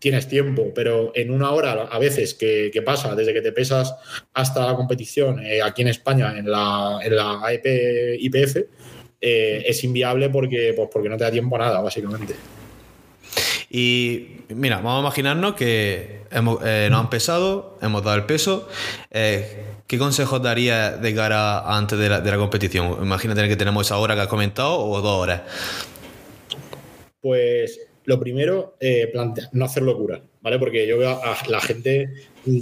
tienes 0.02 0.28
tiempo, 0.28 0.72
pero 0.74 1.12
en 1.16 1.30
una 1.30 1.52
hora 1.52 1.84
a 1.84 2.00
veces 2.00 2.34
que, 2.34 2.82
pasa, 2.84 3.16
desde 3.16 3.34
que 3.34 3.42
te 3.42 3.52
pesas 3.52 3.96
hasta 4.34 4.66
la 4.66 4.76
competición 4.76 5.46
eh, 5.46 5.62
aquí 5.62 5.84
en 5.84 5.90
España, 5.90 6.38
en 6.38 6.50
la, 6.50 7.00
en 7.04 7.16
la 7.16 7.40
AEP 7.46 8.18
IPF, 8.20 8.58
eh, 9.22 9.64
es 9.68 9.84
inviable 9.84 10.30
porque, 10.30 10.74
pues 10.76 10.90
porque 10.92 11.08
no 11.08 11.18
te 11.18 11.24
da 11.24 11.32
tiempo 11.32 11.56
a 11.56 11.60
nada, 11.60 11.82
básicamente. 11.82 12.34
Y 13.70 14.38
mira, 14.50 14.78
vamos 14.78 14.98
a 14.98 15.02
imaginarnos 15.02 15.54
que 15.54 16.22
hemos, 16.32 16.60
eh, 16.66 16.88
nos 16.90 17.00
han 17.00 17.10
pesado, 17.12 17.78
hemos 17.82 18.04
dado 18.04 18.18
el 18.18 18.26
peso. 18.26 18.68
¿Qué 19.12 19.98
consejos 20.00 20.42
daría 20.42 20.98
de 20.98 21.14
cara 21.14 21.78
antes 21.78 22.00
de 22.00 22.10
la, 22.10 22.22
de 22.22 22.32
la 22.32 22.38
competición? 22.38 22.98
Imagínate 23.02 23.48
que 23.48 23.56
tenemos 23.56 23.86
esa 23.86 23.98
hora 23.98 24.16
que 24.16 24.22
has 24.22 24.28
comentado 24.28 24.80
o 24.80 25.00
dos 25.00 25.22
horas. 25.22 25.42
Pues 27.22 27.91
lo 28.06 28.20
primero, 28.20 28.76
eh, 28.80 29.12
no 29.52 29.66
hacer 29.66 29.84
locura, 29.84 30.22
¿vale? 30.42 30.58
Porque 30.58 30.88
yo 30.88 30.98
veo 30.98 31.12
a 31.24 31.38
la 31.48 31.62
gente 31.62 32.10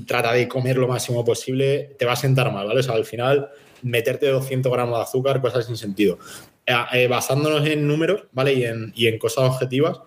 trata 0.05 0.33
de 0.33 0.47
comer 0.47 0.77
lo 0.77 0.87
máximo 0.87 1.23
posible, 1.23 1.95
te 1.97 2.05
va 2.05 2.13
a 2.13 2.17
sentar 2.17 2.51
mal, 2.51 2.67
¿vale? 2.67 2.81
O 2.81 2.83
sea, 2.83 2.95
al 2.95 3.05
final, 3.05 3.49
meterte 3.81 4.27
200 4.27 4.71
gramos 4.71 4.97
de 4.97 5.03
azúcar, 5.03 5.41
cosas 5.41 5.65
sin 5.65 5.77
sentido. 5.77 6.19
Eh, 6.65 6.73
eh, 6.93 7.07
basándonos 7.07 7.65
en 7.67 7.87
números, 7.87 8.23
¿vale? 8.33 8.53
Y 8.53 8.63
en, 8.65 8.91
y 8.95 9.07
en 9.07 9.17
cosas 9.17 9.45
objetivas, 9.45 9.99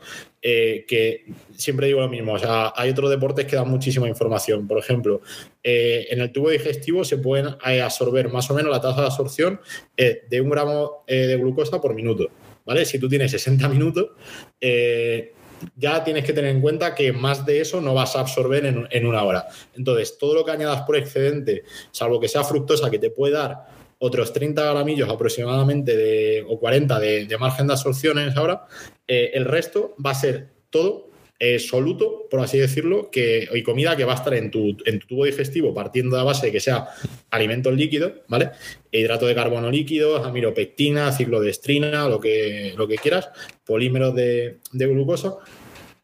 que 0.43 1.25
siempre 1.57 1.87
digo 1.87 2.01
lo 2.01 2.09
mismo, 2.09 2.33
o 2.33 2.39
sea, 2.39 2.73
hay 2.75 2.91
otros 2.91 3.09
deportes 3.11 3.47
que 3.47 3.57
dan 3.57 3.69
muchísima 3.69 4.09
información. 4.09 4.67
Por 4.67 4.77
ejemplo, 4.79 5.23
en 5.63 6.21
el 6.21 6.33
tubo 6.33 6.51
digestivo 6.51 7.05
se 7.05 7.19
pueden 7.19 7.47
absorber 7.63 8.29
más 8.29 8.51
o 8.51 8.55
menos 8.55 8.73
la 8.73 8.81
tasa 8.81 9.03
de 9.03 9.07
absorción 9.07 9.61
de 9.97 10.41
un 10.41 10.51
gramo 10.51 11.05
de 11.07 11.37
glucosa 11.37 11.81
por 11.81 11.95
minuto. 11.95 12.29
¿Vale? 12.65 12.85
Si 12.85 12.99
tú 12.99 13.09
tienes 13.09 13.31
60 13.31 13.69
minutos, 13.69 14.11
eh, 14.61 15.35
ya 15.77 16.03
tienes 16.03 16.25
que 16.25 16.33
tener 16.33 16.51
en 16.51 16.61
cuenta 16.61 16.95
que 16.95 17.13
más 17.13 17.47
de 17.47 17.61
eso 17.61 17.81
no 17.81 17.95
vas 17.95 18.17
a 18.17 18.21
absorber 18.21 18.67
en, 18.67 19.07
una 19.07 19.23
hora. 19.23 19.47
Entonces, 19.75 20.19
todo 20.19 20.35
lo 20.35 20.45
que 20.45 20.51
añadas 20.51 20.83
por 20.83 20.97
excedente, 20.97 21.65
salvo 21.91 22.21
que 22.21 22.29
sea 22.29 22.45
fructosa, 22.45 22.91
que 22.91 22.99
te 22.99 23.11
puede 23.11 23.35
dar 23.35 23.67
otros 23.99 24.33
30 24.33 24.73
gramillos 24.73 25.09
aproximadamente 25.09 25.97
de, 25.97 26.45
o 26.49 26.59
40 26.59 26.99
de, 26.99 27.37
margen 27.39 27.69
de 27.69 27.75
absorción 27.75 28.19
en 28.19 28.35
eh, 29.07 29.31
el 29.35 29.45
resto 29.45 29.95
va 30.05 30.11
a 30.11 30.15
ser 30.15 30.49
todo 30.71 31.12
eh, 31.39 31.59
soluto, 31.59 32.29
por 32.31 32.41
así 32.41 32.59
decirlo, 32.59 33.11
que, 33.11 33.49
y 33.53 33.63
comida 33.63 33.97
que 33.97 34.05
va 34.05 34.13
a 34.13 34.17
estar 34.17 34.35
en 34.35 34.51
tu, 34.51 34.77
en 34.85 35.01
tu 35.01 35.09
tubo 35.09 35.25
digestivo 35.25 35.75
partiendo 35.75 36.17
de 36.17 36.21
la 36.21 36.25
base 36.25 36.47
de 36.47 36.53
que 36.53 36.61
sea 36.61 36.87
alimentos 37.31 37.75
líquidos, 37.75 38.13
¿vale? 38.29 38.51
Hidrato 38.93 39.27
de 39.27 39.35
carbono 39.35 39.71
líquido, 39.71 40.25
amiropectina, 40.25 41.11
ciclodestrina, 41.11 42.09
lo 42.09 42.21
que, 42.21 42.75
lo 42.77 42.87
que 42.87 42.97
quieras, 42.97 43.31
polímeros 43.65 44.15
de, 44.15 44.59
de 44.71 44.87
glucosa, 44.87 45.35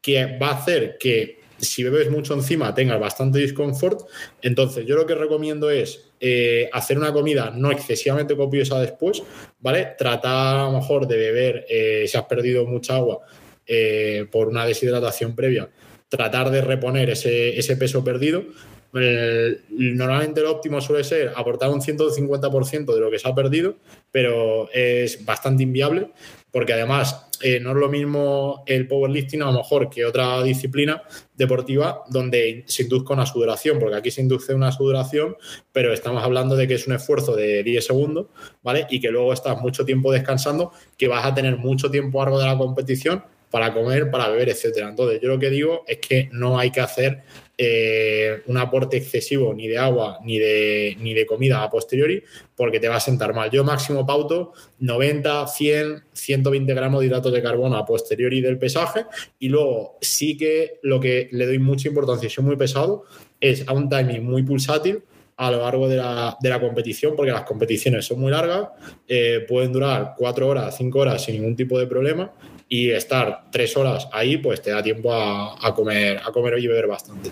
que 0.03 0.39
va 0.39 0.49
a 0.49 0.59
hacer 0.59 0.97
que 0.99 1.39
si 1.59 1.83
bebes 1.83 2.11
mucho 2.11 2.35
encima 2.35 2.75
tengas 2.75 2.99
bastante 3.01 3.39
disconfort. 3.39 4.09
Entonces, 4.43 4.87
yo 4.87 4.97
lo 4.97 5.07
que 5.07 5.15
recomiendo 5.15 5.71
es 5.71 6.11
eh, 6.21 6.69
hacer 6.73 6.99
una 6.99 7.13
comida 7.13 7.53
no 7.55 7.71
excesivamente 7.71 8.37
copiosa 8.37 8.81
después, 8.81 9.23
¿vale? 9.61 9.95
Tratar 9.97 10.57
a 10.57 10.65
lo 10.65 10.73
mejor 10.73 11.07
de 11.07 11.17
beber, 11.17 11.67
eh, 11.69 12.05
si 12.09 12.17
has 12.17 12.25
perdido 12.25 12.65
mucha 12.67 12.97
agua 12.97 13.21
eh, 13.69 14.27
por 14.31 14.49
una 14.49 14.67
deshidratación 14.67 15.37
previa, 15.37 15.69
tratar 16.09 16.51
de 16.51 16.63
reponer 16.63 17.11
ese, 17.11 17.77
peso 17.77 18.03
perdido. 18.03 18.45
normalmente 18.93 20.41
lo 20.41 20.53
óptimo 20.53 20.81
suele 20.81 21.05
ser 21.05 21.33
aportar 21.37 21.71
un 21.71 21.81
150% 21.81 22.95
de 22.95 23.01
lo 23.01 23.11
que 23.11 23.19
se 23.19 23.29
ha 23.29 23.35
perdido, 23.35 23.77
pero 24.11 24.71
es 24.73 25.25
bastante 25.25 25.63
inviable 25.63 26.09
porque 26.51 26.73
además 26.73 27.29
eh, 27.43 27.61
no 27.61 27.71
es 27.71 27.77
lo 27.77 27.89
mismo 27.89 28.65
el 28.67 28.89
powerlifting 28.89 29.43
a 29.43 29.47
lo 29.47 29.59
mejor 29.59 29.91
que 29.91 30.05
otra 30.05 30.43
disciplina 30.43 31.03
deportiva 31.37 32.03
donde 32.09 32.65
se 32.67 32.83
induzca 32.85 33.15
una 33.15 33.27
sudoración, 33.27 33.79
porque 33.79 33.97
aquí 33.97 34.11
se 34.11 34.23
induce 34.23 34.55
una 34.55 34.73
sudoración, 34.73 35.37
pero 35.73 35.93
estamos 35.93 36.25
hablando 36.25 36.57
de 36.57 36.67
que 36.67 36.75
es 36.75 36.87
un 36.87 36.95
esfuerzo 36.95 37.37
de 37.37 37.63
10 37.63 37.87
segundos, 37.87 38.27
¿vale? 38.63 38.87
Y 38.91 39.01
que 39.01 39.11
luego 39.11 39.33
estás 39.33 39.61
mucho 39.61 39.85
tiempo 39.85 40.11
descansando, 40.11 40.73
que 40.97 41.07
vas 41.07 41.25
a 41.25 41.35
tener 41.35 41.59
mucho 41.59 41.91
tiempo 41.91 42.21
a 42.21 42.25
largo 42.25 42.41
de 42.41 42.47
la 42.47 42.59
competición 42.59 43.23
para 43.51 43.73
comer, 43.73 44.11
para 44.11 44.29
beber, 44.29 44.49
etcétera. 44.51 44.89
Entonces, 44.89 45.21
yo 45.21 45.29
lo 45.29 45.39
que 45.39 45.51
digo 45.51 45.85
es 45.87 45.99
que 45.99 46.29
no 46.33 46.59
hay 46.59 46.71
que 46.71 46.81
hacer 46.81 47.23
eh, 47.61 48.43
un 48.47 48.57
aporte 48.57 48.99
excesivo 48.99 49.53
ni 49.53 49.67
de 49.67 49.79
agua 49.79 50.21
ni 50.23 50.39
de, 50.39 50.97
ni 51.01 51.13
de 51.13 51.27
comida 51.27 51.65
a 51.65 51.69
posteriori 51.69 52.23
porque 52.55 52.79
te 52.79 52.89
va 52.89 52.97
a 52.97 53.01
sentar 53.01 53.35
mal. 53.35 53.51
Yo 53.51 53.65
máximo 53.65 54.07
pauto 54.07 54.53
90, 54.79 55.47
100, 55.47 56.05
120 56.13 56.75
gramos 56.75 57.01
de 57.01 57.07
hidratos 57.07 57.33
de 57.33 57.43
carbono 57.43 57.77
a 57.77 57.85
posteriori 57.85 58.41
del 58.41 58.59
pesaje 58.59 59.07
y 59.41 59.49
luego 59.49 59.99
sí 60.01 60.37
que 60.37 60.79
lo 60.83 61.01
que 61.01 61.29
le 61.33 61.47
doy 61.47 61.59
mucha 61.59 61.89
importancia 61.89 62.29
y 62.29 62.31
soy 62.31 62.45
muy 62.45 62.57
pesado 62.57 63.05
es 63.41 63.67
a 63.67 63.73
un 63.73 63.89
timing 63.89 64.23
muy 64.23 64.45
pulsátil 64.45 65.03
a 65.37 65.51
lo 65.51 65.59
largo 65.59 65.89
de 65.89 65.97
la, 65.97 66.37
de 66.41 66.49
la, 66.49 66.61
competición, 66.61 67.15
porque 67.15 67.31
las 67.31 67.45
competiciones 67.45 68.05
son 68.05 68.19
muy 68.19 68.33
largas, 68.33 68.71
eh, 69.07 69.45
pueden 69.49 69.73
durar 69.73 70.15
cuatro 70.19 70.49
horas, 70.49 70.77
cinco 70.77 70.99
horas 70.99 71.23
sin 71.25 71.37
ningún 71.37 71.55
tipo 71.55 71.79
de 71.79 71.87
problema, 71.87 72.33
y 72.69 72.91
estar 72.91 73.45
tres 73.51 73.77
horas 73.77 74.09
ahí, 74.13 74.37
pues 74.37 74.61
te 74.61 74.71
da 74.71 74.83
tiempo 74.83 75.13
a, 75.13 75.75
comer, 75.75 76.21
a 76.25 76.31
comer 76.33 76.59
y 76.59 76.67
beber 76.67 76.87
bastante. 76.87 77.31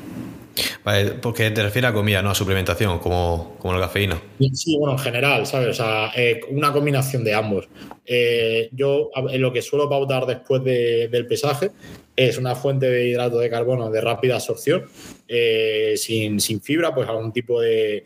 Vale, 0.82 1.12
porque 1.20 1.50
te 1.50 1.62
refieres 1.62 1.90
a 1.90 1.92
comida, 1.92 2.22
no 2.22 2.30
a 2.30 2.34
suplementación, 2.34 2.98
como, 2.98 3.56
como 3.58 3.74
la 3.74 3.80
cafeína. 3.80 4.20
Sí, 4.54 4.78
bueno, 4.78 4.92
en 4.94 4.98
general, 4.98 5.46
¿sabes? 5.46 5.68
O 5.68 5.74
sea, 5.74 6.10
eh, 6.16 6.40
una 6.50 6.72
combinación 6.72 7.24
de 7.24 7.34
ambos. 7.34 7.68
Eh, 8.06 8.70
yo 8.72 9.10
lo 9.34 9.52
que 9.52 9.62
suelo 9.62 9.88
pautar 9.88 10.26
después 10.26 10.62
del 10.64 11.26
pesaje 11.26 11.72
es 12.14 12.38
una 12.38 12.54
fuente 12.54 12.88
de 12.88 13.08
hidrato 13.08 13.38
de 13.38 13.50
carbono 13.50 13.90
de 13.90 14.00
rápida 14.00 14.36
absorción, 14.36 14.84
eh, 15.28 15.94
sin, 15.96 16.40
fibra, 16.62 16.94
pues 16.94 17.08
algún 17.08 17.32
tipo 17.32 17.60
de, 17.60 18.04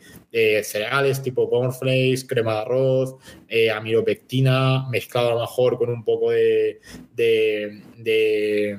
cereales 0.63 1.21
tipo 1.21 1.49
cornflakes, 1.49 2.25
crema 2.27 2.55
de 2.55 2.59
arroz, 2.61 3.15
eh, 3.53 3.69
amiropectina, 3.69 4.87
mezclado 4.89 5.31
a 5.31 5.33
lo 5.33 5.41
mejor 5.41 5.77
con 5.77 5.89
un 5.89 6.05
poco 6.05 6.31
de, 6.31 6.79
de, 7.13 8.77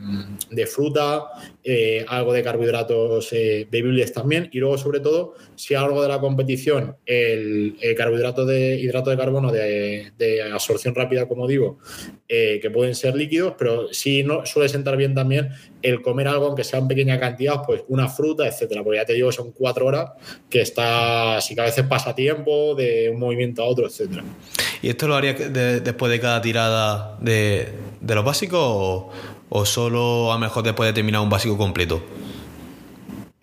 fruta, 0.66 1.24
eh, 1.62 2.04
algo 2.08 2.32
de 2.32 2.42
carbohidratos 2.42 3.30
bebibles 3.70 4.14
también, 4.14 4.48
y 4.50 4.60
luego 4.60 4.78
sobre 4.78 5.00
todo, 5.00 5.34
si 5.56 5.74
algo 5.74 6.00
de 6.00 6.08
la 6.08 6.20
competición, 6.20 6.96
el, 7.04 7.76
carbohidrato 7.96 8.46
de 8.46 8.80
hidrato 8.80 9.10
de 9.10 9.16
carbono 9.18 9.52
de, 9.52 10.10
absorción 10.52 10.94
rápida, 10.94 11.28
como 11.28 11.46
digo, 11.46 11.78
que 12.26 12.70
pueden 12.72 12.94
ser 12.94 13.14
líquidos, 13.14 13.54
pero 13.58 13.92
si 13.92 14.22
no 14.22 14.46
suele 14.46 14.70
sentar 14.70 14.96
bien 14.96 15.14
también 15.14 15.50
el 15.82 16.00
comer 16.00 16.28
algo, 16.28 16.46
aunque 16.46 16.64
sea 16.64 16.78
en 16.78 16.88
pequeña 16.88 17.18
cantidad, 17.18 17.62
pues 17.66 17.82
una 17.88 18.08
fruta, 18.08 18.46
etcétera. 18.46 18.82
Porque 18.82 18.98
ya 18.98 19.04
te 19.04 19.14
digo, 19.14 19.30
son 19.32 19.52
cuatro 19.52 19.86
horas 19.86 20.12
que 20.48 20.62
está, 20.62 21.40
si 21.40 21.54
que 21.54 21.60
a 21.60 21.64
veces 21.64 21.84
pasa 21.86 22.14
tiempo 22.14 22.74
de 22.74 23.10
un 23.10 23.18
movimiento 23.18 23.62
a 23.62 23.66
otro, 23.66 23.86
etcétera. 23.86 24.24
¿Y 24.82 24.88
esto 24.88 25.08
lo 25.08 25.16
harías 25.16 25.36
después 25.52 26.10
de 26.10 26.20
cada 26.20 26.40
tirada 26.40 27.16
de, 27.20 27.72
de 28.00 28.14
los 28.14 28.24
básicos 28.24 28.60
o, 28.62 29.10
o, 29.48 29.64
solo 29.64 30.32
a 30.32 30.34
lo 30.36 30.40
mejor 30.40 30.62
después 30.62 30.88
de 30.88 30.92
terminar 30.92 31.20
un 31.20 31.30
básico 31.30 31.56
completo? 31.56 32.02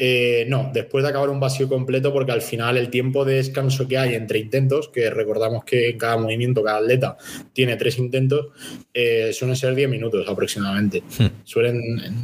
Eh, 0.02 0.46
no, 0.48 0.72
después 0.74 1.04
de 1.04 1.10
acabar 1.10 1.30
un 1.30 1.42
vacío 1.42 1.68
completo, 1.68 2.14
porque 2.14 2.32
al 2.32 2.42
final 2.42 2.78
el 2.78 2.90
tiempo 2.90 3.26
de 3.26 3.36
descanso 3.36 3.86
que 3.86 3.98
hay 3.98 4.16
entre 4.16 4.40
intentos, 4.40 4.88
que 4.88 5.10
recordamos 5.10 5.66
que 5.66 5.90
en 5.90 5.98
cada 5.98 6.16
movimiento, 6.16 6.64
cada 6.64 6.78
atleta 6.78 7.18
tiene 7.52 7.76
tres 7.76 7.98
intentos, 8.00 8.48
eh, 8.94 9.34
suelen 9.34 9.58
ser 9.58 9.76
10 9.76 9.90
minutos 9.90 10.26
aproximadamente. 10.30 11.04
Hmm. 11.18 11.44
Suelen 11.44 11.82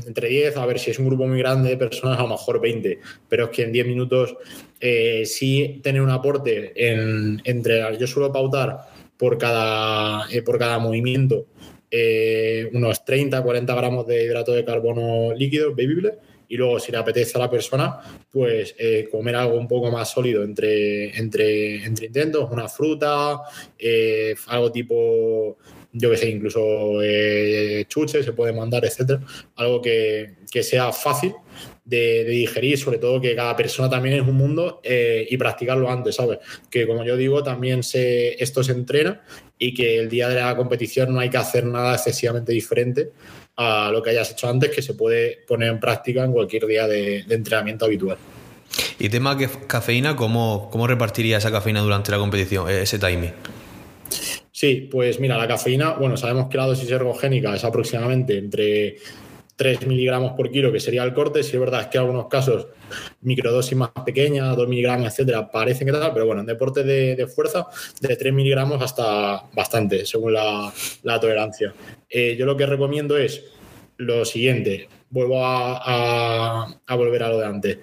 entre 0.08 0.30
10, 0.30 0.56
a 0.56 0.66
ver 0.66 0.80
si 0.80 0.92
es 0.92 1.00
un 1.00 1.08
grupo 1.08 1.28
muy 1.28 1.38
grande 1.38 1.72
de 1.72 1.76
personas, 1.76 2.18
a 2.18 2.22
lo 2.22 2.30
mejor 2.30 2.62
20, 2.62 2.98
pero 3.28 3.46
es 3.46 3.50
que 3.50 3.64
en 3.64 3.74
10 3.74 3.88
minutos 3.88 4.38
eh, 4.80 5.24
sí 5.26 5.82
tener 5.84 6.02
un 6.02 6.12
aporte 6.12 6.72
en, 6.78 7.42
entre. 7.44 7.82
Yo 8.00 8.08
suelo 8.08 8.32
pautar 8.32 8.88
por 9.18 9.38
cada, 9.38 10.26
por 10.46 10.58
cada 10.58 10.80
movimiento 10.80 11.48
unos 12.74 13.06
30, 13.06 13.42
40 13.42 13.74
gramos 13.74 14.06
de 14.06 14.26
hidrato 14.26 14.52
de 14.52 14.66
carbono 14.66 15.34
líquido 15.34 15.74
bebible 15.74 16.16
y 16.48 16.58
luego 16.58 16.80
si 16.80 16.92
le 16.92 16.98
apetece 16.98 17.38
a 17.38 17.42
la 17.42 17.50
persona, 17.50 18.00
pues 18.32 18.76
eh, 18.78 19.08
comer 19.12 19.36
algo 19.36 19.58
un 19.58 19.68
poco 19.68 19.92
más 19.92 20.12
sólido 20.12 20.44
entre, 20.44 21.18
entre, 21.18 21.84
entre 21.84 22.08
intentos, 22.08 22.50
una 22.52 22.68
fruta, 22.68 23.42
eh, 23.78 24.36
algo 24.48 24.72
tipo, 24.72 25.58
yo 25.92 26.12
que 26.12 26.18
sé, 26.18 26.30
incluso 26.30 27.02
eh, 27.02 27.86
chuche 27.88 28.24
se 28.24 28.34
puede 28.34 28.54
mandar, 28.54 28.86
etcétera, 28.86 29.22
algo 29.56 29.82
que, 29.82 30.36
sea 30.62 30.94
fácil 30.94 31.34
de, 31.84 32.24
digerir, 32.24 32.78
sobre 32.78 32.98
todo 32.98 33.20
que 33.20 33.36
cada 33.36 33.56
persona 33.58 33.90
también 33.90 34.16
es 34.16 34.22
un 34.22 34.36
mundo 34.36 34.82
y 34.84 35.36
practicarlo 35.36 35.90
antes, 35.90 36.16
¿sabes? 36.16 36.40
Que 36.70 36.88
como 36.88 37.04
yo 37.04 37.18
digo, 37.18 37.44
también 37.44 37.84
se, 37.84 38.42
esto 38.42 38.64
se 38.64 38.72
entrena 38.72 39.22
y 39.60 39.74
que 39.74 40.00
el 40.00 40.08
día 40.08 40.30
de 40.30 40.36
la 40.36 40.56
competición 40.56 41.14
no 41.14 41.20
hay 41.20 41.30
que 41.30 41.38
hacer 41.38 41.66
nada 41.66 41.96
excesivamente 41.96 42.54
diferente 42.54 43.12
a 43.58 43.90
lo 43.92 44.02
que 44.02 44.10
hayas 44.12 44.32
hecho 44.32 44.50
antes, 44.50 44.72
que 44.72 44.82
se 44.82 44.94
puede 44.94 45.44
poner 45.48 45.70
en 45.70 45.80
práctica 45.80 46.24
en 46.24 46.32
cualquier 46.32 46.66
día 46.66 46.88
de, 46.88 47.20
entrenamiento 47.30 47.86
habitual. 47.86 48.18
Y 49.00 49.10
tema 49.10 49.38
que 49.38 49.48
cafeína, 49.68 50.16
¿cómo, 50.16 50.70
¿cómo 50.72 50.88
repartiría 50.88 51.38
esa 51.38 51.52
cafeína 51.52 51.82
durante 51.82 52.12
la 52.12 52.18
competición, 52.18 52.70
e-, 52.70 52.82
ese 52.82 53.00
timing? 53.00 53.32
Sí, 54.52 54.88
pues 54.90 55.20
mira, 55.20 55.38
la 55.38 55.48
cafeína, 55.48 55.94
bueno, 55.94 56.16
sabemos 56.16 56.48
que 56.50 56.58
la 56.58 56.66
dosis 56.66 56.90
ergogénica 56.90 57.54
es 57.54 57.64
aproximadamente 57.64 58.38
entre 58.38 58.98
3 59.56 59.88
miligramos 59.88 60.34
por 60.34 60.52
kilo, 60.52 60.72
que 60.72 60.80
sería 60.80 61.04
el 61.04 61.14
corte. 61.14 61.44
Si 61.44 61.54
es 61.54 61.60
verdad 61.60 61.82
es 61.82 61.88
que 61.88 61.98
en 61.98 62.04
algunos 62.04 62.28
casos 62.28 62.68
microdosis 63.22 63.78
más 63.78 63.92
pequeñas, 64.06 64.56
2 64.56 64.68
miligramos, 64.68 65.08
etcétera, 65.08 65.50
parecen 65.50 65.88
que 65.88 65.94
tal, 65.94 66.14
pero 66.14 66.26
bueno, 66.26 66.42
en 66.42 66.48
deporte 66.48 66.84
de, 66.84 67.28
fuerza, 67.28 67.68
de 68.02 68.16
3 68.16 68.34
miligramos 68.34 68.82
hasta 68.82 69.44
bastante, 69.54 70.06
según 70.06 70.34
la, 70.34 70.74
tolerancia. 71.20 71.74
Eh, 72.10 72.36
yo 72.38 72.46
lo 72.46 72.58
que 72.58 72.66
recomiendo 72.66 73.18
es 73.18 73.44
lo 73.98 74.26
siguiente, 74.26 74.90
vuelvo 75.10 75.40
a, 75.42 76.68
volver 76.90 77.24
a 77.24 77.30
lo 77.30 77.40
de 77.40 77.46
antes, 77.46 77.78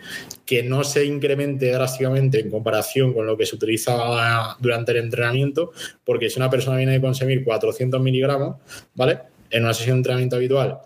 que 0.45 0.63
no 0.63 0.85
se 0.85 1.07
incremente 1.07 1.71
drásticamente 1.71 2.41
en 2.41 2.51
comparación 2.51 3.15
con 3.15 3.27
lo 3.27 3.39
que 3.39 3.47
se 3.47 3.57
utiliza 3.57 4.57
durante 4.59 4.93
el 4.93 4.99
entrenamiento, 4.99 5.73
porque 6.05 6.29
si 6.29 6.39
una 6.39 6.51
persona 6.51 6.77
viene 6.77 6.97
a 6.97 7.01
consumir 7.01 7.43
400 7.43 7.99
miligramos, 8.03 8.57
¿vale? 8.95 9.21
En 9.49 9.65
una 9.65 9.73
sesión 9.73 9.97
de 9.97 10.01
entrenamiento 10.01 10.37
habitual 10.37 10.81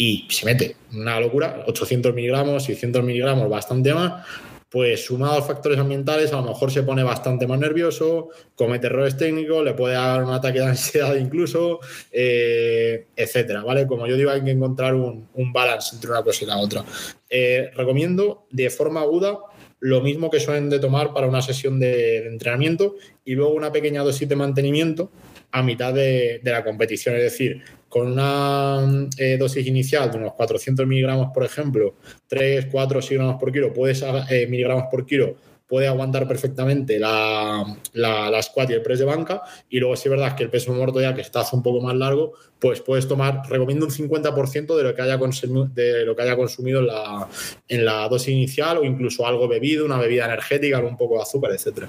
y 0.00 0.24
se 0.30 0.46
mete 0.46 0.76
una 0.94 1.20
locura, 1.20 1.62
800 1.66 2.14
miligramos, 2.14 2.64
600 2.64 3.04
miligramos, 3.04 3.50
bastante 3.50 3.92
más, 3.92 4.26
pues 4.70 5.04
sumado 5.04 5.34
a 5.34 5.42
factores 5.42 5.78
ambientales, 5.78 6.32
a 6.32 6.36
lo 6.36 6.44
mejor 6.44 6.70
se 6.70 6.82
pone 6.82 7.02
bastante 7.02 7.46
más 7.46 7.58
nervioso, 7.58 8.30
comete 8.54 8.86
errores 8.86 9.18
técnicos, 9.18 9.62
le 9.62 9.74
puede 9.74 9.96
dar 9.96 10.24
un 10.24 10.32
ataque 10.32 10.60
de 10.60 10.64
ansiedad 10.68 11.14
incluso, 11.16 11.80
eh, 12.10 13.08
etcétera, 13.14 13.62
¿vale? 13.62 13.86
Como 13.86 14.06
yo 14.06 14.16
digo, 14.16 14.30
hay 14.30 14.42
que 14.42 14.52
encontrar 14.52 14.94
un, 14.94 15.28
balance 15.52 15.96
entre 15.96 16.12
una 16.12 16.22
cosa 16.22 16.44
y 16.44 16.46
la 16.46 16.56
otra. 16.56 16.82
Eh, 17.28 17.70
recomiendo 17.74 18.46
de 18.50 18.70
forma 18.70 19.02
aguda 19.02 19.38
lo 19.80 20.00
mismo 20.00 20.30
que 20.30 20.40
suelen 20.40 20.70
de 20.70 20.78
tomar 20.78 21.12
para 21.12 21.26
una 21.26 21.42
sesión 21.42 21.78
de 21.78 22.26
entrenamiento 22.26 22.96
y 23.24 23.34
luego 23.34 23.52
una 23.52 23.70
pequeña 23.70 24.02
dosis 24.02 24.28
de 24.28 24.36
mantenimiento 24.36 25.10
a 25.52 25.62
mitad 25.62 25.92
de, 25.92 26.40
la 26.44 26.64
competición. 26.64 27.16
Es 27.16 27.22
decir, 27.22 27.62
con 27.90 28.12
una 28.12 29.08
eh, 29.18 29.36
dosis 29.36 29.66
inicial 29.66 30.10
de 30.12 30.18
unos 30.18 30.34
400 30.34 30.86
miligramos, 30.86 31.32
por 31.34 31.44
ejemplo, 31.44 31.96
3, 32.28 32.68
4, 32.70 33.02
6 33.02 33.18
gramos 33.18 33.40
por 33.40 33.52
kilo, 33.52 33.72
puedes, 33.72 34.02
eh, 34.30 34.46
miligramos 34.48 34.84
por 34.88 35.04
kilo, 35.04 35.34
puede 35.66 35.88
aguantar 35.88 36.26
perfectamente 36.26 37.00
la, 37.00 37.64
la, 37.94 38.42
squat 38.42 38.70
y 38.70 38.74
el 38.74 38.82
press 38.82 39.00
de 39.00 39.04
banca. 39.04 39.42
Y 39.68 39.80
luego, 39.80 39.96
si 39.96 40.08
es 40.08 40.10
verdad 40.10 40.36
que 40.36 40.44
el 40.44 40.50
peso 40.50 40.72
muerto 40.72 41.00
ya 41.00 41.14
que 41.14 41.20
está 41.20 41.40
hace 41.40 41.54
un 41.54 41.64
poco 41.64 41.80
más 41.80 41.96
largo, 41.96 42.32
pues 42.60 42.80
puedes 42.80 43.08
tomar, 43.08 43.42
recomiendo 43.48 43.86
un 43.86 43.92
50% 43.92 44.76
de 44.76 44.82
lo 44.84 44.94
que 44.94 45.02
haya 45.02 45.18
consumido, 45.18 45.66
de 45.66 46.04
lo 46.04 46.14
que 46.14 46.22
haya 46.22 46.36
consumido 46.36 46.80
en 46.80 46.86
la, 46.86 47.28
en 47.68 47.84
la 47.84 48.08
dosis 48.08 48.30
inicial 48.30 48.78
o 48.78 48.84
incluso 48.84 49.26
algo 49.26 49.48
bebido, 49.48 49.84
una 49.84 49.98
bebida 49.98 50.26
energética, 50.26 50.78
un 50.78 50.96
poco 50.96 51.16
de 51.16 51.22
azúcar, 51.22 51.52
etcétera. 51.52 51.88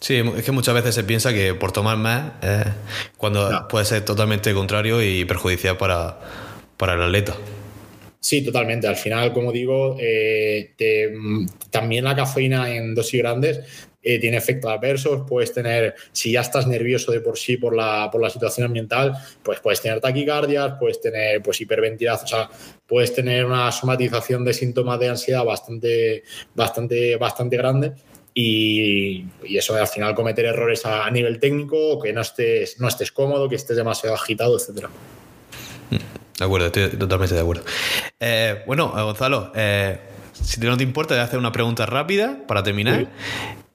Sí, 0.00 0.16
es 0.36 0.44
que 0.44 0.52
muchas 0.52 0.74
veces 0.74 0.94
se 0.94 1.04
piensa 1.04 1.32
que 1.32 1.54
por 1.54 1.72
tomar 1.72 1.98
más, 1.98 2.32
cuando 3.18 3.68
puede 3.68 3.84
ser 3.84 4.04
totalmente 4.04 4.52
contrario 4.54 5.02
y 5.02 5.26
perjudicial 5.26 5.76
para, 5.76 6.18
para 6.76 6.94
el 6.94 7.02
atleta. 7.02 7.36
Sí, 8.18 8.42
totalmente. 8.42 8.86
Al 8.86 8.96
final, 8.96 9.32
como 9.32 9.50
digo, 9.50 9.96
eh, 9.98 10.74
también 11.70 12.04
la 12.04 12.14
cafeína 12.14 12.74
en 12.74 12.94
dosis 12.94 13.20
grandes 13.20 13.60
eh, 14.02 14.18
tiene 14.18 14.36
efectos 14.36 14.70
adversos. 14.70 15.24
Puedes 15.26 15.52
tener, 15.52 15.94
si 16.12 16.32
ya 16.32 16.42
estás 16.42 16.66
nervioso 16.66 17.12
de 17.12 17.20
por 17.20 17.38
sí 17.38 17.56
por 17.56 17.74
la, 17.74 18.10
por 18.12 18.20
la 18.20 18.28
situación 18.28 18.66
ambiental, 18.66 19.14
pues 19.42 19.60
puedes 19.60 19.80
tener 19.80 20.00
taquicardias, 20.00 20.74
puedes 20.78 21.00
tener 21.00 21.42
pues, 21.42 21.60
hiperventilación, 21.60 22.24
o 22.24 22.28
sea, 22.28 22.50
puedes 22.86 23.14
tener 23.14 23.46
una 23.46 23.72
somatización 23.72 24.44
de 24.44 24.52
síntomas 24.54 25.00
de 25.00 25.08
ansiedad 25.08 25.44
bastante, 25.44 26.22
bastante, 26.54 27.16
bastante 27.16 27.56
grande. 27.56 27.92
Y, 28.42 29.26
eso 29.56 29.74
al 29.74 29.86
final 29.86 30.14
cometer 30.14 30.46
errores 30.46 30.86
a, 30.86 31.10
nivel 31.10 31.38
técnico, 31.38 32.00
que 32.00 32.12
no 32.12 32.22
estés, 32.22 32.80
no 32.80 32.88
estés 32.88 33.12
cómodo, 33.12 33.48
que 33.48 33.56
estés 33.56 33.76
demasiado 33.76 34.14
agitado, 34.14 34.56
etcétera. 34.56 34.88
De 35.90 36.44
acuerdo, 36.44 36.66
estoy 36.68 36.88
totalmente 36.90 37.34
de 37.34 37.40
acuerdo. 37.40 37.64
Eh, 38.18 38.62
bueno, 38.66 38.94
eh, 38.96 39.02
Gonzalo, 39.02 39.52
eh, 39.54 39.98
si 40.32 40.58
no 40.60 40.76
te 40.76 40.82
importa, 40.82 41.14
voy 41.14 41.20
a 41.20 41.24
hacer 41.24 41.38
una 41.38 41.52
pregunta 41.52 41.84
rápida 41.84 42.38
para 42.46 42.62
terminar. 42.62 43.08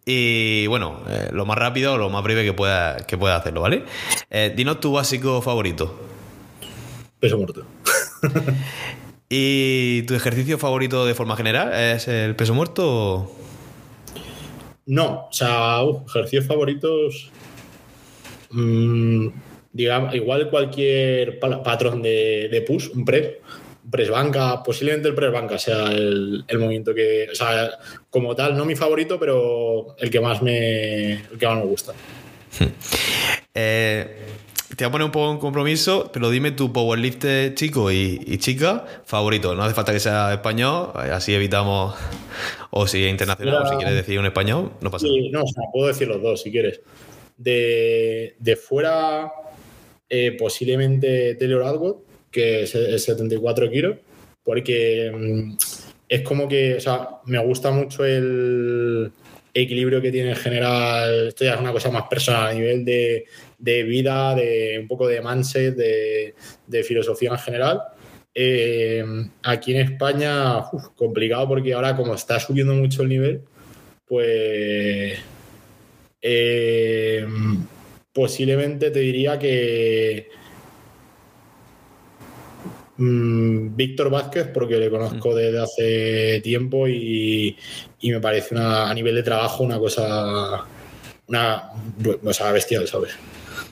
Y 0.08 0.68
bueno, 0.68 1.02
lo 1.32 1.46
más 1.46 1.58
rápido 1.58 1.94
o 1.94 1.98
lo 1.98 2.10
más 2.10 2.24
breve 2.24 2.44
que 2.44 2.54
pueda, 2.54 2.98
que 2.98 3.18
pueda 3.18 3.38
hacerlo, 3.38 3.62
¿vale? 3.62 3.84
dinos 4.56 4.80
tu 4.80 4.92
básico 4.92 5.42
favorito. 5.42 6.00
Peso 7.20 7.38
muerto. 7.38 7.66
¿Y 9.30 10.04
tu 10.04 10.14
ejercicio 10.14 10.60
favorito 10.60 11.08
de 11.08 11.16
forma 11.16 11.36
general 11.36 11.74
es 11.74 12.08
el 12.08 12.36
peso 12.36 12.54
muerto? 12.54 13.32
No, 14.88 15.28
o 15.30 15.34
sea, 15.34 15.80
ejercicios 16.08 16.46
favoritos. 16.46 17.32
Mmm, 18.52 19.28
digamos, 19.76 20.16
igual 20.16 20.50
cualquier 20.50 21.38
patrón 21.40 22.02
de, 22.02 22.64
push, 22.66 22.92
un 22.94 23.04
press, 23.04 23.34
press 23.92 24.10
banca, 24.10 24.64
posiblemente 24.64 25.10
el 25.10 25.16
press 25.16 25.34
banca 25.34 25.60
sea 25.60 25.92
el, 25.92 26.46
movimiento 26.58 26.94
que, 26.94 27.28
o 27.30 27.36
sea, 27.36 27.72
como 28.10 28.34
tal, 28.36 28.56
no 28.56 28.64
mi 28.64 28.76
favorito, 28.76 29.20
pero 29.20 29.98
el 30.00 30.10
que 30.10 30.22
más 30.22 30.42
me, 30.42 31.12
el 31.14 31.38
que 31.38 31.48
más 31.48 31.58
me 31.58 31.66
gusta. 31.66 31.94
Eh, 33.58 34.18
te 34.70 34.84
voy 34.84 34.90
a 34.90 34.92
poner 34.92 35.06
un 35.06 35.12
poco 35.12 35.32
en 35.32 35.38
compromiso, 35.38 36.10
pero 36.12 36.30
dime 36.30 36.52
tu 36.52 36.74
powerlift 36.74 37.26
chico 37.54 37.92
y, 37.92 38.38
chica 38.40 38.86
favorito. 39.06 39.56
No 39.56 39.64
hace 39.64 39.76
falta 39.76 39.94
que 39.94 40.00
sea 40.00 40.34
español, 40.34 40.92
así 40.96 41.34
evitamos. 41.34 41.96
O 42.72 42.88
si 42.88 43.04
es 43.04 43.12
internacional, 43.12 43.64
o 43.64 43.68
si 43.70 43.76
quieres 43.76 43.96
decir 43.96 44.20
un 44.20 44.26
español, 44.26 44.72
no 44.82 44.92
pasa 44.92 45.08
nada. 45.08 45.20
no, 45.32 45.44
o 45.44 45.48
sea, 45.48 45.64
puedo 45.72 45.88
decir 45.88 46.08
los 46.08 46.22
dos 46.22 46.42
si 46.42 46.52
quieres. 46.52 46.82
De, 47.38 48.36
de 48.40 48.56
fuera, 48.56 49.32
eh, 50.10 50.36
posiblemente 50.38 51.36
Taylor 51.36 51.64
Atwood, 51.64 51.98
que 52.32 52.64
es, 52.64 52.72
74 52.72 53.70
kilos, 53.70 53.98
porque 54.44 55.12
mm, 55.14 55.58
es 56.10 56.22
como 56.22 56.48
que, 56.48 56.76
o 56.76 56.80
sea, 56.82 57.10
me 57.26 57.40
gusta 57.40 57.72
mucho 57.72 58.04
el 58.04 59.12
equilibrio 59.54 60.02
que 60.02 60.12
tiene 60.12 60.32
en 60.32 60.36
general. 60.36 61.30
Esto 61.30 61.46
ya 61.46 61.54
es 61.54 61.62
una 61.62 61.72
cosa 61.72 61.90
más 61.92 62.08
personal 62.10 62.48
a 62.48 62.54
nivel 62.54 62.84
de, 62.84 63.26
vida, 63.60 64.36
de 64.36 64.78
un 64.80 64.88
poco 64.88 65.08
de 65.08 65.22
mindset, 65.22 65.76
de, 65.76 66.84
filosofía 66.84 67.32
en 67.32 67.40
general. 67.40 67.82
Eh, 68.34 69.04
aquí 69.44 69.74
en 69.74 69.92
España, 69.92 70.64
complicado 70.96 71.48
porque 71.48 71.74
ahora 71.74 71.96
como 71.96 72.16
está 72.16 72.40
subiendo 72.40 72.74
mucho 72.74 73.04
el 73.04 73.10
nivel, 73.10 73.42
pues 74.06 75.18
eh, 76.22 77.28
posiblemente 78.12 78.92
te 78.92 79.00
diría 79.00 79.38
que 79.38 80.30
mm, 82.98 83.76
Víctor 83.76 84.10
Vázquez, 84.10 84.48
porque 84.54 84.78
le 84.78 84.90
conozco 84.90 85.32
mm. 85.32 85.36
desde 85.36 85.60
hace 85.60 86.42
tiempo 86.42 86.88
y, 86.88 87.58
me 88.02 88.20
parece 88.20 88.56
a 88.58 88.94
nivel 88.94 89.16
de 89.16 89.24
trabajo 89.24 89.64
una 89.64 89.78
cosa, 89.78 90.66
una 91.28 91.70
cosa 92.24 92.52
bestial, 92.52 92.88
¿sabes? 92.88 93.16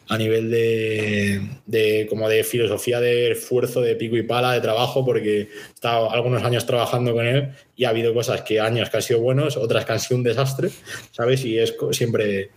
A 0.10 0.18
nivel 0.18 0.52
de, 0.52 2.08
como 2.10 2.28
de 2.28 2.44
filosofía 2.44 3.00
de 3.00 3.32
esfuerzo, 3.32 3.82
de 3.82 3.96
pico 3.96 4.18
y 4.18 4.24
pala, 4.24 4.52
de 4.52 4.62
trabajo, 4.62 5.06
porque 5.06 5.42
he 5.42 5.74
estado 5.74 6.12
algunos 6.12 6.44
años 6.44 6.66
trabajando 6.66 7.14
con 7.14 7.26
él 7.26 7.52
y 7.76 7.86
ha 7.86 7.90
habido 7.90 8.14
cosas 8.14 8.42
que 8.42 8.60
años 8.60 8.90
que 8.90 8.98
han 8.98 9.04
sido 9.04 9.22
buenos, 9.22 9.56
otras 9.56 9.86
que 9.86 9.94
han 9.94 10.00
sido 10.00 10.18
un 10.18 10.24
desastre, 10.24 10.70
¿sabes? 11.12 11.46
Y 11.46 11.58
es 11.58 11.74
siempre 11.92 12.52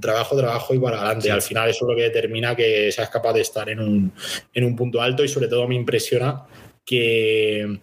trabajo, 0.00 0.36
trabajo 0.36 0.74
y 0.74 0.78
para 0.78 0.98
adelante. 0.98 1.30
Al 1.30 1.42
final 1.42 1.70
eso 1.70 1.84
es 1.84 1.90
lo 1.90 1.96
que 1.96 2.02
determina 2.02 2.56
que 2.56 2.90
seas 2.92 3.10
capaz 3.10 3.32
de 3.34 3.42
estar 3.42 3.68
en 3.68 3.80
un, 3.80 4.12
en 4.52 4.64
un 4.64 4.76
punto 4.76 5.00
alto 5.00 5.24
y 5.24 5.28
sobre 5.28 5.48
todo 5.48 5.68
me 5.68 5.74
impresiona 5.74 6.44
que 6.84 7.80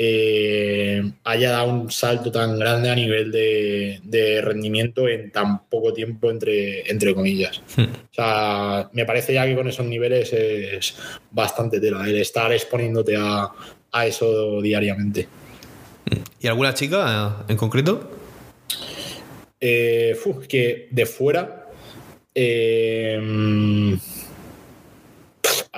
eh, 0.00 1.02
haya 1.24 1.50
dado 1.50 1.70
un 1.70 1.90
salto 1.90 2.30
tan 2.30 2.56
grande 2.58 2.88
a 2.88 2.94
nivel 2.94 3.32
de, 3.32 4.40
rendimiento 4.42 5.08
en 5.08 5.32
tan 5.32 5.66
poco 5.68 5.92
tiempo, 5.92 6.30
entre, 6.30 6.88
entre 6.90 7.14
comillas. 7.14 7.60
Hmm. 7.76 7.82
O 7.82 8.14
sea, 8.14 8.88
me 8.92 9.04
parece 9.04 9.34
ya 9.34 9.44
que 9.44 9.56
con 9.56 9.68
esos 9.68 9.84
niveles 9.84 10.32
es 10.32 10.94
bastante 11.32 11.80
tela, 11.80 12.08
el 12.08 12.16
estar 12.16 12.52
exponiéndote 12.52 13.16
a, 13.16 13.50
a 13.92 14.06
eso 14.06 14.62
diariamente. 14.62 15.28
¿Y 16.40 16.46
alguna 16.46 16.72
chica 16.72 17.44
en 17.48 17.56
concreto? 17.56 18.10
Eh, 19.60 20.16
que 20.48 20.88
de 20.92 21.06
fuera 21.06 21.66
eh, 22.34 23.98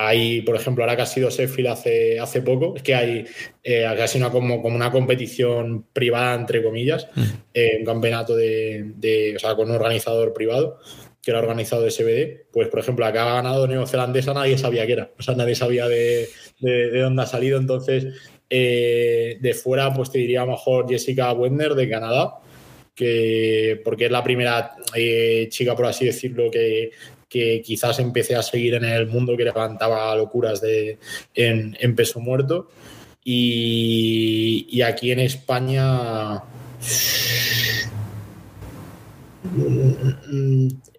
hay, 0.06 0.42
por 0.42 0.56
ejemplo, 0.56 0.84
ahora 0.84 0.96
que 0.96 1.02
ha 1.02 1.06
sido 1.06 1.30
Sheffield 1.30 1.68
hace, 1.68 2.18
hace 2.18 2.42
poco, 2.42 2.74
es 2.76 2.82
que 2.82 2.94
hay 2.94 3.24
eh, 3.62 3.84
casi 3.96 4.18
una, 4.18 4.30
como, 4.30 4.62
como, 4.62 4.74
una 4.76 4.90
competición 4.90 5.86
privada, 5.92 6.34
entre 6.34 6.62
comillas, 6.62 7.08
mm. 7.14 7.22
eh, 7.54 7.76
un 7.80 7.84
campeonato 7.84 8.34
de, 8.34 9.34
o 9.36 9.38
sea, 9.38 9.54
con 9.54 9.68
un 9.68 9.76
organizador 9.76 10.32
privado 10.32 10.78
que 11.22 11.32
era 11.32 11.40
organizado 11.40 11.82
de 11.82 11.90
SBD, 11.90 12.50
pues 12.50 12.68
por 12.68 12.80
ejemplo, 12.80 13.04
acá 13.04 13.30
ha 13.30 13.34
ganado 13.34 13.66
neozelandesa, 13.66 14.32
nadie 14.32 14.56
sabía 14.56 14.86
que 14.86 14.94
era, 14.94 15.10
o 15.18 15.22
sea, 15.22 15.34
nadie 15.34 15.54
sabía 15.54 15.86
de, 15.86 16.30
de, 16.60 16.98
dónde 16.98 17.22
ha 17.22 17.26
salido, 17.26 17.58
entonces 17.58 18.06
de 18.48 19.60
fuera, 19.62 19.92
pues 19.92 20.10
te 20.10 20.18
diría 20.18 20.46
mejor 20.46 20.88
Jessica 20.88 21.30
Wendner 21.32 21.74
de 21.74 21.90
Canadá, 21.90 22.40
que, 22.94 23.80
porque 23.84 24.06
es 24.06 24.10
la 24.10 24.22
primera 24.22 24.76
eh, 24.94 25.46
chica, 25.50 25.74
por 25.76 25.86
así 25.86 26.04
decirlo, 26.04 26.50
que, 26.50 26.90
quizás 27.30 27.98
empecé 28.00 28.34
a 28.34 28.42
seguir 28.42 28.74
en 28.74 28.84
el 28.84 29.06
mundo 29.06 29.36
que 29.36 29.44
levantaba 29.44 30.14
locuras 30.16 30.60
de, 30.60 30.98
en, 31.34 31.94
peso 31.94 32.20
muerto. 32.20 32.68
Y, 33.24 34.80
aquí 34.82 35.12
en 35.12 35.20
España. 35.20 36.42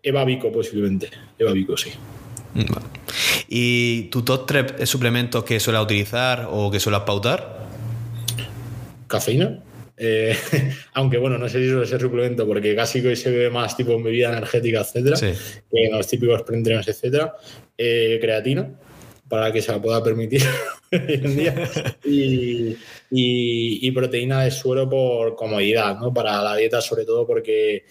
Eva 0.01 0.25
Vico, 0.25 0.51
posiblemente. 0.51 1.09
Eva 1.37 1.51
Vico, 1.51 1.75
sí. 1.75 1.91
¿Y 3.47 4.03
tu 4.03 4.23
top 4.23 4.45
3 4.45 4.89
suplementos 4.89 5.43
que 5.43 5.59
suelas 5.59 5.83
utilizar 5.83 6.47
o 6.49 6.71
que 6.71 6.79
suelas 6.79 7.01
pautar? 7.01 7.67
Cafeína. 9.07 9.61
Eh, 10.03 10.35
aunque 10.93 11.19
bueno, 11.19 11.37
no 11.37 11.47
sé 11.47 11.59
si 11.59 11.69
suele 11.69 11.85
ser 11.85 12.01
suplemento 12.01 12.47
porque 12.47 12.75
casi 12.75 13.03
que 13.03 13.15
se 13.15 13.29
ve 13.29 13.51
más 13.51 13.77
tipo 13.77 13.91
en 13.91 14.03
bebida 14.03 14.29
energética, 14.29 14.81
etcétera, 14.81 15.15
que 15.19 15.85
en 15.85 15.91
los 15.91 16.07
típicos 16.07 16.41
preentrenos, 16.41 16.87
etcétera. 16.87 17.35
Eh, 17.77 18.17
creatina, 18.19 18.79
para 19.27 19.51
que 19.51 19.61
se 19.61 19.71
la 19.71 19.79
pueda 19.79 20.03
permitir 20.03 20.41
hoy 20.91 21.21
en 21.23 21.37
día. 21.37 21.69
Y, 23.13 23.91
proteína 23.91 24.43
de 24.43 24.51
suero 24.51 24.89
por 24.89 25.35
comodidad, 25.35 25.99
¿no? 25.99 26.13
Para 26.13 26.41
la 26.41 26.55
dieta, 26.55 26.79
sobre 26.79 27.03
todo 27.03 27.27
porque 27.27 27.83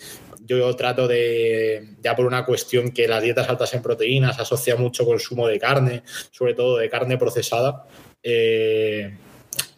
yo 0.47 0.75
trato 0.75 1.07
de, 1.07 1.91
ya 2.03 2.17
por 2.17 2.25
una 2.25 2.47
cuestión 2.47 2.91
que 2.91 3.07
las 3.07 3.23
dietas 3.23 3.49
altas 3.49 3.75
en 3.75 3.83
proteínas 3.83 4.41
asocia 4.41 4.77
mucho 4.77 5.05
consumo 5.05 5.47
de 5.47 5.59
carne, 5.59 6.03
sobre 6.31 6.55
todo 6.55 6.79
de 6.79 6.89
carne 6.89 7.19
procesada. 7.19 7.87
Eh, 8.23 9.13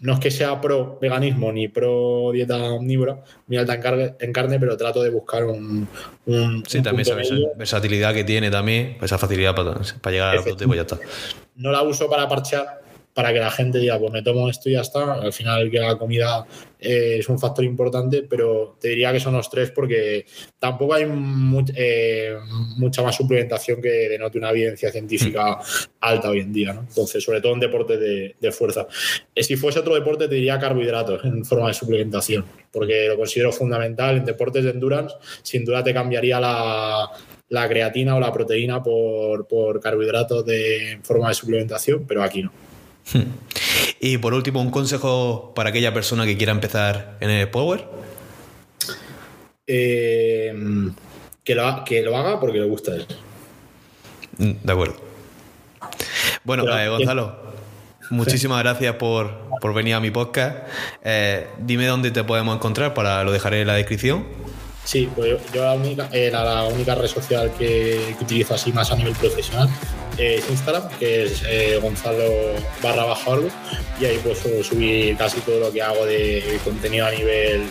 no 0.02 0.14
es 0.14 0.20
que 0.20 0.30
sea 0.32 0.60
pro 0.60 0.98
veganismo 1.00 1.52
ni 1.52 1.68
pro 1.68 2.30
dieta 2.32 2.56
omnívora, 2.56 3.22
muy 3.46 3.56
alta 3.56 3.74
en, 4.18 4.32
carne, 4.32 4.58
pero 4.58 4.76
trato 4.76 5.00
de 5.00 5.10
buscar 5.10 5.44
un. 5.44 5.88
sí, 6.66 6.82
también 6.82 7.20
esa 7.20 7.34
versatilidad 7.56 8.12
que 8.12 8.24
tiene 8.24 8.50
también, 8.50 8.98
esa 9.00 9.16
facilidad 9.16 9.54
para, 9.54 9.80
llegar 10.10 10.30
a 10.30 10.34
la 10.34 10.42
proteína, 10.42 10.66
pues 10.66 10.76
ya 10.76 10.82
está. 10.82 10.98
No 11.54 11.70
la 11.70 11.82
uso 11.82 12.10
para 12.10 12.28
parchear, 12.28 12.82
para 13.14 13.32
que 13.32 13.40
la 13.40 13.50
gente 13.50 13.78
diga, 13.78 13.98
pues 13.98 14.12
me 14.12 14.22
tomo 14.22 14.48
esto 14.48 14.68
y 14.68 14.72
ya 14.72 14.80
está. 14.80 15.14
Al 15.14 15.32
final 15.32 15.70
que 15.70 15.78
la 15.78 15.96
comida 15.98 16.46
eh, 16.78 17.16
es 17.18 17.28
un 17.28 17.38
factor 17.38 17.64
importante, 17.64 18.22
pero 18.28 18.76
te 18.80 18.88
diría 18.88 19.12
que 19.12 19.20
son 19.20 19.34
los 19.34 19.50
tres 19.50 19.70
porque 19.70 20.24
tampoco 20.58 20.94
hay 20.94 21.04
eh, 21.76 22.36
mucha 22.76 23.02
más 23.02 23.16
suplementación 23.16 23.82
que 23.82 24.08
denote 24.08 24.38
una 24.38 24.50
evidencia 24.50 24.90
científica 24.90 25.58
alta 26.00 26.30
hoy 26.30 26.40
en 26.40 26.52
día. 26.52 26.72
¿no? 26.72 26.80
Entonces, 26.80 27.22
sobre 27.22 27.40
todo 27.40 27.52
en 27.52 27.60
deportes 27.60 28.00
de, 28.00 28.52
fuerza. 28.52 28.86
Eh, 29.34 29.42
si 29.42 29.56
fuese 29.56 29.78
otro 29.78 29.94
deporte, 29.94 30.28
te 30.28 30.34
diría 30.34 30.58
carbohidratos 30.58 31.24
en 31.24 31.44
forma 31.44 31.68
de 31.68 31.74
suplementación, 31.74 32.44
porque 32.72 33.06
lo 33.08 33.16
considero 33.16 33.52
fundamental. 33.52 34.16
En 34.16 34.24
deportes 34.24 34.64
de 34.64 34.70
endurance, 34.70 35.14
sin 35.42 35.64
duda 35.64 35.84
te 35.84 35.92
cambiaría 35.92 36.40
la, 36.40 37.10
creatina 37.68 38.16
o 38.16 38.20
la 38.20 38.32
proteína 38.32 38.82
por, 38.82 39.46
por 39.46 39.80
carbohidratos 39.80 40.44
de 40.46 40.98
forma 41.02 41.28
de 41.28 41.34
suplementación, 41.34 42.06
pero 42.06 42.22
aquí 42.22 42.42
no. 42.42 42.71
Y 44.00 44.18
por 44.18 44.34
último, 44.34 44.60
un 44.60 44.70
consejo 44.70 45.52
para 45.54 45.70
aquella 45.70 45.94
persona 45.94 46.24
que 46.26 46.36
quiera 46.36 46.52
empezar 46.52 47.16
en 47.20 47.30
el 47.30 47.48
Power. 47.48 47.84
Eh, 49.66 50.52
que, 51.44 51.54
lo, 51.54 51.84
que 51.84 52.02
lo 52.02 52.16
haga 52.16 52.40
porque 52.40 52.58
le 52.58 52.66
gusta 52.66 52.94
él. 52.94 53.06
Mm, 54.38 54.52
de 54.64 54.72
acuerdo. 54.72 54.96
Bueno, 56.44 56.64
eh, 56.76 56.88
Gonzalo, 56.88 57.36
muchísimas 58.10 58.58
gracias 58.62 58.96
por, 58.96 59.32
venir 59.74 59.94
a 59.94 60.00
mi 60.00 60.10
podcast. 60.10 60.66
Eh, 61.04 61.46
dime 61.58 61.86
dónde 61.86 62.10
te 62.10 62.24
podemos 62.24 62.56
encontrar, 62.56 62.94
para 62.94 63.22
lo 63.24 63.32
dejaré 63.32 63.60
en 63.60 63.68
la 63.68 63.74
descripción. 63.74 64.26
Sí, 64.84 65.08
pues 65.14 65.38
yo 65.52 65.64
la 65.64 65.74
única, 65.74 66.08
la, 66.12 66.64
única 66.64 66.94
red 66.94 67.06
social 67.06 67.52
que, 67.56 68.14
que 68.18 68.24
utilizo 68.24 68.54
así 68.54 68.72
más 68.72 68.90
a 68.90 68.96
nivel 68.96 69.14
profesional 69.14 69.68
es 70.18 70.48
Instagram, 70.48 70.88
que 70.98 71.24
es 71.24 71.42
eh, 71.48 71.78
Gonzalo 71.80 72.24
barra 72.82 73.04
baja 73.04 73.38
y 74.00 74.04
ahí 74.04 74.18
puedo 74.18 74.62
subir 74.62 75.16
casi 75.16 75.40
todo 75.40 75.60
lo 75.60 75.72
que 75.72 75.82
hago 75.82 76.04
de 76.06 76.58
contenido 76.64 77.06
a 77.06 77.10
nivel 77.10 77.62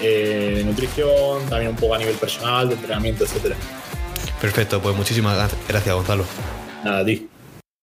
eh, 0.00 0.54
de 0.56 0.64
nutrición, 0.64 1.44
también 1.48 1.70
un 1.70 1.76
poco 1.76 1.94
a 1.94 1.98
nivel 1.98 2.14
personal, 2.16 2.68
de 2.68 2.74
entrenamiento, 2.74 3.24
etcétera. 3.24 3.56
Perfecto, 4.40 4.80
pues 4.80 4.94
muchísimas 4.94 5.50
gracias 5.68 5.94
Gonzalo. 5.94 6.24
Nada, 6.84 7.00
a 7.00 7.04
ti. 7.04 7.28